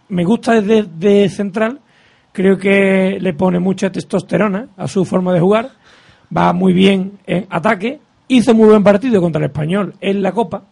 me 0.09 0.23
gusta 0.23 0.61
desde 0.61 0.83
de 0.83 1.29
central, 1.29 1.79
creo 2.33 2.57
que 2.57 3.17
le 3.21 3.33
pone 3.33 3.59
mucha 3.59 3.89
testosterona 3.89 4.67
a 4.75 4.87
su 4.89 5.05
forma 5.05 5.31
de 5.31 5.39
jugar, 5.39 5.71
va 6.35 6.51
muy 6.51 6.73
bien 6.73 7.19
en 7.25 7.47
ataque, 7.49 8.01
hizo 8.27 8.53
muy 8.53 8.67
buen 8.67 8.83
partido 8.83 9.21
contra 9.21 9.39
el 9.39 9.45
español 9.45 9.93
en 10.01 10.21
la 10.21 10.33
Copa, 10.33 10.63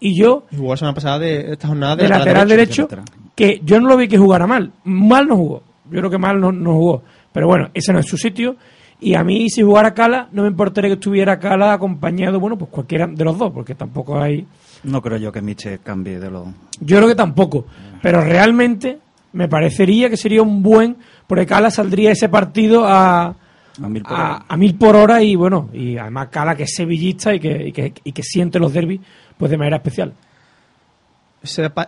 y 0.00 0.18
yo 0.18 0.46
Y 0.50 0.56
jugó 0.56 0.70
la 0.72 0.76
semana 0.78 0.94
pasada 0.94 1.18
de 1.18 1.52
esta 1.52 1.68
jornada 1.68 1.96
de 1.96 2.08
lateral 2.08 2.48
derecho, 2.48 2.88
que 3.36 3.60
yo 3.62 3.78
no 3.80 3.88
lo 3.88 3.96
vi 3.96 4.08
que 4.08 4.18
jugara 4.18 4.46
mal. 4.46 4.72
Mal 4.84 5.28
no 5.28 5.36
jugó. 5.36 5.62
Yo 5.90 5.98
creo 5.98 6.10
que 6.10 6.18
mal 6.18 6.40
no, 6.40 6.50
no 6.50 6.72
jugó. 6.72 7.02
Pero 7.32 7.46
bueno, 7.46 7.68
ese 7.74 7.92
no 7.92 8.00
es 8.00 8.06
su 8.06 8.16
sitio. 8.16 8.56
Y 8.98 9.14
a 9.14 9.22
mí, 9.22 9.48
si 9.48 9.62
jugara 9.62 9.94
Cala, 9.94 10.28
no 10.32 10.42
me 10.42 10.48
importaría 10.48 10.90
que 10.90 10.94
estuviera 10.94 11.38
Cala 11.38 11.72
acompañado, 11.72 12.40
bueno, 12.40 12.58
pues 12.58 12.70
cualquiera 12.70 13.06
de 13.06 13.24
los 13.24 13.38
dos, 13.38 13.52
porque 13.52 13.74
tampoco 13.74 14.20
hay. 14.20 14.46
No 14.84 15.00
creo 15.00 15.18
yo 15.18 15.32
que 15.32 15.40
Miche 15.42 15.78
cambie 15.78 16.18
de 16.18 16.30
los... 16.30 16.48
Yo 16.80 16.96
creo 16.96 17.08
que 17.08 17.14
tampoco. 17.14 17.66
Pero 18.02 18.22
realmente 18.22 18.98
me 19.32 19.48
parecería 19.48 20.10
que 20.10 20.16
sería 20.16 20.42
un 20.42 20.62
buen. 20.62 20.96
Porque 21.26 21.46
Cala 21.46 21.70
saldría 21.70 22.12
ese 22.12 22.28
partido 22.28 22.84
a. 22.86 23.36
A 23.82 23.88
mil 23.88 24.02
por 24.02 24.12
a, 24.12 24.24
hora. 24.24 24.44
a 24.48 24.56
mil 24.56 24.74
por 24.74 24.96
hora 24.96 25.22
y 25.22 25.36
bueno, 25.36 25.70
y 25.72 25.96
además 25.96 26.28
Cala 26.28 26.56
que 26.56 26.64
es 26.64 26.74
sevillista 26.74 27.34
y 27.34 27.40
que, 27.40 27.68
y 27.68 27.72
que, 27.72 27.94
y 28.04 28.12
que 28.12 28.22
siente 28.22 28.58
los 28.58 28.72
derbis 28.72 29.00
pues 29.38 29.50
de 29.50 29.56
manera 29.56 29.76
especial. 29.76 30.12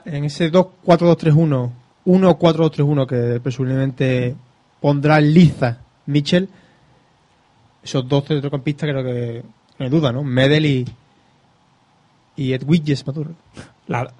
En 0.06 0.24
ese 0.24 0.50
2-4-2-3-1, 0.50 1.70
1-4-2-3-1 2.06 3.06
que 3.06 3.40
presumiblemente 3.40 4.34
pondrá 4.80 5.20
liza 5.20 5.78
Mitchell, 6.06 6.48
esos 7.82 8.08
dos 8.08 8.24
centrocampistas 8.24 8.88
creo 8.88 9.04
que 9.04 9.42
no 9.78 9.84
hay 9.84 9.90
duda, 9.90 10.12
¿no? 10.12 10.22
Medel 10.22 10.64
y, 10.64 10.84
y 12.36 12.52
Edwidges 12.54 13.06
Maduro. 13.06 13.32
la, 13.86 14.12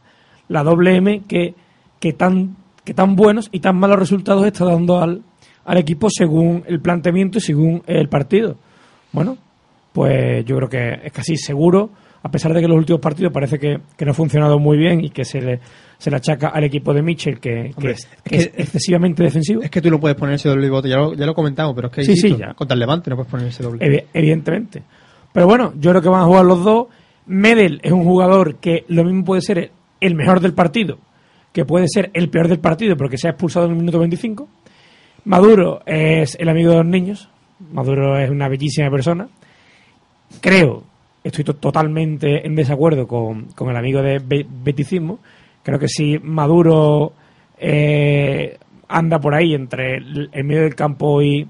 la 0.48 0.62
doble 0.62 0.96
M 0.96 1.22
que, 1.26 1.54
que, 1.98 2.12
tan, 2.12 2.56
que 2.84 2.94
tan 2.94 3.14
buenos 3.16 3.48
y 3.52 3.60
tan 3.60 3.76
malos 3.76 3.98
resultados 3.98 4.44
está 4.46 4.64
dando 4.64 5.00
al, 5.00 5.22
al 5.64 5.76
equipo 5.78 6.08
según 6.10 6.64
el 6.66 6.80
planteamiento 6.80 7.38
y 7.38 7.40
según 7.40 7.82
el 7.86 8.08
partido. 8.08 8.56
Bueno, 9.12 9.36
pues 9.92 10.44
yo 10.44 10.56
creo 10.56 10.68
que 10.68 11.00
es 11.06 11.12
casi 11.12 11.36
seguro, 11.36 11.90
a 12.22 12.30
pesar 12.30 12.52
de 12.54 12.60
que 12.60 12.68
los 12.68 12.76
últimos 12.78 13.00
partidos 13.00 13.32
parece 13.32 13.58
que, 13.58 13.78
que 13.96 14.04
no 14.04 14.12
ha 14.12 14.14
funcionado 14.14 14.58
muy 14.58 14.78
bien 14.78 15.04
y 15.04 15.10
que 15.10 15.24
se 15.24 15.40
le, 15.40 15.60
se 15.98 16.10
le 16.10 16.16
achaca 16.16 16.48
al 16.48 16.64
equipo 16.64 16.94
de 16.94 17.02
Mitchell 17.02 17.38
que, 17.40 17.50
que 17.50 17.72
Hombre, 17.76 17.92
es, 17.92 18.04
es 18.04 18.22
que 18.22 18.36
es 18.36 18.48
que- 18.48 18.62
excesivamente 18.62 19.22
defensivo. 19.22 19.62
Es 19.62 19.70
que 19.70 19.82
tú 19.82 19.90
no 19.90 20.00
puedes 20.00 20.16
poner 20.16 20.36
ese 20.36 20.48
doble 20.48 20.70
bote, 20.70 20.88
ya 20.88 20.96
lo, 20.96 21.14
ya 21.14 21.26
lo 21.26 21.34
comentamos, 21.34 21.74
pero 21.74 21.88
es 21.88 21.94
que 21.94 22.04
Sí, 22.04 22.16
sí, 22.16 22.28
insisto, 22.28 22.54
contra 22.54 22.74
el 22.74 22.80
Levante 22.80 23.10
no 23.10 23.16
puedes 23.16 23.30
poner 23.30 23.48
ese 23.48 23.62
doble. 23.62 23.84
Evi- 23.86 24.04
evidentemente. 24.14 24.82
Pero 25.32 25.46
bueno, 25.46 25.72
yo 25.78 25.90
creo 25.90 26.02
que 26.02 26.08
van 26.08 26.22
a 26.22 26.26
jugar 26.26 26.44
los 26.44 26.64
dos. 26.64 26.86
Medel 27.26 27.80
es 27.82 27.92
un 27.92 28.04
jugador 28.04 28.56
que 28.56 28.84
lo 28.88 29.04
mismo 29.04 29.24
puede 29.24 29.42
ser 29.42 29.70
el 30.00 30.14
mejor 30.14 30.40
del 30.40 30.54
partido, 30.54 30.98
que 31.52 31.64
puede 31.64 31.86
ser 31.88 32.10
el 32.14 32.28
peor 32.30 32.48
del 32.48 32.58
partido 32.60 32.96
porque 32.96 33.18
se 33.18 33.28
ha 33.28 33.32
expulsado 33.32 33.66
en 33.66 33.72
el 33.72 33.78
minuto 33.78 33.98
25. 33.98 34.48
Maduro 35.24 35.82
es 35.86 36.36
el 36.40 36.48
amigo 36.48 36.70
de 36.72 36.76
los 36.78 36.86
niños. 36.86 37.28
Maduro 37.72 38.18
es 38.18 38.30
una 38.30 38.48
bellísima 38.48 38.90
persona. 38.90 39.28
Creo, 40.40 40.84
estoy 41.22 41.44
to- 41.44 41.56
totalmente 41.56 42.46
en 42.46 42.54
desacuerdo 42.54 43.06
con, 43.06 43.46
con 43.54 43.70
el 43.70 43.76
amigo 43.76 44.02
de 44.02 44.18
Be- 44.18 44.46
Beticismo. 44.48 45.18
Creo 45.62 45.78
que 45.78 45.88
si 45.88 46.18
Maduro 46.18 47.12
eh, 47.58 48.58
anda 48.88 49.20
por 49.20 49.34
ahí 49.34 49.54
entre 49.54 49.96
el, 49.98 50.30
el 50.32 50.44
medio 50.44 50.62
del 50.62 50.74
campo 50.74 51.22
y, 51.22 51.46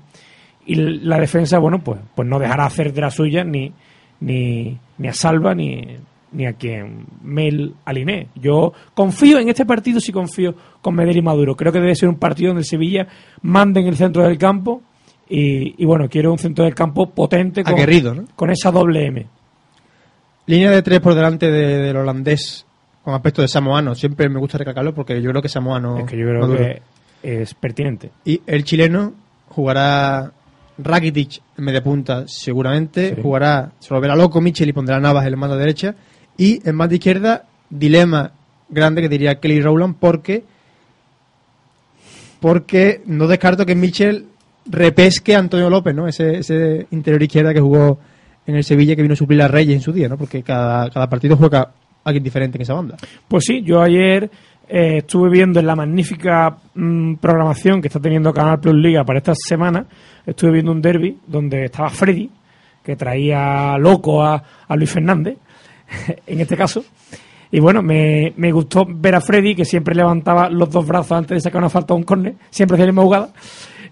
y 0.66 0.74
la 0.74 1.18
defensa, 1.18 1.58
bueno, 1.58 1.78
pues, 1.82 2.00
pues 2.14 2.28
no 2.28 2.38
dejará 2.38 2.66
hacer 2.66 2.92
de 2.92 3.00
la 3.00 3.10
suya 3.10 3.44
ni, 3.44 3.72
ni, 4.20 4.76
ni 4.98 5.08
a 5.08 5.12
Salva 5.14 5.54
ni, 5.54 5.96
ni 6.32 6.46
a 6.46 6.54
quien 6.54 7.06
Mel 7.22 7.74
alinee. 7.84 8.28
Yo 8.34 8.72
confío 8.94 9.38
en 9.38 9.48
este 9.48 9.64
partido, 9.66 10.00
sí 10.00 10.12
confío 10.12 10.54
con 10.80 10.94
Medel 10.94 11.16
y 11.16 11.22
Maduro. 11.22 11.54
Creo 11.56 11.72
que 11.72 11.80
debe 11.80 11.94
ser 11.94 12.08
un 12.08 12.16
partido 12.16 12.48
donde 12.48 12.60
el 12.62 12.66
Sevilla 12.66 13.06
mande 13.42 13.80
en 13.80 13.86
el 13.86 13.96
centro 13.96 14.22
del 14.24 14.38
campo 14.38 14.82
y, 15.28 15.80
y 15.82 15.84
bueno, 15.86 16.08
quiero 16.08 16.32
un 16.32 16.38
centro 16.38 16.64
del 16.64 16.74
campo 16.74 17.10
potente 17.10 17.62
con, 17.62 17.74
Aguerrido, 17.74 18.14
¿no? 18.14 18.24
con 18.36 18.50
esa 18.50 18.70
doble 18.70 19.06
M. 19.06 19.26
Línea 20.46 20.70
de 20.70 20.82
tres 20.82 21.00
por 21.00 21.14
delante 21.14 21.50
de- 21.50 21.78
del 21.82 21.96
holandés 21.96 22.66
con 23.04 23.14
aspecto 23.14 23.42
de 23.42 23.48
samoano. 23.48 23.94
Siempre 23.94 24.28
me 24.28 24.38
gusta 24.40 24.58
recalcarlo 24.58 24.94
porque 24.94 25.20
yo 25.22 25.30
creo 25.30 25.42
que 25.42 25.48
samoano. 25.48 25.98
es 25.98 26.04
que 26.06 26.16
yo 26.18 26.26
creo 26.26 26.40
Maduro. 26.40 26.58
que 26.58 26.82
es 27.22 27.54
pertinente. 27.54 28.10
Y 28.24 28.40
el 28.46 28.64
chileno 28.64 29.12
jugará 29.48 30.32
Rakitic 30.78 31.40
en 31.58 31.64
media 31.64 31.82
punta, 31.82 32.24
seguramente. 32.26 33.14
Sí. 33.14 33.22
Jugará, 33.22 33.72
se 33.78 33.94
lo 33.94 34.00
verá 34.00 34.16
loco 34.16 34.40
Michel 34.40 34.68
y 34.68 34.72
pondrá 34.72 34.98
Navas 34.98 35.24
en 35.24 35.30
la 35.32 35.36
mano 35.36 35.56
derecha. 35.56 35.94
Y 36.36 36.66
en 36.68 36.78
banda 36.78 36.94
izquierda, 36.94 37.44
dilema 37.70 38.32
grande 38.68 39.02
que 39.02 39.08
diría 39.08 39.38
Kelly 39.40 39.60
Rowland, 39.60 39.96
porque 39.98 40.44
porque 42.40 43.02
no 43.06 43.28
descarto 43.28 43.64
que 43.64 43.76
Michel 43.76 44.26
repesque 44.66 45.36
a 45.36 45.38
Antonio 45.38 45.70
López, 45.70 45.94
¿no? 45.94 46.08
Ese, 46.08 46.38
ese 46.38 46.86
interior 46.90 47.22
izquierda 47.22 47.54
que 47.54 47.60
jugó 47.60 48.00
en 48.46 48.56
el 48.56 48.64
Sevilla 48.64 48.96
que 48.96 49.02
vino 49.02 49.14
a 49.14 49.16
suplir 49.16 49.40
a 49.42 49.48
Reyes 49.48 49.76
en 49.76 49.80
su 49.80 49.92
día, 49.92 50.08
¿no? 50.08 50.16
Porque 50.16 50.42
cada, 50.42 50.90
cada 50.90 51.08
partido 51.08 51.36
juega 51.36 51.70
alguien 52.04 52.24
diferente 52.24 52.58
en 52.58 52.62
esa 52.62 52.74
banda. 52.74 52.96
Pues 53.28 53.44
sí, 53.44 53.62
yo 53.62 53.80
ayer 53.80 54.28
eh, 54.68 54.98
estuve 54.98 55.30
viendo 55.30 55.60
en 55.60 55.66
la 55.66 55.76
magnífica 55.76 56.56
mm, 56.74 57.14
programación 57.14 57.80
que 57.80 57.88
está 57.88 58.00
teniendo 58.00 58.32
Canal 58.32 58.58
Plus 58.58 58.74
Liga 58.74 59.04
para 59.04 59.18
esta 59.18 59.34
semana, 59.36 59.86
estuve 60.26 60.52
viendo 60.52 60.72
un 60.72 60.82
derby 60.82 61.18
donde 61.26 61.66
estaba 61.66 61.90
Freddy, 61.90 62.28
que 62.82 62.96
traía 62.96 63.78
loco 63.78 64.24
a, 64.24 64.42
a 64.66 64.76
Luis 64.76 64.90
Fernández, 64.90 65.36
en 66.26 66.40
este 66.40 66.56
caso. 66.56 66.84
Y 67.50 67.60
bueno, 67.60 67.82
me, 67.82 68.32
me 68.36 68.50
gustó 68.50 68.86
ver 68.88 69.14
a 69.14 69.20
Freddy, 69.20 69.54
que 69.54 69.64
siempre 69.64 69.94
levantaba 69.94 70.48
los 70.48 70.70
dos 70.70 70.86
brazos 70.86 71.12
antes 71.12 71.36
de 71.36 71.40
sacar 71.40 71.60
una 71.60 71.68
falta 71.68 71.92
a 71.92 71.96
un 71.96 72.02
córner, 72.02 72.34
siempre 72.50 72.76
hacía 72.76 72.86
la 72.86 72.92
misma 72.92 73.02
jugada. 73.02 73.28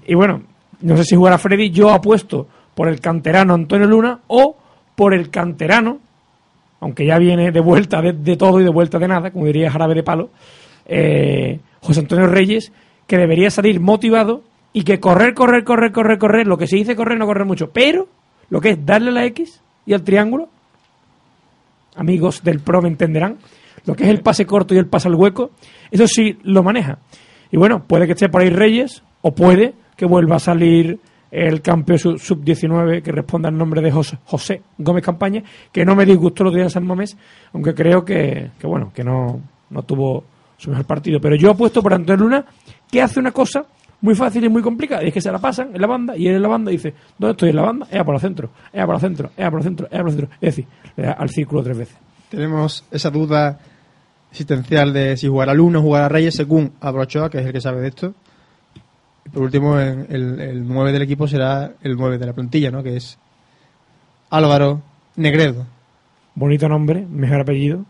Y 0.06 0.14
bueno, 0.14 0.42
no 0.80 0.96
sé 0.96 1.04
si 1.04 1.16
jugará 1.16 1.36
Freddy, 1.36 1.70
yo 1.70 1.90
apuesto 1.90 2.48
por 2.74 2.88
el 2.88 3.00
canterano 3.00 3.52
Antonio 3.54 3.86
Luna 3.86 4.20
o 4.28 4.56
por 4.94 5.12
el 5.12 5.30
canterano 5.30 5.98
aunque 6.80 7.06
ya 7.06 7.18
viene 7.18 7.52
de 7.52 7.60
vuelta 7.60 8.00
de, 8.00 8.14
de 8.14 8.36
todo 8.36 8.60
y 8.60 8.64
de 8.64 8.70
vuelta 8.70 8.98
de 8.98 9.06
nada, 9.06 9.30
como 9.30 9.46
diría 9.46 9.70
Jarabe 9.70 9.94
de 9.94 10.02
Palo, 10.02 10.30
eh, 10.86 11.60
José 11.82 12.00
Antonio 12.00 12.26
Reyes, 12.26 12.72
que 13.06 13.18
debería 13.18 13.50
salir 13.50 13.80
motivado 13.80 14.42
y 14.72 14.82
que 14.82 14.98
correr, 14.98 15.34
correr, 15.34 15.62
correr, 15.62 15.92
correr, 15.92 16.18
correr, 16.18 16.46
lo 16.46 16.56
que 16.56 16.66
se 16.66 16.76
dice 16.76 16.96
correr 16.96 17.18
no 17.18 17.26
correr 17.26 17.44
mucho, 17.44 17.70
pero 17.70 18.08
lo 18.48 18.60
que 18.60 18.70
es 18.70 18.86
darle 18.86 19.12
la 19.12 19.24
X 19.26 19.62
y 19.86 19.92
al 19.92 20.02
triángulo, 20.02 20.48
amigos 21.96 22.42
del 22.42 22.60
pro 22.60 22.82
me 22.82 22.88
entenderán, 22.88 23.38
lo 23.86 23.94
que 23.94 24.04
es 24.04 24.10
el 24.10 24.20
pase 24.20 24.46
corto 24.46 24.74
y 24.74 24.78
el 24.78 24.86
pase 24.86 25.08
al 25.08 25.14
hueco, 25.14 25.50
eso 25.90 26.06
sí 26.06 26.38
lo 26.42 26.62
maneja. 26.62 26.98
Y 27.50 27.56
bueno, 27.56 27.84
puede 27.86 28.06
que 28.06 28.12
esté 28.12 28.28
por 28.28 28.42
ahí 28.42 28.50
Reyes 28.50 29.02
o 29.22 29.34
puede 29.34 29.74
que 29.96 30.06
vuelva 30.06 30.36
a 30.36 30.40
salir 30.40 30.98
el 31.30 31.62
campeón 31.62 31.98
sub- 31.98 32.18
sub-19 32.18 33.02
que 33.02 33.12
responda 33.12 33.48
al 33.48 33.56
nombre 33.56 33.80
de 33.80 33.90
José, 33.92 34.18
José 34.24 34.62
Gómez 34.78 35.04
Campaña, 35.04 35.42
que 35.72 35.84
no 35.84 35.94
me 35.94 36.04
disgustó 36.04 36.44
los 36.44 36.54
días 36.54 36.66
de 36.66 36.70
San 36.70 36.86
Mamés, 36.86 37.16
aunque 37.52 37.74
creo 37.74 38.04
que, 38.04 38.50
que 38.58 38.66
bueno, 38.66 38.90
que 38.94 39.04
no, 39.04 39.40
no 39.70 39.82
tuvo 39.82 40.24
su 40.56 40.70
mejor 40.70 40.84
partido. 40.86 41.20
Pero 41.20 41.36
yo 41.36 41.50
apuesto 41.50 41.82
por 41.82 41.94
Antonio 41.94 42.24
Luna, 42.24 42.44
que 42.90 43.00
hace 43.00 43.20
una 43.20 43.30
cosa 43.30 43.64
muy 44.02 44.14
fácil 44.14 44.42
y 44.44 44.48
muy 44.48 44.62
complicada, 44.62 45.04
y 45.04 45.08
es 45.08 45.14
que 45.14 45.20
se 45.20 45.30
la 45.30 45.38
pasan 45.38 45.74
en 45.74 45.80
la 45.80 45.86
banda, 45.86 46.16
y 46.16 46.26
él 46.26 46.36
en 46.36 46.42
la 46.42 46.48
banda 46.48 46.70
dice, 46.70 46.94
¿dónde 47.18 47.32
estoy 47.32 47.50
en 47.50 47.56
la 47.56 47.62
banda? 47.62 47.86
Es 47.90 48.02
por 48.02 48.14
el 48.14 48.20
centro, 48.20 48.50
es 48.72 48.84
por 48.86 48.94
el 48.94 49.00
centro, 49.00 49.30
es 49.36 49.50
por 49.50 49.58
el 49.58 49.62
centro, 49.64 49.86
es 49.90 49.98
por 50.00 50.08
el 50.08 50.12
centro. 50.16 50.28
Es 50.40 50.56
decir, 50.56 50.66
al 51.08 51.30
círculo 51.30 51.62
tres 51.62 51.78
veces. 51.78 51.96
Tenemos 52.30 52.84
esa 52.90 53.10
duda 53.10 53.58
existencial 54.30 54.92
de 54.92 55.16
si 55.16 55.26
jugará 55.28 55.52
Luna 55.54 55.78
o 55.80 55.82
jugará 55.82 56.08
Reyes 56.08 56.34
según 56.36 56.72
Abrochoa, 56.80 57.28
que 57.30 57.38
es 57.38 57.46
el 57.46 57.52
que 57.52 57.60
sabe 57.60 57.80
de 57.80 57.88
esto. 57.88 58.14
Y 59.26 59.28
por 59.30 59.42
último, 59.42 59.78
en- 59.78 60.06
el, 60.08 60.40
el 60.40 60.68
9 60.68 60.92
del 60.92 61.02
equipo 61.02 61.26
será 61.26 61.72
el 61.82 61.96
9 61.96 62.18
de 62.18 62.26
la 62.26 62.32
plantilla, 62.32 62.70
¿no? 62.70 62.82
Que 62.82 62.96
es 62.96 63.18
Álvaro 64.30 64.82
Negredo. 65.16 65.66
Bonito 66.34 66.68
nombre, 66.68 67.04
mejor 67.10 67.40
apellido. 67.40 67.84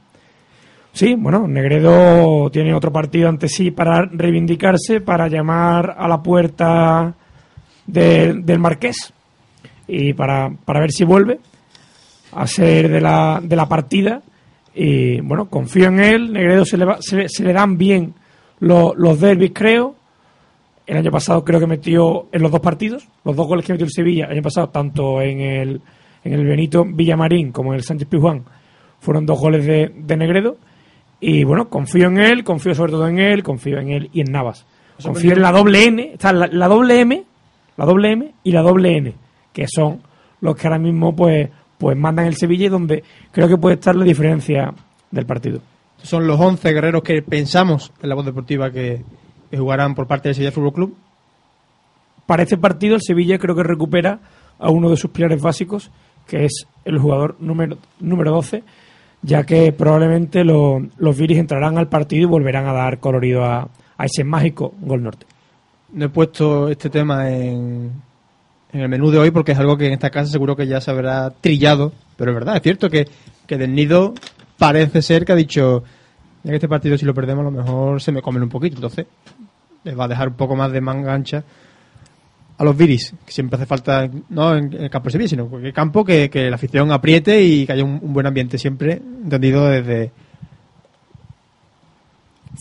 Sí, 0.92 1.14
bueno, 1.14 1.46
Negredo 1.46 2.50
tiene 2.50 2.74
otro 2.74 2.92
partido 2.92 3.28
ante 3.28 3.48
sí 3.48 3.70
para 3.70 4.06
reivindicarse, 4.06 5.00
para 5.00 5.28
llamar 5.28 5.94
a 5.98 6.08
la 6.08 6.20
puerta 6.22 7.14
de- 7.86 8.34
del 8.42 8.58
Marqués 8.58 9.12
y 9.86 10.14
para, 10.14 10.50
para 10.64 10.80
ver 10.80 10.90
si 10.90 11.04
vuelve. 11.04 11.38
A 12.32 12.46
ser 12.46 12.88
de 12.90 13.00
la, 13.00 13.40
de 13.42 13.56
la 13.56 13.68
partida. 13.68 14.22
Y 14.74 15.20
bueno, 15.20 15.46
confío 15.48 15.86
en 15.88 16.00
él. 16.00 16.32
Negredo 16.32 16.64
se 16.64 16.76
le, 16.76 16.84
va- 16.84 16.98
se, 17.00 17.16
le- 17.16 17.28
se 17.28 17.42
le 17.44 17.52
dan 17.52 17.76
bien 17.76 18.14
los, 18.60 18.92
los 18.96 19.20
derbis, 19.20 19.52
creo. 19.54 19.94
El 20.86 20.96
año 20.96 21.10
pasado 21.10 21.44
creo 21.44 21.60
que 21.60 21.66
metió 21.66 22.26
en 22.32 22.42
los 22.42 22.50
dos 22.50 22.60
partidos, 22.60 23.06
los 23.24 23.36
dos 23.36 23.46
goles 23.46 23.64
que 23.64 23.72
metió 23.72 23.84
el 23.86 23.92
Sevilla 23.92 24.24
el 24.26 24.32
año 24.32 24.42
pasado, 24.42 24.70
tanto 24.70 25.20
en 25.22 25.40
el, 25.40 25.80
en 26.24 26.32
el 26.32 26.44
Benito 26.44 26.84
Villamarín 26.84 27.52
como 27.52 27.72
en 27.72 27.76
el 27.78 27.84
Sánchez 27.84 28.08
Pizjuán, 28.08 28.42
fueron 28.98 29.24
dos 29.24 29.38
goles 29.38 29.64
de, 29.66 29.92
de 29.94 30.16
Negredo. 30.16 30.56
Y 31.20 31.44
bueno, 31.44 31.68
confío 31.68 32.08
en 32.08 32.18
él, 32.18 32.42
confío 32.42 32.74
sobre 32.74 32.92
todo 32.92 33.06
en 33.06 33.18
él, 33.20 33.42
confío 33.44 33.78
en 33.78 33.90
él 33.90 34.10
y 34.12 34.20
en 34.22 34.32
Navas. 34.32 34.66
Confío 35.02 35.32
en 35.34 35.42
la 35.42 35.52
doble 35.52 35.84
N, 35.86 36.10
está 36.14 36.32
la, 36.32 36.46
la 36.48 36.66
doble 36.66 37.00
M, 37.00 37.22
la 37.76 37.84
doble 37.84 38.12
M 38.12 38.32
y 38.42 38.52
la 38.52 38.62
doble 38.62 38.96
N, 38.96 39.14
que 39.52 39.66
son 39.68 40.00
los 40.40 40.56
que 40.56 40.66
ahora 40.66 40.78
mismo 40.78 41.14
pues, 41.14 41.48
pues 41.80 41.96
mandan 41.96 42.26
el 42.26 42.36
Sevilla 42.36 42.66
y 42.66 42.68
donde 42.68 43.02
creo 43.32 43.48
que 43.48 43.56
puede 43.56 43.74
estar 43.74 43.96
la 43.96 44.04
diferencia 44.04 44.72
del 45.10 45.26
partido. 45.26 45.60
Son 46.02 46.26
los 46.28 46.38
11 46.38 46.72
guerreros 46.72 47.02
que 47.02 47.20
pensamos 47.22 47.90
en 48.00 48.08
la 48.08 48.14
voz 48.14 48.24
deportiva 48.26 48.70
que, 48.70 49.02
que 49.50 49.58
jugarán 49.58 49.94
por 49.96 50.06
parte 50.06 50.28
del 50.28 50.36
Sevilla 50.36 50.52
Fútbol 50.52 50.72
Club. 50.74 50.96
Para 52.26 52.42
este 52.44 52.56
partido 52.58 52.94
el 52.94 53.02
Sevilla 53.02 53.38
creo 53.38 53.56
que 53.56 53.62
recupera 53.64 54.20
a 54.58 54.70
uno 54.70 54.88
de 54.90 54.96
sus 54.96 55.10
pilares 55.10 55.42
básicos, 55.42 55.90
que 56.28 56.44
es 56.44 56.66
el 56.84 56.98
jugador 56.98 57.36
número, 57.40 57.78
número 57.98 58.30
12, 58.32 58.62
ya 59.22 59.44
que 59.44 59.72
probablemente 59.72 60.44
lo- 60.44 60.86
los 60.98 61.16
Viris 61.18 61.38
entrarán 61.38 61.76
al 61.78 61.88
partido 61.88 62.22
y 62.22 62.30
volverán 62.30 62.66
a 62.66 62.72
dar 62.72 62.98
colorido 63.00 63.44
a, 63.44 63.68
a 63.96 64.04
ese 64.04 64.22
mágico 64.22 64.74
gol 64.80 65.02
norte. 65.02 65.26
No 65.92 66.04
he 66.04 66.08
puesto 66.08 66.68
este 66.68 66.88
tema 66.88 67.28
en, 67.30 67.90
en 68.72 68.80
el 68.80 68.88
menú 68.88 69.10
de 69.10 69.18
hoy 69.18 69.30
porque 69.30 69.52
es 69.52 69.58
algo 69.58 69.76
que 69.76 69.86
en 69.86 69.92
esta 69.92 70.10
casa 70.10 70.30
seguro 70.30 70.56
que 70.56 70.66
ya 70.66 70.80
se 70.80 70.90
habrá 70.90 71.30
trillado, 71.30 71.92
pero 72.16 72.30
es 72.30 72.34
verdad, 72.36 72.56
es 72.56 72.62
cierto 72.62 72.88
que, 72.88 73.08
que 73.46 73.56
Del 73.56 73.74
Nido 73.74 74.14
parece 74.58 75.02
ser 75.02 75.24
que 75.24 75.32
ha 75.32 75.36
dicho, 75.36 75.82
ya 76.42 76.50
que 76.50 76.56
este 76.56 76.68
partido 76.68 76.96
si 76.98 77.04
lo 77.06 77.14
perdemos 77.14 77.42
a 77.46 77.50
lo 77.50 77.56
mejor 77.56 78.00
se 78.00 78.12
me 78.12 78.22
comen 78.22 78.42
un 78.42 78.48
poquito, 78.48 78.76
entonces 78.76 79.06
les 79.84 79.98
va 79.98 80.04
a 80.04 80.08
dejar 80.08 80.28
un 80.28 80.34
poco 80.34 80.56
más 80.56 80.70
de 80.72 80.80
manga 80.80 81.12
ancha 81.12 81.42
a 82.58 82.64
los 82.64 82.76
viris, 82.76 83.14
que 83.24 83.32
siempre 83.32 83.56
hace 83.56 83.64
falta, 83.64 84.08
no 84.28 84.54
en 84.54 84.72
el 84.74 84.90
campo 84.90 85.06
de 85.06 85.12
Sevilla, 85.12 85.28
sino 85.28 85.44
en 85.44 85.48
cualquier 85.48 85.72
campo 85.72 86.04
que, 86.04 86.28
que 86.28 86.50
la 86.50 86.56
afición 86.56 86.92
apriete 86.92 87.42
y 87.42 87.64
que 87.64 87.72
haya 87.72 87.84
un, 87.84 87.98
un 88.02 88.12
buen 88.12 88.26
ambiente 88.26 88.58
siempre, 88.58 89.00
entendido 89.22 89.66
desde... 89.66 90.12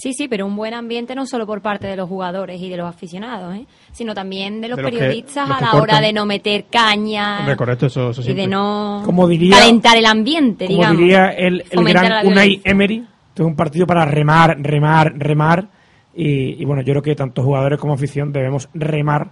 Sí, 0.01 0.13
sí, 0.13 0.27
pero 0.29 0.45
un 0.45 0.55
buen 0.55 0.73
ambiente 0.73 1.13
no 1.13 1.25
solo 1.25 1.45
por 1.45 1.61
parte 1.61 1.85
de 1.87 1.95
los 1.97 2.07
jugadores 2.07 2.61
y 2.61 2.69
de 2.69 2.77
los 2.77 2.87
aficionados, 2.87 3.53
¿eh? 3.55 3.65
sino 3.91 4.13
también 4.13 4.61
de 4.61 4.69
los 4.69 4.77
De 4.77 4.83
los 4.83 4.91
que- 4.91 4.97
periodistas 4.97 5.47
los 5.49 5.57
a 5.57 5.61
la 5.61 5.73
hora 5.73 5.99
de 5.99 6.13
no 6.13 6.25
meter 6.25 6.65
caña 6.71 7.39
Hombre, 7.39 7.55
correcto, 7.57 7.87
eso, 7.87 8.11
eso 8.11 8.21
y 8.21 8.33
de 8.33 8.47
no 8.47 9.01
Como 9.05 9.27
diría- 9.27 9.57
calentar 9.57 9.97
el 9.97 10.05
ambiente, 10.05 10.65
Como 10.67 10.77
digamos. 10.77 10.97
diría 10.99 11.27
el, 11.29 11.63
gran 11.69 12.27
Unai. 12.27 12.61
Emery, 12.63 12.97
esto 13.29 13.43
es 13.43 13.47
un 13.47 13.55
partido 13.55 13.85
para 13.85 14.05
remar, 14.05 14.57
remar, 14.61 15.13
remar. 15.17 15.67
Y, 16.15 16.61
y 16.61 16.65
bueno, 16.65 16.81
yo 16.81 16.93
creo 16.93 17.01
que 17.03 17.15
tanto 17.15 17.43
jugadores 17.43 17.79
como 17.79 17.93
afición 17.93 18.31
debemos 18.31 18.69
remar 18.73 19.29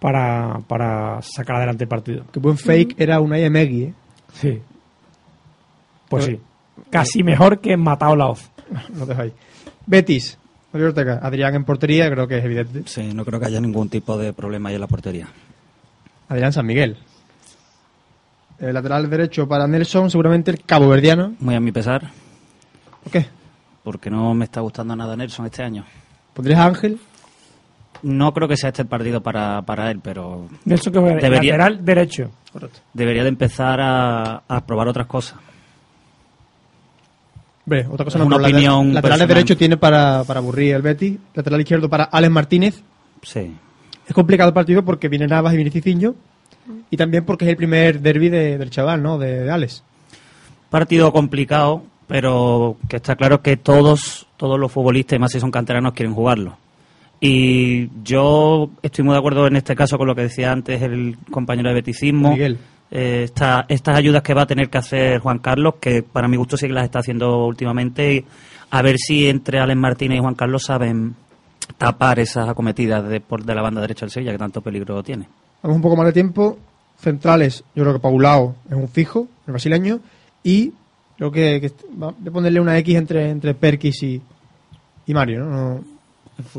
para, 0.00 0.60
para 0.68 1.20
sacar 1.22 1.56
adelante 1.56 1.84
el 1.84 1.88
partido. 1.88 2.24
Que 2.32 2.38
buen 2.40 2.56
fake 2.56 2.94
era 2.98 3.20
una 3.20 3.36
Megui, 3.50 3.82
¿eh? 3.84 3.94
Sí. 4.32 4.60
Pues 6.08 6.24
sí. 6.24 6.38
Casi 6.90 7.22
mejor 7.22 7.60
que 7.60 7.76
Matao 7.76 8.16
la 8.16 8.26
Hoz. 8.28 8.50
Lo 8.96 9.06
dejo 9.06 9.22
ahí. 9.22 9.32
Betis, 9.86 10.38
Ortega, 10.72 11.20
Adrián 11.22 11.54
en 11.54 11.64
portería, 11.64 12.10
creo 12.10 12.26
que 12.26 12.38
es 12.38 12.44
evidente. 12.44 12.82
Sí, 12.86 13.12
no 13.14 13.24
creo 13.24 13.38
que 13.38 13.46
haya 13.46 13.60
ningún 13.60 13.88
tipo 13.88 14.18
de 14.18 14.32
problema 14.32 14.68
ahí 14.70 14.74
en 14.74 14.80
la 14.80 14.86
portería. 14.88 15.28
Adrián 16.28 16.52
San 16.52 16.66
Miguel. 16.66 16.96
El 18.58 18.72
lateral 18.74 19.08
derecho 19.10 19.46
para 19.48 19.66
Nelson, 19.66 20.10
seguramente 20.10 20.50
el 20.50 20.62
cabo 20.64 20.88
verdiano. 20.88 21.34
Muy 21.40 21.54
a 21.54 21.60
mi 21.60 21.72
pesar, 21.72 22.10
¿Por 23.02 23.12
qué? 23.12 23.26
porque 23.82 24.08
no 24.10 24.32
me 24.34 24.46
está 24.46 24.60
gustando 24.62 24.96
nada 24.96 25.14
Nelson 25.16 25.46
este 25.46 25.62
año. 25.62 25.84
¿Pondrías 26.32 26.60
a 26.60 26.66
Ángel? 26.66 26.98
No 28.02 28.32
creo 28.32 28.48
que 28.48 28.56
sea 28.56 28.68
este 28.70 28.82
el 28.82 28.88
partido 28.88 29.22
para, 29.22 29.62
para 29.62 29.90
él, 29.90 30.00
pero 30.02 30.48
Nelson 30.64 30.92
que 30.92 30.98
Debería- 31.00 31.52
lateral 31.56 31.84
derecho. 31.84 32.30
Correcto. 32.52 32.80
debería 32.92 33.22
de 33.24 33.28
empezar 33.30 33.80
a, 33.80 34.42
a 34.48 34.64
probar 34.66 34.88
otras 34.88 35.06
cosas. 35.06 35.38
Hombre, 37.66 37.86
otra 37.90 38.04
cosa 38.04 38.18
no, 38.18 38.26
una 38.26 38.36
lateral- 38.36 38.52
opinión 38.52 38.94
Lateral 38.94 39.02
personal. 39.18 39.28
derecho 39.28 39.56
tiene 39.56 39.76
para, 39.76 40.22
para 40.24 40.40
aburrir 40.40 40.74
el 40.74 40.82
Betis. 40.82 41.16
Lateral 41.34 41.60
izquierdo 41.60 41.88
para 41.88 42.04
Alex 42.04 42.32
Martínez. 42.32 42.82
Sí. 43.22 43.52
Es 44.06 44.12
complicado 44.14 44.48
el 44.48 44.54
partido 44.54 44.84
porque 44.84 45.08
viene 45.08 45.26
Navas 45.26 45.54
y 45.54 45.56
viene 45.56 45.70
Ciciño. 45.70 46.14
Y 46.90 46.96
también 46.96 47.24
porque 47.24 47.44
es 47.46 47.50
el 47.50 47.56
primer 47.56 48.00
derby 48.00 48.28
de- 48.28 48.58
del 48.58 48.70
chaval, 48.70 49.02
¿no? 49.02 49.18
De, 49.18 49.40
de 49.44 49.50
Alex. 49.50 49.82
Partido 50.70 51.12
complicado, 51.12 51.82
pero 52.06 52.76
que 52.88 52.96
está 52.96 53.16
claro 53.16 53.40
que 53.42 53.56
todos, 53.56 54.26
todos 54.36 54.58
los 54.58 54.70
futbolistas, 54.72 55.16
y 55.16 55.20
más 55.20 55.32
si 55.32 55.40
son 55.40 55.50
canteranos, 55.50 55.92
quieren 55.94 56.14
jugarlo. 56.14 56.56
Y 57.20 57.88
yo 58.02 58.70
estoy 58.82 59.04
muy 59.04 59.12
de 59.12 59.18
acuerdo 59.18 59.46
en 59.46 59.56
este 59.56 59.74
caso 59.74 59.96
con 59.96 60.06
lo 60.06 60.14
que 60.14 60.22
decía 60.22 60.52
antes 60.52 60.82
el 60.82 61.16
compañero 61.30 61.68
de 61.70 61.76
Beticismo. 61.76 62.32
Miguel. 62.32 62.58
Eh, 62.90 63.22
esta- 63.24 63.64
estas 63.68 63.96
ayudas 63.96 64.22
que 64.22 64.34
va 64.34 64.42
a 64.42 64.46
tener 64.46 64.68
que 64.70 64.78
hacer 64.78 65.18
Juan 65.20 65.38
Carlos, 65.38 65.74
que 65.80 66.02
para 66.02 66.28
mi 66.28 66.36
gusto 66.36 66.56
sí 66.56 66.66
que 66.66 66.72
las 66.72 66.84
está 66.84 67.00
haciendo 67.00 67.46
últimamente, 67.46 68.24
a 68.70 68.82
ver 68.82 68.96
si 68.98 69.28
entre 69.28 69.58
Alex 69.58 69.78
Martínez 69.78 70.18
y 70.18 70.20
Juan 70.20 70.34
Carlos 70.34 70.64
saben 70.64 71.14
tapar 71.78 72.18
esas 72.20 72.48
acometidas 72.48 73.08
de, 73.08 73.20
por, 73.20 73.44
de 73.44 73.54
la 73.54 73.62
banda 73.62 73.80
derecha 73.80 74.04
del 74.06 74.10
Sevilla 74.10 74.32
que 74.32 74.38
tanto 74.38 74.60
peligro 74.60 75.02
tiene. 75.02 75.26
Vamos 75.62 75.76
un 75.76 75.82
poco 75.82 75.96
más 75.96 76.06
de 76.06 76.12
tiempo. 76.12 76.58
Centrales, 76.98 77.64
yo 77.74 77.82
creo 77.82 77.94
que 77.94 78.00
Paulao 78.00 78.54
es 78.68 78.76
un 78.76 78.88
fijo, 78.88 79.26
el 79.46 79.52
brasileño. 79.52 79.98
Y 80.44 80.72
creo 81.16 81.32
que, 81.32 81.60
que 81.60 81.72
va 82.00 82.08
a 82.10 82.30
ponerle 82.30 82.60
una 82.60 82.78
X 82.78 82.94
entre, 82.96 83.30
entre 83.30 83.54
Perkis 83.54 84.02
y, 84.04 84.22
y 85.06 85.14
Mario, 85.14 85.44
¿no? 85.44 85.50
No- 85.74 85.93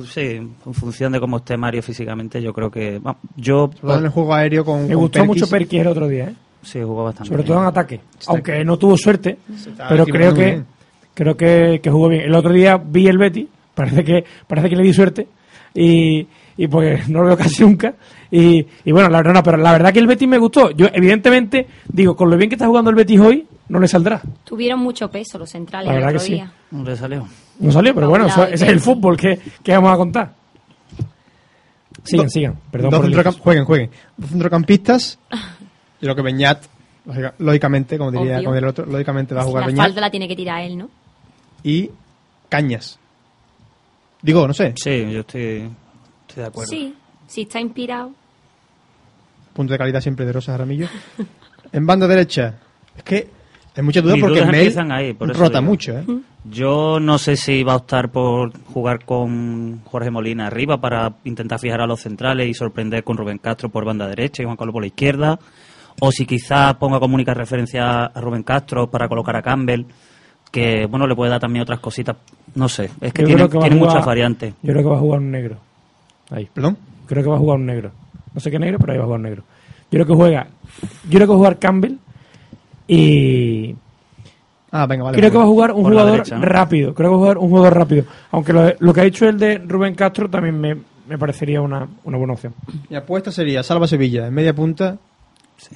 Sí, 0.06 0.22
en 0.22 0.56
función 0.74 1.12
de 1.12 1.20
cómo 1.20 1.38
esté 1.38 1.58
Mario 1.58 1.82
físicamente, 1.84 2.42
yo 2.42 2.54
creo 2.54 2.72
que... 2.72 3.02
yo 3.36 3.70
en 3.84 4.06
el 4.06 4.10
juego 4.10 4.34
aéreo 4.34 4.64
con. 4.64 4.84
Me 4.88 4.94
con 4.94 5.04
gustó 5.04 5.20
Perkis. 5.20 5.28
mucho 5.28 5.48
Perkis 5.50 5.82
el 5.82 5.88
otro 5.88 6.08
día, 6.08 6.26
¿eh? 6.30 6.36
sí 6.62 6.80
jugó 6.82 7.04
bastante 7.04 7.28
sobre 7.30 7.44
bien. 7.44 7.48
todo 7.54 7.62
en 7.62 7.68
ataque. 7.68 7.96
Está- 8.20 8.32
Aunque 8.32 8.64
no 8.66 8.78
tuvo 8.78 8.98
suerte, 8.98 9.38
pero 9.90 10.06
creo 10.06 10.34
que 10.34 10.46
bien. 10.46 10.66
creo 11.14 11.36
que, 11.38 11.80
que 11.84 11.90
jugó 11.92 12.08
bien. 12.10 12.22
El 12.24 12.36
otro 12.36 12.54
día 12.54 12.78
vi 12.78 13.08
el 13.08 13.18
Betty, 13.18 13.48
parece 13.74 14.04
que 14.04 14.24
parece 14.48 14.70
que 14.70 14.76
le 14.78 14.84
di 14.84 14.94
suerte 14.94 15.28
y, 15.74 16.26
y 16.58 16.68
porque 16.68 17.02
no 17.10 17.20
lo 17.22 17.28
veo 17.28 17.38
casi 17.46 17.64
nunca. 17.64 17.94
Y, 18.32 18.66
y 18.86 18.92
bueno, 18.92 19.10
la 19.10 19.18
verdad 19.18 19.34
no, 19.34 19.44
pero 19.44 19.58
la 19.58 19.72
verdad 19.74 19.94
que 19.94 20.00
el 20.00 20.08
Betis 20.08 20.28
me 20.28 20.38
gustó. 20.38 20.72
Yo 20.72 20.88
evidentemente 20.94 21.68
digo, 21.88 22.16
con 22.16 22.30
lo 22.30 22.38
bien 22.38 22.50
que 22.50 22.56
está 22.56 22.68
jugando 22.68 22.90
el 22.90 22.96
Betis 22.96 23.20
hoy, 23.20 23.46
no 23.70 23.80
le 23.80 23.88
saldrá. 23.88 24.22
Tuvieron 24.44 24.80
mucho 24.80 25.10
peso 25.10 25.38
los 25.38 25.50
centrales 25.50 25.88
La 25.88 25.94
el 25.94 25.98
verdad 26.00 26.10
otro 26.16 26.20
que 26.20 26.26
sí. 26.26 26.34
día. 26.34 26.52
No 26.72 26.84
le 26.84 26.96
salió. 26.96 27.28
No 27.60 27.72
salió, 27.72 27.96
pero 27.96 28.10
bueno, 28.10 28.28
eso- 28.28 28.44
ese 28.46 28.66
es 28.66 28.72
el 28.72 28.80
fútbol 28.80 29.18
que, 29.18 29.40
que 29.64 29.74
vamos 29.74 29.94
a 29.94 29.98
contar. 29.98 30.34
Sigan, 32.04 32.26
Do- 32.26 32.30
sigan. 32.30 32.60
Perdón 32.72 32.92
dos 32.92 33.00
por 33.02 33.10
el 33.10 33.32
jueguen, 33.40 33.66
jueguen. 33.66 33.90
Dos 34.18 34.30
centrocampistas. 34.30 35.20
Yo 35.32 35.38
creo 36.02 36.16
que 36.16 36.22
Beñat, 36.22 36.64
lógica- 37.06 37.34
lógicamente, 37.40 37.98
como 37.98 38.12
diría, 38.12 38.38
como 38.44 38.54
diría 38.54 38.60
el 38.60 38.70
otro, 38.70 38.86
lógicamente 38.86 39.34
va 39.34 39.42
a 39.42 39.46
jugar 39.46 39.62
la 39.64 39.68
Beñat. 39.68 39.86
falta 39.86 40.02
la 40.02 40.12
tiene 40.12 40.28
que 40.28 40.36
tirar 40.36 40.62
él, 40.62 40.78
¿no? 40.78 40.90
Y 41.64 41.90
Cañas. 42.50 43.00
Digo, 44.22 44.48
no 44.48 44.54
sé, 44.54 44.74
Sí, 44.76 45.12
yo 45.12 45.22
estoy, 45.22 45.70
estoy 46.28 46.42
de 46.44 46.46
acuerdo. 46.46 46.70
Sí, 46.70 46.94
sí 47.28 47.42
está 47.44 47.60
inspirado. 47.60 48.12
punto 49.54 49.72
de 49.74 49.78
calidad 49.80 50.02
siempre 50.02 50.26
de 50.26 50.34
Rosa 50.34 50.52
Jaramillo. 50.52 50.88
en 51.72 51.86
banda 51.88 52.08
derecha, 52.08 52.56
es 52.98 53.04
que 53.04 53.30
hay 53.76 53.84
muchas 53.84 54.04
dudas 54.04 54.18
porque 54.20 54.36
dudas 54.40 54.48
Mel 54.52 54.56
empiezan 54.62 54.92
ahí, 54.92 55.14
por 55.14 55.28
rota 55.36 55.60
digo. 55.60 55.72
mucho, 55.72 55.98
¿eh? 55.98 56.04
Yo 56.50 57.00
no 57.00 57.18
sé 57.18 57.36
si 57.36 57.64
va 57.64 57.74
a 57.74 57.78
optar 57.78 58.10
por 58.12 58.52
jugar 58.66 59.04
con 59.06 59.82
Jorge 59.86 60.12
Molina 60.12 60.48
arriba 60.48 60.80
para 60.80 61.14
intentar 61.24 61.60
fijar 61.60 61.82
a 61.82 61.88
los 61.88 62.00
centrales 62.02 62.48
y 62.48 62.54
sorprender 62.54 63.04
con 63.04 63.18
Rubén 63.18 63.40
Castro 63.40 63.70
por 63.70 63.84
banda 63.86 64.08
derecha 64.08 64.42
y 64.44 64.46
Juan 64.46 64.56
Carlos 64.58 64.74
por 64.74 64.84
la 64.84 64.88
izquierda. 64.88 65.40
O 66.00 66.12
si 66.12 66.26
quizás 66.26 66.76
ponga 66.76 67.00
como 67.00 67.16
única 67.16 67.34
referencia 67.34 68.06
a 68.06 68.22
Rubén 68.22 68.44
Castro 68.44 68.90
para 68.92 69.08
colocar 69.08 69.36
a 69.38 69.42
Campbell, 69.42 69.86
que 70.52 70.86
bueno, 70.88 71.08
le 71.08 71.16
puede 71.16 71.32
dar 71.32 71.40
también 71.40 71.64
otras 71.64 71.80
cositas. 71.80 72.16
No 72.54 72.70
sé, 72.70 72.90
es 73.02 73.12
que 73.14 73.24
Yo 73.24 73.28
tiene, 73.30 73.50
que 73.50 73.58
jugar- 73.58 73.76
muchas 73.76 74.06
variantes. 74.06 74.54
Yo 74.62 74.72
creo 74.74 74.84
que 74.84 74.90
va 74.90 74.98
a 74.98 75.00
jugar 75.00 75.20
un 75.20 75.32
negro. 75.32 75.58
Ahí. 76.30 76.48
¿Perdón? 76.54 76.78
Creo 77.08 77.24
que 77.24 77.30
va 77.30 77.36
a 77.36 77.40
jugar 77.40 77.58
un 77.60 77.66
negro. 77.66 77.92
No 78.34 78.40
sé 78.40 78.52
qué 78.52 78.60
negro, 78.60 78.78
pero 78.80 78.92
ahí 78.94 78.98
va 78.98 79.04
a 79.04 79.08
jugar 79.08 79.20
un 79.20 79.24
negro. 79.26 79.44
Yo 79.90 79.90
creo 79.92 80.06
que 80.06 80.14
juega. 80.14 80.48
Yo 81.06 81.10
creo 81.12 81.22
que 81.22 81.26
va 81.28 81.34
a 81.34 81.38
jugar 81.38 81.60
Campbell 81.60 81.96
y 82.88 83.76
Ah, 84.72 84.86
venga, 84.88 85.06
vale. 85.06 85.18
creo 85.18 85.32
que 85.32 85.38
va 85.38 85.44
a 85.44 85.48
jugar 85.48 85.72
un 85.72 85.84
jugador 85.84 86.12
derecha, 86.12 86.38
¿no? 86.38 86.46
rápido. 86.46 86.94
Creo 86.94 87.10
que 87.10 87.12
va 87.12 87.16
a 87.16 87.20
jugar 87.20 87.38
un 87.38 87.50
jugador 87.50 87.74
rápido. 87.76 88.04
Aunque 88.32 88.52
lo, 88.52 88.74
lo 88.80 88.94
que 88.94 89.02
ha 89.02 89.04
dicho 89.06 89.28
el 89.30 89.40
de 89.40 89.58
Rubén 89.60 89.96
Castro 89.96 90.30
también 90.30 90.60
me, 90.60 90.76
me 91.08 91.18
parecería 91.18 91.62
una, 91.62 91.88
una 92.04 92.18
buena 92.18 92.34
opción. 92.34 92.54
Mi 92.90 92.98
apuesta 92.98 93.32
sería 93.32 93.64
Salva 93.64 93.88
Sevilla 93.88 94.28
en 94.28 94.34
media 94.34 94.54
punta, 94.54 94.98
Sí. 95.58 95.76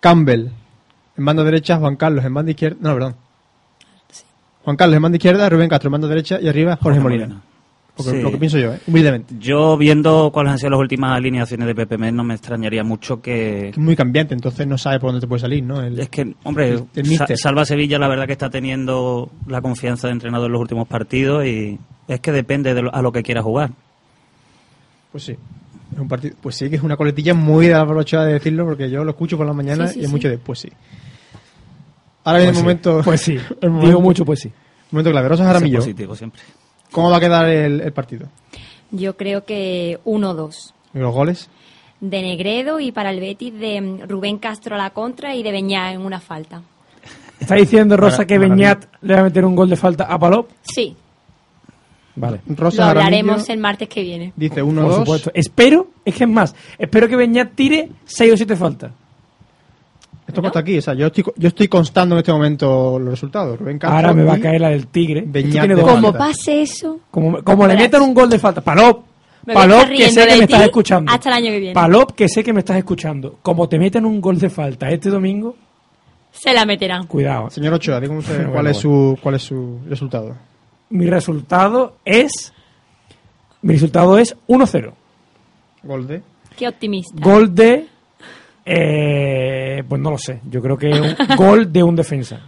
Campbell 0.00 0.48
en 1.16 1.24
banda 1.24 1.44
derecha, 1.44 1.76
Juan 1.76 1.94
Carlos 1.96 2.24
en 2.24 2.34
banda 2.34 2.50
izquierda. 2.50 2.76
No, 2.80 2.94
perdón. 2.94 3.14
Juan 4.64 4.76
Carlos 4.76 4.96
en 4.96 5.02
banda 5.02 5.16
izquierda, 5.16 5.48
Rubén 5.48 5.68
Castro 5.68 5.88
en 5.88 5.92
banda 5.92 6.08
derecha 6.08 6.40
y 6.40 6.48
arriba 6.48 6.76
Jorge, 6.82 6.98
Molina. 7.00 7.26
Lo 7.26 7.34
Sí. 7.98 8.22
lo 8.22 8.30
que 8.30 8.38
pienso 8.38 8.58
yo, 8.58 8.72
¿eh? 8.72 8.80
humildemente. 8.86 9.34
Yo, 9.38 9.76
viendo 9.76 10.30
cuáles 10.32 10.52
han 10.52 10.58
sido 10.58 10.70
las 10.70 10.80
últimas 10.80 11.16
alineaciones 11.16 11.66
de 11.66 11.74
Pepe 11.74 11.98
Mel, 11.98 12.16
no 12.16 12.24
me 12.24 12.34
extrañaría 12.34 12.82
mucho 12.82 13.20
que... 13.20 13.32
Que 13.64 13.68
es 13.70 13.78
muy 13.78 13.94
cambiante, 13.94 14.32
entonces 14.34 14.66
no 14.66 14.78
sabe 14.78 14.98
por 14.98 15.10
dónde 15.10 15.20
te 15.20 15.28
puede 15.28 15.40
salir, 15.40 15.62
¿no? 15.62 15.80
El- 15.82 16.00
Es 16.00 16.08
que, 16.08 16.34
hombre, 16.44 16.70
El- 16.70 16.84
el 16.94 17.04
Sa- 17.04 17.10
míster. 17.10 17.38
Salva 17.38 17.64
Sevilla 17.66 17.98
la 17.98 18.08
verdad 18.08 18.26
que 18.26 18.32
está 18.32 18.48
teniendo 18.48 19.30
la 19.46 19.60
confianza 19.60 20.06
de 20.08 20.14
entrenador 20.14 20.46
en 20.46 20.52
los 20.52 20.60
últimos 20.62 20.88
partidos 20.88 21.44
y 21.44 21.78
es 22.08 22.20
que 22.20 22.32
depende 22.32 22.72
de 22.74 22.82
lo- 22.82 22.94
a 22.94 23.02
lo 23.02 23.12
que 23.12 23.22
quiera 23.22 23.42
jugar. 23.42 23.70
Pues 25.12 25.24
sí. 25.24 25.36
Es 25.92 25.98
un 25.98 26.08
partido, 26.08 26.34
pues 26.40 26.56
sí, 26.56 26.70
que 26.70 26.76
es 26.76 26.82
una 26.82 26.96
coletilla 26.96 27.34
muy 27.34 27.66
de 27.66 27.74
de 27.74 28.32
decirlo, 28.32 28.64
porque 28.64 28.88
yo 28.90 29.04
lo 29.04 29.10
escucho 29.10 29.36
por 29.36 29.46
la 29.46 29.52
mañana 29.52 29.86
Sí, 29.86 29.94
sí, 29.94 30.00
y 30.00 30.02
es 30.04 30.08
sí. 30.08 30.12
mucho 30.14 30.28
de 30.30 30.38
pues 30.38 30.60
sí. 30.60 30.68
Ahora 32.24 32.38
viene 32.38 32.52
Pues 32.52 32.56
el 32.56 32.56
sí. 32.56 32.62
momento. 32.62 33.00
Pues 33.04 33.20
sí. 33.20 33.32
el 33.60 33.68
momento, 33.70 33.86
Digo 33.88 34.00
mucho, 34.00 34.24
pues 34.24 34.40
sí. 34.40 34.50
momento 34.90 35.10
clave. 35.10 35.28
Rosa 35.28 35.42
Ser 35.44 35.52
Jaramillo, 35.52 35.78
positivo 35.80 36.16
siempre. 36.16 36.40
¿Cómo 36.92 37.10
va 37.10 37.16
a 37.16 37.20
quedar 37.20 37.48
el, 37.48 37.80
el 37.80 37.92
partido? 37.92 38.28
Yo 38.92 39.16
creo 39.16 39.44
que 39.44 39.98
1-2. 40.04 40.72
¿Y 40.94 40.98
los 40.98 41.12
goles? 41.12 41.48
De 42.00 42.20
Negredo 42.22 42.78
y 42.80 42.92
para 42.92 43.10
el 43.10 43.20
Betis 43.20 43.52
de 43.58 43.80
mm, 43.80 44.08
Rubén 44.08 44.38
Castro 44.38 44.74
a 44.76 44.78
la 44.78 44.90
contra 44.90 45.34
y 45.34 45.42
de 45.42 45.50
Beñá 45.52 45.92
en 45.92 46.02
una 46.02 46.20
falta. 46.20 46.62
¿Está 47.40 47.56
diciendo 47.56 47.96
Rosa 47.96 48.24
que 48.24 48.38
Beñat 48.38 48.84
le 49.00 49.14
va 49.14 49.20
a 49.20 49.24
meter 49.24 49.44
un 49.44 49.56
gol 49.56 49.68
de 49.68 49.76
falta 49.76 50.04
a 50.04 50.16
Palop? 50.18 50.48
Sí, 50.62 50.96
Vale. 52.14 52.40
Rosa 52.46 52.84
lo 52.84 53.00
hablaremos 53.00 53.48
el 53.48 53.58
martes 53.58 53.88
que 53.88 54.02
viene. 54.02 54.32
dice 54.36 54.62
Por 54.62 54.74
1-2. 54.74 54.96
supuesto. 54.96 55.30
Espero, 55.34 55.88
es 56.04 56.14
que 56.14 56.24
es 56.24 56.30
más, 56.30 56.54
espero 56.78 57.08
que 57.08 57.16
Beñat 57.16 57.54
tire 57.54 57.88
6 58.04 58.32
o 58.34 58.36
7 58.36 58.54
faltas. 58.56 58.92
Esto 60.32 60.40
consta 60.40 60.60
aquí, 60.60 60.78
o 60.78 60.80
sea, 60.80 60.94
yo 60.94 61.08
estoy, 61.08 61.24
yo 61.36 61.48
estoy 61.48 61.68
constando 61.68 62.14
en 62.14 62.20
este 62.20 62.32
momento 62.32 62.98
los 62.98 63.10
resultados. 63.10 63.58
Rubén 63.58 63.78
Castro 63.78 63.96
Ahora 63.98 64.14
me 64.14 64.24
va 64.24 64.32
a 64.32 64.40
caer 64.40 64.62
la 64.62 64.70
del 64.70 64.86
Tigre. 64.86 65.20
Tiene 65.30 65.74
dos. 65.74 65.84
Como 65.84 66.10
pase 66.10 66.62
eso, 66.62 67.00
Como, 67.10 67.42
como 67.44 67.66
le 67.66 67.76
metan 67.76 68.00
un 68.00 68.14
gol 68.14 68.30
de 68.30 68.38
falta. 68.38 68.62
Palop. 68.62 69.04
Palop, 69.44 69.88
que 69.88 70.10
sé 70.10 70.26
que 70.26 70.36
me 70.38 70.44
estás 70.44 70.62
escuchando. 70.62 71.12
hasta 71.12 71.28
el 71.28 71.34
año 71.34 71.50
que 71.50 71.58
viene. 71.58 71.74
Palop, 71.74 72.12
que 72.12 72.30
sé 72.30 72.42
que 72.42 72.54
me 72.54 72.60
estás 72.60 72.78
escuchando. 72.78 73.40
Como 73.42 73.68
te 73.68 73.78
metan 73.78 74.06
un 74.06 74.22
gol 74.22 74.38
de 74.38 74.48
falta 74.48 74.88
este 74.88 75.10
domingo, 75.10 75.54
se 76.30 76.54
la 76.54 76.64
meterán. 76.64 77.06
cuidado. 77.06 77.50
Señor 77.50 77.74
Ochoa, 77.74 78.00
dígame 78.00 78.20
usted 78.20 78.36
Bueno, 78.36 78.52
cuál, 78.52 78.64
bueno, 78.64 78.70
es 78.70 78.76
su, 78.78 79.18
cuál 79.22 79.34
es 79.34 79.42
su 79.42 79.80
resultado. 79.86 80.34
Mi 80.88 81.10
resultado 81.10 81.96
es. 82.06 82.54
Mi 83.60 83.74
resultado 83.74 84.16
es 84.16 84.34
1-0. 84.48 84.92
Gol 85.82 86.06
de. 86.06 86.22
Qué 86.56 86.68
optimista. 86.68 87.14
Gol 87.20 87.54
de. 87.54 87.91
Eh, 88.64 89.82
pues 89.88 90.00
no 90.00 90.10
lo 90.10 90.18
sé. 90.18 90.40
Yo 90.48 90.60
creo 90.62 90.76
que 90.76 90.88
un 90.88 91.16
gol 91.36 91.72
de 91.72 91.82
un 91.82 91.96
defensa. 91.96 92.40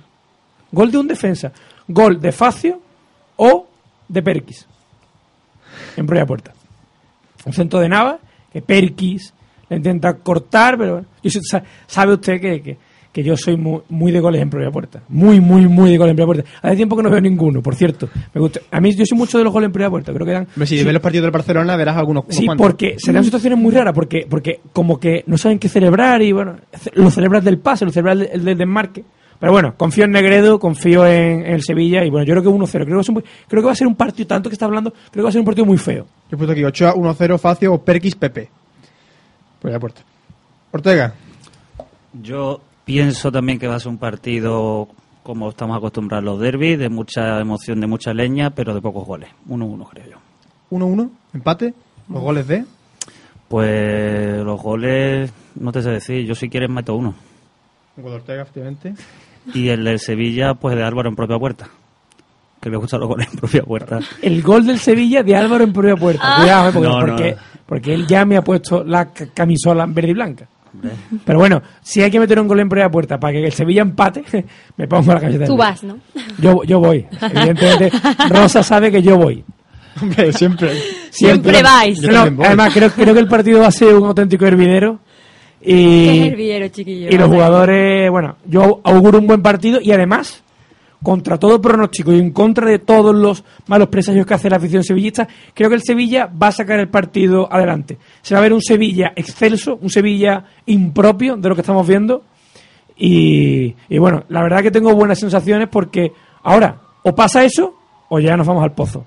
Gol 0.71 0.91
de 0.91 0.99
un 0.99 1.09
defensa. 1.09 1.53
Gol 1.89 2.21
de 2.21 2.33
Facio 2.33 2.81
o 3.37 3.67
de 4.09 4.23
Perkis. 4.23 4.67
En 5.97 6.07
propia 6.07 6.27
puerta. 6.27 6.53
Un 7.45 7.53
centro 7.53 7.81
de 7.81 7.89
Nava, 7.89 8.19
que 8.53 8.63
Perkis 8.63 9.33
le 9.69 9.77
intenta 9.77 10.15
cortar, 10.15 10.77
pero 10.79 10.93
bueno. 10.95 11.09
Sabe 11.87 12.15
usted 12.15 12.41
que, 12.41 12.63
que, 12.63 12.79
que 13.15 13.23
yo 13.23 13.35
soy 13.37 13.57
muy, 13.57 13.81
muy 13.89 14.11
de 14.13 14.19
goles 14.21 14.43
en 14.43 14.51
propia 14.51 14.71
puerta. 14.71 15.01
Muy, 15.09 15.41
muy, 15.41 15.67
muy 15.69 15.91
de 15.91 15.97
goles 15.97 16.11
en 16.11 16.17
propia 16.17 16.35
puerta. 16.43 16.51
Hace 16.61 16.77
tiempo 16.77 16.97
que 16.97 17.03
no 17.05 17.11
veo 17.11 17.21
ninguno, 17.21 17.63
por 17.63 17.75
cierto. 17.77 18.09
Me 18.35 18.41
gusta. 18.41 18.61
A 18.73 18.81
mí 18.81 18.93
yo 18.95 19.07
soy 19.07 19.17
mucho 19.17 19.39
de 19.39 19.45
los 19.45 19.53
goles 19.53 19.69
en 19.69 19.73
propia 19.73 19.89
puerta. 19.89 20.13
Creo 20.13 20.27
que 20.27 20.33
dan. 20.33 20.43
Hombre, 20.49 20.67
si 20.67 20.77
sí, 20.79 20.85
ves 20.85 20.93
los 20.93 21.01
partidos 21.03 21.23
del 21.23 21.31
Barcelona, 21.31 21.77
verás 21.77 21.97
algunos. 21.97 22.25
unos 22.25 22.37
Sí, 22.37 22.45
cuantos. 22.45 22.67
porque 22.67 22.97
se 22.99 23.13
dan 23.13 23.23
situaciones 23.25 23.59
muy 23.59 23.73
raras, 23.73 23.95
porque, 23.95 24.27
porque 24.29 24.61
como 24.73 24.99
que 24.99 25.23
no 25.29 25.39
saben 25.39 25.59
qué 25.61 25.69
celebrar 25.69 26.21
y 26.23 26.33
bueno, 26.33 26.57
lo 26.95 27.11
celebras 27.11 27.45
del 27.45 27.59
pase, 27.59 27.85
lo 27.87 27.93
celebras 27.93 28.19
del, 28.19 28.45
del 28.45 28.59
desmarque. 28.59 29.05
Pero 29.39 29.53
bueno, 29.53 29.75
confío 29.77 30.05
en 30.05 30.11
Negredo, 30.11 30.59
confío 30.59 31.07
en, 31.07 31.47
en 31.47 31.53
el 31.55 31.63
Sevilla 31.63 32.05
y 32.05 32.11
bueno, 32.11 32.27
yo 32.27 32.33
creo 32.35 32.43
que 32.43 32.49
1-0. 32.49 32.71
Creo, 32.71 32.87
que 32.87 32.95
va 32.95 33.01
a 33.01 33.05
ser 33.05 33.15
un- 33.17 33.25
creo 33.49 33.63
que 33.63 33.67
va 33.67 33.73
a 33.73 33.77
ser 33.77 33.87
un 33.87 33.95
partido, 33.95 34.27
tanto 34.27 34.49
que 34.49 34.55
está 34.55 34.65
hablando, 34.67 34.91
creo 34.91 35.13
que 35.13 35.23
va 35.23 35.29
a 35.29 35.33
ser 35.33 35.41
un 35.41 35.45
partido 35.45 35.67
muy 35.67 35.77
feo. 35.79 36.05
Yo 36.31 36.35
he 36.35 36.37
puesto 36.37 36.53
aquí 36.53 36.65
Ochoa 36.65 36.95
1-0, 36.95 37.39
Facio 37.39 37.75
o 37.75 37.79
Perkis 37.85 38.15
Pepe. 38.17 38.49
Pues 39.61 39.73
ya 39.73 39.79
puerta. 39.79 40.03
Ortega. 40.73 41.15
Yo 42.23 42.61
pienso 42.85 43.31
también 43.33 43.59
que 43.59 43.67
va 43.69 43.77
a 43.77 43.81
ser 43.81 43.89
un 43.91 43.99
partido 43.99 44.89
como 45.23 45.49
estamos 45.51 45.77
acostumbrados 45.77 46.23
a 46.23 46.31
los 46.33 46.41
derbis, 46.41 46.79
de 46.79 46.89
mucha 46.91 47.41
emoción, 47.41 47.81
de 47.81 47.87
mucha 47.87 48.13
leña, 48.13 48.51
pero 48.51 48.75
de 48.75 48.81
pocos 48.83 49.07
goles. 49.07 49.31
1-1 49.49 49.89
creo 49.89 50.07
yo. 50.11 50.17
1-1, 50.77 51.11
empate. 51.33 51.73
Los 52.09 52.21
goles 52.23 52.47
de. 52.47 52.65
Pues 53.49 54.43
los 54.43 54.61
goles, 54.61 55.33
no 55.55 55.73
te 55.73 55.83
sé 55.83 55.91
decir, 55.91 56.27
yo 56.27 56.35
si 56.35 56.49
quieres 56.49 56.71
meto 56.71 56.95
uno. 56.95 57.15
Un 57.97 58.13
Ortega, 58.13 58.43
efectivamente. 58.43 58.95
Y 59.53 59.69
el 59.69 59.85
del 59.85 59.99
Sevilla, 60.01 60.55
pues 60.55 60.75
de 60.77 60.83
Álvaro 60.83 61.09
en 61.09 61.17
propia 61.17 61.39
puerta. 61.39 61.69
Que 62.61 62.71
le 62.71 62.77
gustan 62.79 63.01
los 63.01 63.09
goles 63.09 63.29
en 63.31 63.39
propia 63.39 63.63
puerta. 63.63 64.01
El 64.23 64.43
gol 64.43 64.67
del 64.67 64.79
Sevilla 64.79 65.23
de 65.23 65.37
Álvaro 65.37 65.65
en 65.65 65.73
propia 65.73 65.95
puerta. 65.97 66.23
Ah. 66.25 66.37
Cuidado, 66.41 66.69
eh, 66.69 66.73
porque, 66.73 66.89
No, 66.89 67.01
no. 67.01 67.07
porque, 67.07 67.37
porque 67.67 67.95
él 67.95 68.07
ya 68.07 68.25
me 68.25 68.37
ha 68.37 68.43
puesto 68.43 68.83
la 68.83 69.13
ca- 69.13 69.29
camisola 69.33 69.87
verde 69.87 70.11
y 70.11 70.15
blanca. 70.15 70.49
Pero 71.25 71.39
bueno, 71.39 71.63
si 71.83 72.03
hay 72.03 72.11
que 72.11 72.21
meter 72.21 72.39
un 72.41 72.47
gol 72.49 72.61
en 72.61 72.69
propia 72.69 72.91
puerta 72.91 73.19
para 73.19 73.33
que 73.33 73.45
el 73.47 73.53
Sevilla 73.53 73.83
empate, 73.83 74.23
me 74.77 74.87
pongo 74.87 75.13
la 75.15 75.21
camiseta. 75.21 75.47
Tú 75.47 75.57
vas, 75.57 75.83
¿no? 75.83 75.99
Yo, 76.39 76.63
yo 76.65 76.81
voy. 76.81 77.07
Evidentemente, 77.21 77.91
Rosa 78.29 78.63
sabe 78.63 78.91
que 78.93 79.03
yo 79.03 79.17
voy. 79.17 79.45
Hombre, 80.01 80.33
siempre. 80.33 80.71
Siempre 81.11 81.63
vais. 81.63 82.01
No, 82.03 82.23
además, 82.45 82.73
creo, 82.75 82.91
creo 82.91 83.15
que 83.15 83.21
el 83.21 83.29
partido 83.29 83.61
va 83.61 83.69
a 83.69 83.73
ser 83.73 83.95
un 83.95 84.05
auténtico 84.07 84.45
hervidero. 84.47 84.99
Qué 85.63 85.71
Y, 85.73 86.29
hervidero, 86.29 86.69
chiquillo. 86.69 87.09
y 87.11 87.17
los 87.17 87.29
jugadores, 87.29 88.11
bueno, 88.11 88.37
yo 88.45 88.81
auguro 88.85 89.19
un 89.19 89.27
buen 89.27 89.41
partido 89.41 89.81
y 89.81 89.93
además, 89.93 90.43
contra 91.05 91.39
todo 91.39 91.61
pronóstico 91.61 92.13
y 92.13 92.19
en 92.19 92.33
contra 92.33 92.67
de 92.67 92.81
todos 92.81 93.15
los 93.15 93.45
malos 93.69 93.89
presagios 93.89 94.27
que 94.27 94.35
hace 94.35 94.51
la 94.51 94.57
afición 94.57 94.83
sevillista, 94.83 95.29
creo 95.53 95.69
que 95.69 95.77
el 95.77 95.83
Sevilla 95.83 96.27
va 96.27 96.49
a 96.49 96.53
sacar 96.53 96.81
el 96.81 96.89
partido 96.89 97.47
adelante. 97.53 97.99
Se 98.23 98.35
va 98.35 98.41
a 98.41 98.43
ver 98.43 98.55
un 98.55 98.63
Sevilla 98.63 99.13
excelso, 99.15 99.79
un 99.81 99.91
Sevilla 99.91 100.45
impropio 100.67 101.37
de 101.37 101.49
lo 101.49 101.55
que 101.55 101.61
estamos 101.61 101.87
viendo. 101.87 102.25
Y, 102.97 103.75
y 103.89 103.99
bueno, 103.99 104.25
la 104.29 104.43
verdad 104.43 104.63
que 104.63 104.71
tengo 104.71 104.95
buenas 104.95 105.21
sensaciones 105.21 105.69
porque 105.69 106.11
ahora 106.43 106.81
o 107.03 107.15
pasa 107.15 107.45
eso 107.45 107.75
o 108.09 108.19
ya 108.19 108.37
nos 108.37 108.47
vamos 108.47 108.65
al 108.65 108.73
pozo. 108.73 109.05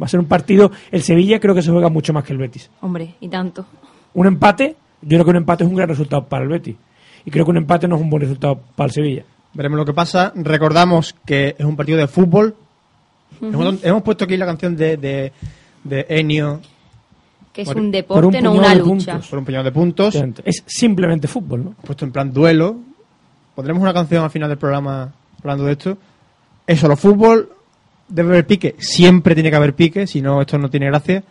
Va 0.00 0.06
a 0.06 0.08
ser 0.08 0.20
un 0.20 0.26
partido, 0.26 0.72
el 0.90 1.02
Sevilla 1.02 1.38
creo 1.38 1.54
que 1.54 1.62
se 1.62 1.70
juega 1.70 1.88
mucho 1.90 2.12
más 2.12 2.24
que 2.24 2.32
el 2.32 2.38
Betis. 2.38 2.70
Hombre, 2.80 3.14
y 3.20 3.28
tanto. 3.28 3.66
Un 4.14 4.26
empate, 4.26 4.76
yo 5.02 5.08
creo 5.08 5.24
que 5.24 5.30
un 5.30 5.36
empate 5.36 5.64
es 5.64 5.70
un 5.70 5.76
gran 5.76 5.88
resultado 5.88 6.24
para 6.24 6.42
el 6.42 6.48
Betis. 6.48 6.76
Y 7.24 7.30
creo 7.30 7.44
que 7.44 7.50
un 7.50 7.58
empate 7.58 7.86
no 7.86 7.96
es 7.96 8.02
un 8.02 8.10
buen 8.10 8.22
resultado 8.22 8.60
para 8.74 8.86
el 8.86 8.92
Sevilla. 8.92 9.24
Veremos 9.54 9.78
lo 9.78 9.84
que 9.84 9.92
pasa. 9.94 10.32
Recordamos 10.34 11.14
que 11.24 11.54
es 11.58 11.64
un 11.64 11.76
partido 11.76 11.98
de 11.98 12.08
fútbol. 12.08 12.54
hemos, 13.40 13.82
hemos 13.84 14.02
puesto 14.02 14.24
aquí 14.24 14.36
la 14.36 14.46
canción 14.46 14.76
de, 14.76 14.96
de, 14.96 15.32
de 15.84 16.06
Ennio 16.08 16.60
Que 17.52 17.62
es 17.62 17.68
Por- 17.68 17.76
un 17.76 17.84
por 17.86 17.92
deporte, 17.92 18.38
un 18.38 18.44
no 18.44 18.52
una 18.52 18.74
lucha. 18.74 19.12
puntos. 19.12 19.28
por 19.28 19.38
un 19.38 19.44
puñado 19.44 19.64
de 19.64 19.72
puntos. 19.72 20.14
Es 20.44 20.62
simplemente 20.66 21.28
fútbol, 21.28 21.64
¿no? 21.64 21.70
Puesto 21.84 22.04
en 22.04 22.12
plan 22.12 22.32
duelo. 22.32 22.76
Pondremos 23.54 23.80
una 23.82 23.94
canción 23.94 24.24
al 24.24 24.30
final 24.30 24.48
del 24.48 24.58
programa 24.58 25.12
hablando 25.40 25.64
de 25.64 25.72
esto. 25.72 25.96
Es 26.66 26.80
solo 26.80 26.96
fútbol. 26.96 27.50
Debe 28.08 28.30
haber 28.30 28.46
pique. 28.46 28.74
Siempre 28.78 29.34
tiene 29.34 29.50
que 29.50 29.56
haber 29.56 29.74
pique. 29.74 30.06
Si 30.08 30.20
no, 30.20 30.40
esto 30.40 30.58
no 30.58 30.68
tiene 30.68 30.86
gracia. 30.86 31.22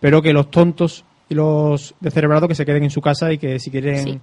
Pero 0.00 0.22
que 0.22 0.32
los 0.32 0.50
tontos 0.50 1.04
y 1.28 1.34
los 1.34 1.94
descerebrados 2.00 2.48
que 2.48 2.54
se 2.54 2.64
queden 2.64 2.84
en 2.84 2.90
su 2.90 3.00
casa 3.02 3.30
y 3.32 3.36
que 3.38 3.58
si 3.58 3.70
quieren. 3.70 4.04
Sí. 4.04 4.20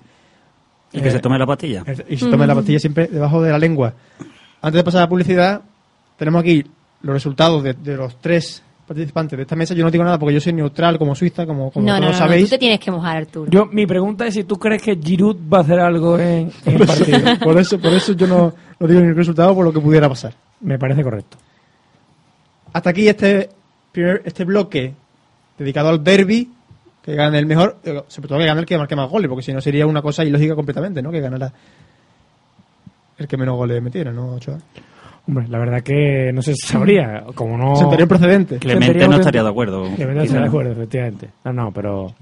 Y 0.91 1.01
que 1.01 1.07
Eh, 1.09 1.11
se 1.11 1.19
tome 1.19 1.37
la 1.37 1.45
pastilla. 1.45 1.83
Y 2.09 2.17
se 2.17 2.29
tomen 2.29 2.47
la 2.47 2.55
pastilla 2.55 2.79
siempre 2.79 3.07
debajo 3.07 3.41
de 3.41 3.51
la 3.51 3.59
lengua. 3.59 3.93
Antes 4.61 4.79
de 4.79 4.83
pasar 4.83 4.99
a 4.99 5.03
la 5.05 5.09
publicidad, 5.09 5.61
tenemos 6.17 6.41
aquí 6.41 6.63
los 7.01 7.13
resultados 7.13 7.63
de, 7.63 7.73
de 7.73 7.95
los 7.95 8.19
tres 8.19 8.61
participantes 8.87 9.37
de 9.37 9.43
esta 9.43 9.55
mesa. 9.55 9.75
Yo 9.75 9.83
no 9.85 9.91
digo 9.91 10.03
nada 10.03 10.17
porque 10.17 10.33
yo 10.33 10.41
soy 10.41 10.51
neutral 10.53 10.97
como 10.97 11.13
Suiza, 11.13 11.45
como, 11.45 11.69
como 11.71 11.85
No, 11.85 11.93
todos 11.93 12.05
no, 12.05 12.11
no, 12.11 12.17
sabéis. 12.17 12.45
tú 12.45 12.49
te 12.49 12.57
tienes 12.57 12.79
que 12.79 12.89
mojar, 12.89 13.17
Arturo. 13.17 13.51
Yo, 13.51 13.67
mi 13.67 13.85
pregunta 13.85 14.25
es 14.25 14.33
si 14.33 14.43
tú 14.45 14.57
crees 14.57 14.81
que 14.81 14.95
Giroud 14.97 15.37
va 15.51 15.59
a 15.59 15.61
hacer 15.61 15.79
algo 15.79 16.17
en, 16.17 16.51
en 16.65 16.81
el 16.81 16.87
partido. 16.87 17.19
por, 17.43 17.57
eso, 17.59 17.79
por 17.79 17.93
eso 17.93 18.13
yo 18.13 18.25
no, 18.25 18.51
no 18.79 18.87
digo 18.87 18.99
ningún 18.99 19.15
resultado 19.17 19.53
por 19.53 19.63
lo 19.63 19.71
que 19.71 19.79
pudiera 19.79 20.09
pasar. 20.09 20.33
Me 20.61 20.79
parece 20.79 21.03
correcto. 21.03 21.37
Hasta 22.73 22.89
aquí 22.89 23.07
este, 23.07 23.49
primer, 23.91 24.23
este 24.25 24.43
bloque 24.43 24.93
dedicado 25.57 25.89
al 25.89 26.03
derby. 26.03 26.49
Que 27.03 27.15
gane 27.15 27.39
el 27.39 27.45
mejor, 27.45 27.77
eh, 27.83 28.03
sobre 28.07 28.27
todo 28.27 28.39
que 28.39 28.45
gane 28.45 28.59
el 28.59 28.65
que 28.65 28.77
marque 28.77 28.95
más 28.95 29.09
goles, 29.09 29.29
porque 29.29 29.43
si 29.43 29.53
no 29.53 29.61
sería 29.61 29.87
una 29.87 30.01
cosa 30.01 30.23
ilógica 30.23 30.55
completamente, 30.55 31.01
¿no? 31.01 31.11
Que 31.11 31.21
ganara 31.21 31.51
el 33.17 33.27
que 33.27 33.37
menos 33.37 33.55
goles 33.57 33.81
metiera, 33.81 34.11
¿no, 34.11 34.33
Ochoa? 34.35 34.57
Hombre, 35.27 35.47
la 35.47 35.59
verdad 35.59 35.81
que 35.81 36.31
no 36.33 36.41
se 36.41 36.55
sabría. 36.55 37.23
Como 37.35 37.57
no. 37.57 37.75
Sentaría 37.75 38.05
un 38.05 38.09
precedente. 38.09 38.57
Clemente 38.57 38.97
no 39.07 39.07
un- 39.07 39.13
estaría 39.19 39.43
de 39.43 39.49
acuerdo. 39.49 39.83
Clemente 39.83 40.13
no 40.15 40.21
estaría 40.23 40.41
de 40.41 40.47
acuerdo, 40.47 40.71
efectivamente. 40.71 41.29
No, 41.45 41.53
no, 41.53 41.71
pero. 41.71 42.13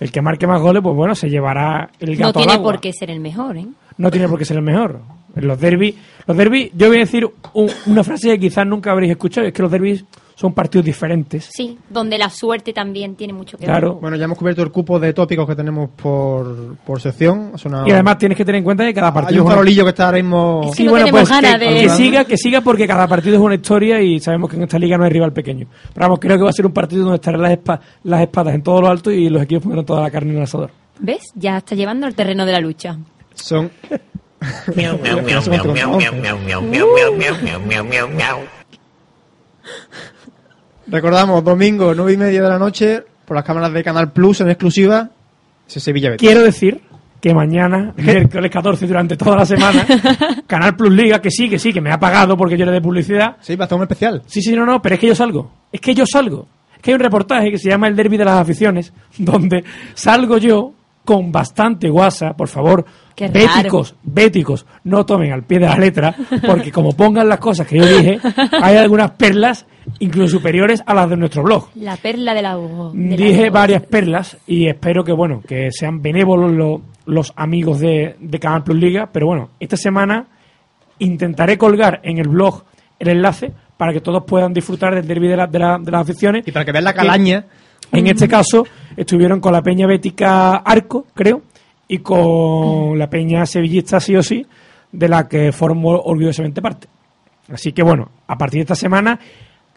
El 0.00 0.10
que 0.10 0.20
marque 0.20 0.46
más 0.46 0.60
goles, 0.60 0.82
pues 0.82 0.94
bueno, 0.94 1.14
se 1.14 1.30
llevará 1.30 1.88
el 2.00 2.18
no 2.18 2.26
gato 2.26 2.40
al 2.40 2.44
tiene 2.44 2.52
agua. 2.58 2.72
por 2.72 2.80
qué 2.80 2.92
ser 2.92 3.10
el 3.10 3.20
mejor, 3.20 3.56
¿eh? 3.56 3.66
no 3.96 4.10
tiene 4.10 4.28
por 4.28 4.38
qué 4.38 4.44
ser 4.44 4.56
el 4.56 4.62
mejor. 4.64 4.98
En 5.36 5.46
los 5.46 5.58
derbis, 5.58 5.94
los 6.26 6.36
derbis, 6.36 6.70
yo 6.74 6.88
voy 6.88 6.96
a 6.96 7.00
decir 7.00 7.26
un- 7.54 7.70
una 7.86 8.02
frase 8.04 8.28
que 8.30 8.40
quizás 8.40 8.66
nunca 8.66 8.90
habréis 8.90 9.12
escuchado, 9.12 9.46
es 9.46 9.52
que 9.52 9.62
los 9.62 9.70
derbis 9.70 10.04
son 10.36 10.52
partidos 10.52 10.84
diferentes. 10.84 11.48
Sí, 11.52 11.78
donde 11.88 12.18
la 12.18 12.28
suerte 12.28 12.72
también 12.72 13.14
tiene 13.14 13.32
mucho 13.32 13.56
que 13.56 13.64
Claro. 13.66 13.94
Bueno, 13.94 14.16
ya 14.16 14.24
hemos 14.24 14.36
cubierto 14.36 14.62
el 14.62 14.70
cupo 14.72 14.98
de 14.98 15.12
tópicos 15.12 15.46
que 15.46 15.54
tenemos 15.54 15.90
por, 15.90 16.76
por 16.84 17.00
sección. 17.00 17.52
Y 17.86 17.90
además 17.92 18.18
tienes 18.18 18.36
que 18.36 18.44
tener 18.44 18.58
en 18.58 18.64
cuenta 18.64 18.84
que 18.84 18.92
cada 18.94 19.08
hay 19.08 19.14
partido 19.14 19.42
un 19.42 19.46
es 19.46 19.46
una- 19.46 19.54
farolillo 19.54 19.84
que 19.84 19.90
está 19.90 20.06
ahora 20.06 20.16
mismo... 20.18 20.62
Es 20.70 20.76
que 20.76 20.84
no 20.84 20.92
tenemos 20.94 21.28
ganas 21.28 21.52
que, 21.58 21.58
de- 21.64 21.80
que 21.82 21.88
siga, 21.90 22.24
que 22.24 22.36
siga 22.36 22.60
porque 22.62 22.86
cada 22.86 23.06
partido 23.06 23.36
es 23.36 23.40
una 23.42 23.54
historia 23.54 24.00
y 24.02 24.18
sabemos 24.20 24.50
que 24.50 24.56
en 24.56 24.62
esta 24.64 24.78
liga 24.78 24.98
no 24.98 25.04
hay 25.04 25.10
rival 25.10 25.32
pequeño. 25.32 25.66
Pero 25.92 26.04
vamos, 26.06 26.18
creo 26.20 26.36
que 26.36 26.42
va 26.42 26.50
a 26.50 26.52
ser 26.52 26.66
un 26.66 26.72
partido 26.72 27.02
donde 27.02 27.16
estarán 27.16 27.40
las, 27.42 27.52
espa- 27.52 27.80
las 28.02 28.20
espadas 28.22 28.54
en 28.54 28.62
todo 28.62 28.80
lo 28.80 28.88
alto 28.88 29.10
y 29.12 29.28
los 29.28 29.42
equipos 29.42 29.62
pondrán 29.64 29.84
toda 29.86 30.02
la 30.02 30.10
carne 30.10 30.32
en 30.32 30.36
el 30.38 30.42
asador. 30.42 30.70
¿Ves? 30.98 31.22
Ya 31.34 31.58
está 31.58 31.74
llevando 31.74 32.06
al 32.06 32.14
terreno 32.14 32.44
de 32.44 32.52
la 32.52 32.60
lucha. 32.60 32.96
Son... 33.34 33.70
Miau, 34.76 34.98
miau, 34.98 35.22
miau, 35.22 35.40
miau, 35.48 35.64
miau, 35.72 35.96
miau, 35.96 36.14
miau, 36.20 36.38
miau, 36.38 36.62
miau, 36.62 37.14
miau, 37.14 37.14
miau, 37.16 37.60
miau, 37.60 37.84
miau, 37.84 38.08
miau. 38.08 38.38
Recordamos, 40.86 41.42
domingo, 41.42 41.94
nueve 41.94 42.12
y 42.12 42.16
media 42.16 42.42
de 42.42 42.48
la 42.48 42.58
noche, 42.58 43.02
por 43.24 43.36
las 43.36 43.44
cámaras 43.44 43.72
de 43.72 43.82
Canal 43.82 44.12
Plus 44.12 44.40
en 44.42 44.50
exclusiva, 44.50 45.10
ese 45.66 45.80
Sevilla 45.80 46.10
Betis. 46.10 46.26
Quiero 46.26 46.42
decir 46.42 46.82
que 47.20 47.32
mañana, 47.32 47.94
miércoles 47.96 48.50
14, 48.50 48.86
durante 48.86 49.16
toda 49.16 49.36
la 49.36 49.46
semana, 49.46 49.86
Canal 50.46 50.76
Plus 50.76 50.92
Liga, 50.92 51.20
que 51.20 51.30
sí, 51.30 51.48
que 51.48 51.58
sí, 51.58 51.72
que 51.72 51.80
me 51.80 51.90
ha 51.90 51.98
pagado 51.98 52.36
porque 52.36 52.58
yo 52.58 52.66
le 52.66 52.72
de 52.72 52.82
publicidad. 52.82 53.36
Sí, 53.40 53.56
va 53.56 53.66
a 53.70 53.74
un 53.74 53.82
especial. 53.82 54.22
Sí, 54.26 54.42
sí, 54.42 54.54
no, 54.54 54.66
no, 54.66 54.82
pero 54.82 54.96
es 54.96 55.00
que 55.00 55.06
yo 55.06 55.14
salgo. 55.14 55.50
Es 55.72 55.80
que 55.80 55.94
yo 55.94 56.04
salgo. 56.06 56.46
Es 56.76 56.82
que 56.82 56.90
hay 56.90 56.94
un 56.96 57.00
reportaje 57.00 57.50
que 57.50 57.58
se 57.58 57.70
llama 57.70 57.88
El 57.88 57.96
Derby 57.96 58.18
de 58.18 58.26
las 58.26 58.38
Aficiones, 58.38 58.92
donde 59.18 59.64
salgo 59.94 60.36
yo 60.36 60.74
con 61.04 61.30
bastante 61.32 61.88
guasa, 61.90 62.34
por 62.34 62.48
favor. 62.48 62.84
Qué 63.14 63.28
raro. 63.28 63.38
béticos, 63.56 63.94
béticos, 64.02 64.66
no 64.84 65.06
tomen 65.06 65.32
al 65.32 65.44
pie 65.44 65.60
de 65.60 65.66
la 65.66 65.76
letra, 65.78 66.16
porque 66.44 66.72
como 66.72 66.92
pongan 66.96 67.28
las 67.28 67.38
cosas 67.38 67.66
que 67.66 67.76
yo 67.78 67.86
dije, 67.86 68.18
hay 68.60 68.76
algunas 68.76 69.12
perlas 69.12 69.66
incluso 70.00 70.38
superiores 70.38 70.82
a 70.84 70.94
las 70.94 71.08
de 71.10 71.16
nuestro 71.16 71.42
blog. 71.44 71.68
La 71.76 71.96
perla 71.96 72.34
de 72.34 72.42
la... 72.42 72.56
de 72.56 73.16
la- 73.16 73.16
Dije 73.16 73.50
varias 73.50 73.82
perlas 73.82 74.36
y 74.48 74.66
espero 74.66 75.04
que 75.04 75.12
bueno 75.12 75.42
que 75.46 75.70
sean 75.70 76.02
benévolos 76.02 76.50
lo- 76.52 76.82
los 77.06 77.32
amigos 77.36 77.78
de, 77.80 78.16
de 78.18 78.38
Canal 78.40 78.64
Plus 78.64 78.78
Liga, 78.78 79.08
pero 79.12 79.26
bueno, 79.26 79.50
esta 79.60 79.76
semana 79.76 80.26
intentaré 80.98 81.58
colgar 81.58 82.00
en 82.02 82.18
el 82.18 82.28
blog 82.28 82.64
el 82.98 83.08
enlace 83.08 83.52
para 83.76 83.92
que 83.92 84.00
todos 84.00 84.24
puedan 84.24 84.52
disfrutar 84.54 84.94
del 84.94 85.06
derby 85.06 85.28
de, 85.28 85.36
la- 85.36 85.46
de 85.46 85.58
la- 85.58 85.78
de 85.78 85.90
las 85.90 86.02
aficiones. 86.02 86.46
Y 86.46 86.52
para 86.52 86.64
que 86.64 86.72
vean 86.72 86.84
la 86.84 86.94
calaña, 86.94 87.44
En 87.94 88.06
este 88.06 88.28
caso 88.28 88.64
estuvieron 88.96 89.40
con 89.40 89.52
la 89.52 89.62
Peña 89.62 89.86
Bética 89.86 90.56
Arco, 90.56 91.06
creo, 91.14 91.42
y 91.88 91.98
con 91.98 92.98
la 92.98 93.08
Peña 93.10 93.44
Sevillista 93.46 94.00
sí 94.00 94.16
o 94.16 94.22
sí, 94.22 94.46
de 94.92 95.08
la 95.08 95.28
que 95.28 95.52
formo 95.52 95.90
orgullosamente 95.90 96.62
parte. 96.62 96.88
Así 97.52 97.72
que 97.72 97.82
bueno, 97.82 98.10
a 98.26 98.38
partir 98.38 98.58
de 98.58 98.62
esta 98.62 98.74
semana 98.74 99.18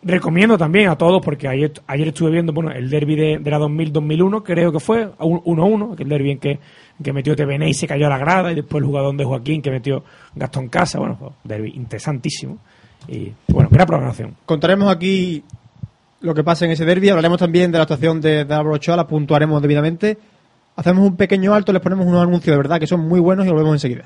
recomiendo 0.03 0.57
también 0.57 0.89
a 0.89 0.95
todos, 0.95 1.22
porque 1.24 1.47
ayer, 1.47 1.74
ayer 1.88 2.07
estuve 2.09 2.32
viendo 2.32 2.53
bueno 2.53 2.72
el 2.72 2.89
derby 2.89 3.15
de, 3.15 3.39
de 3.39 3.51
la 3.51 3.59
2000-2001, 3.59 4.43
creo 4.43 4.72
que 4.72 4.80
fue, 4.80 5.09
a 5.18 5.26
un- 5.26 5.41
1-1, 5.43 5.93
aquel 5.93 6.07
derby 6.07 6.32
en 6.32 6.38
que, 6.39 6.51
en 6.51 6.59
que 7.03 7.11
metió 7.11 7.36
TVN 7.36 7.68
y 7.68 7.74
se 7.74 7.88
cayó 7.88 8.05
a 8.05 8.09
la 8.09 8.18
grada, 8.18 8.51
y 8.51 8.55
después 8.55 8.82
el 8.82 8.88
jugador 8.88 9.15
de 9.18 9.26
Joaquín 9.26 9.61
que 9.61 9.72
metió 9.72 10.03
Gastón 10.36 10.70
Casa, 10.70 10.99
bueno, 10.99 11.34
derby 11.43 11.74
interesantísimo. 11.76 12.57
Y 13.07 13.32
bueno, 13.47 13.70
gran 13.72 13.88
programación. 13.88 14.36
contaremos 14.45 14.89
aquí 14.89 15.43
lo 16.22 16.34
que 16.34 16.43
pasa 16.43 16.65
en 16.65 16.72
ese 16.72 16.86
derby, 16.86 17.09
hablaremos 17.09 17.38
también 17.38 17.72
de 17.72 17.78
la 17.78 17.84
actuación 17.84 18.22
de, 18.22 18.45
de 18.45 18.53
Álvaro 18.53 18.80
la 18.95 19.07
puntuaremos 19.07 19.61
debidamente. 19.61 20.18
Hacemos 20.76 21.07
un 21.07 21.15
pequeño 21.15 21.53
alto, 21.53 21.74
les 21.74 21.82
ponemos 21.82 22.05
unos 22.05 22.22
anuncios 22.22 22.53
de 22.53 22.57
verdad 22.57 22.80
que 22.80 22.88
son 22.88 23.01
muy 23.01 23.20
buenos 23.20 23.45
y 23.45 23.49
volvemos 23.49 23.76
enseguida. 23.76 24.05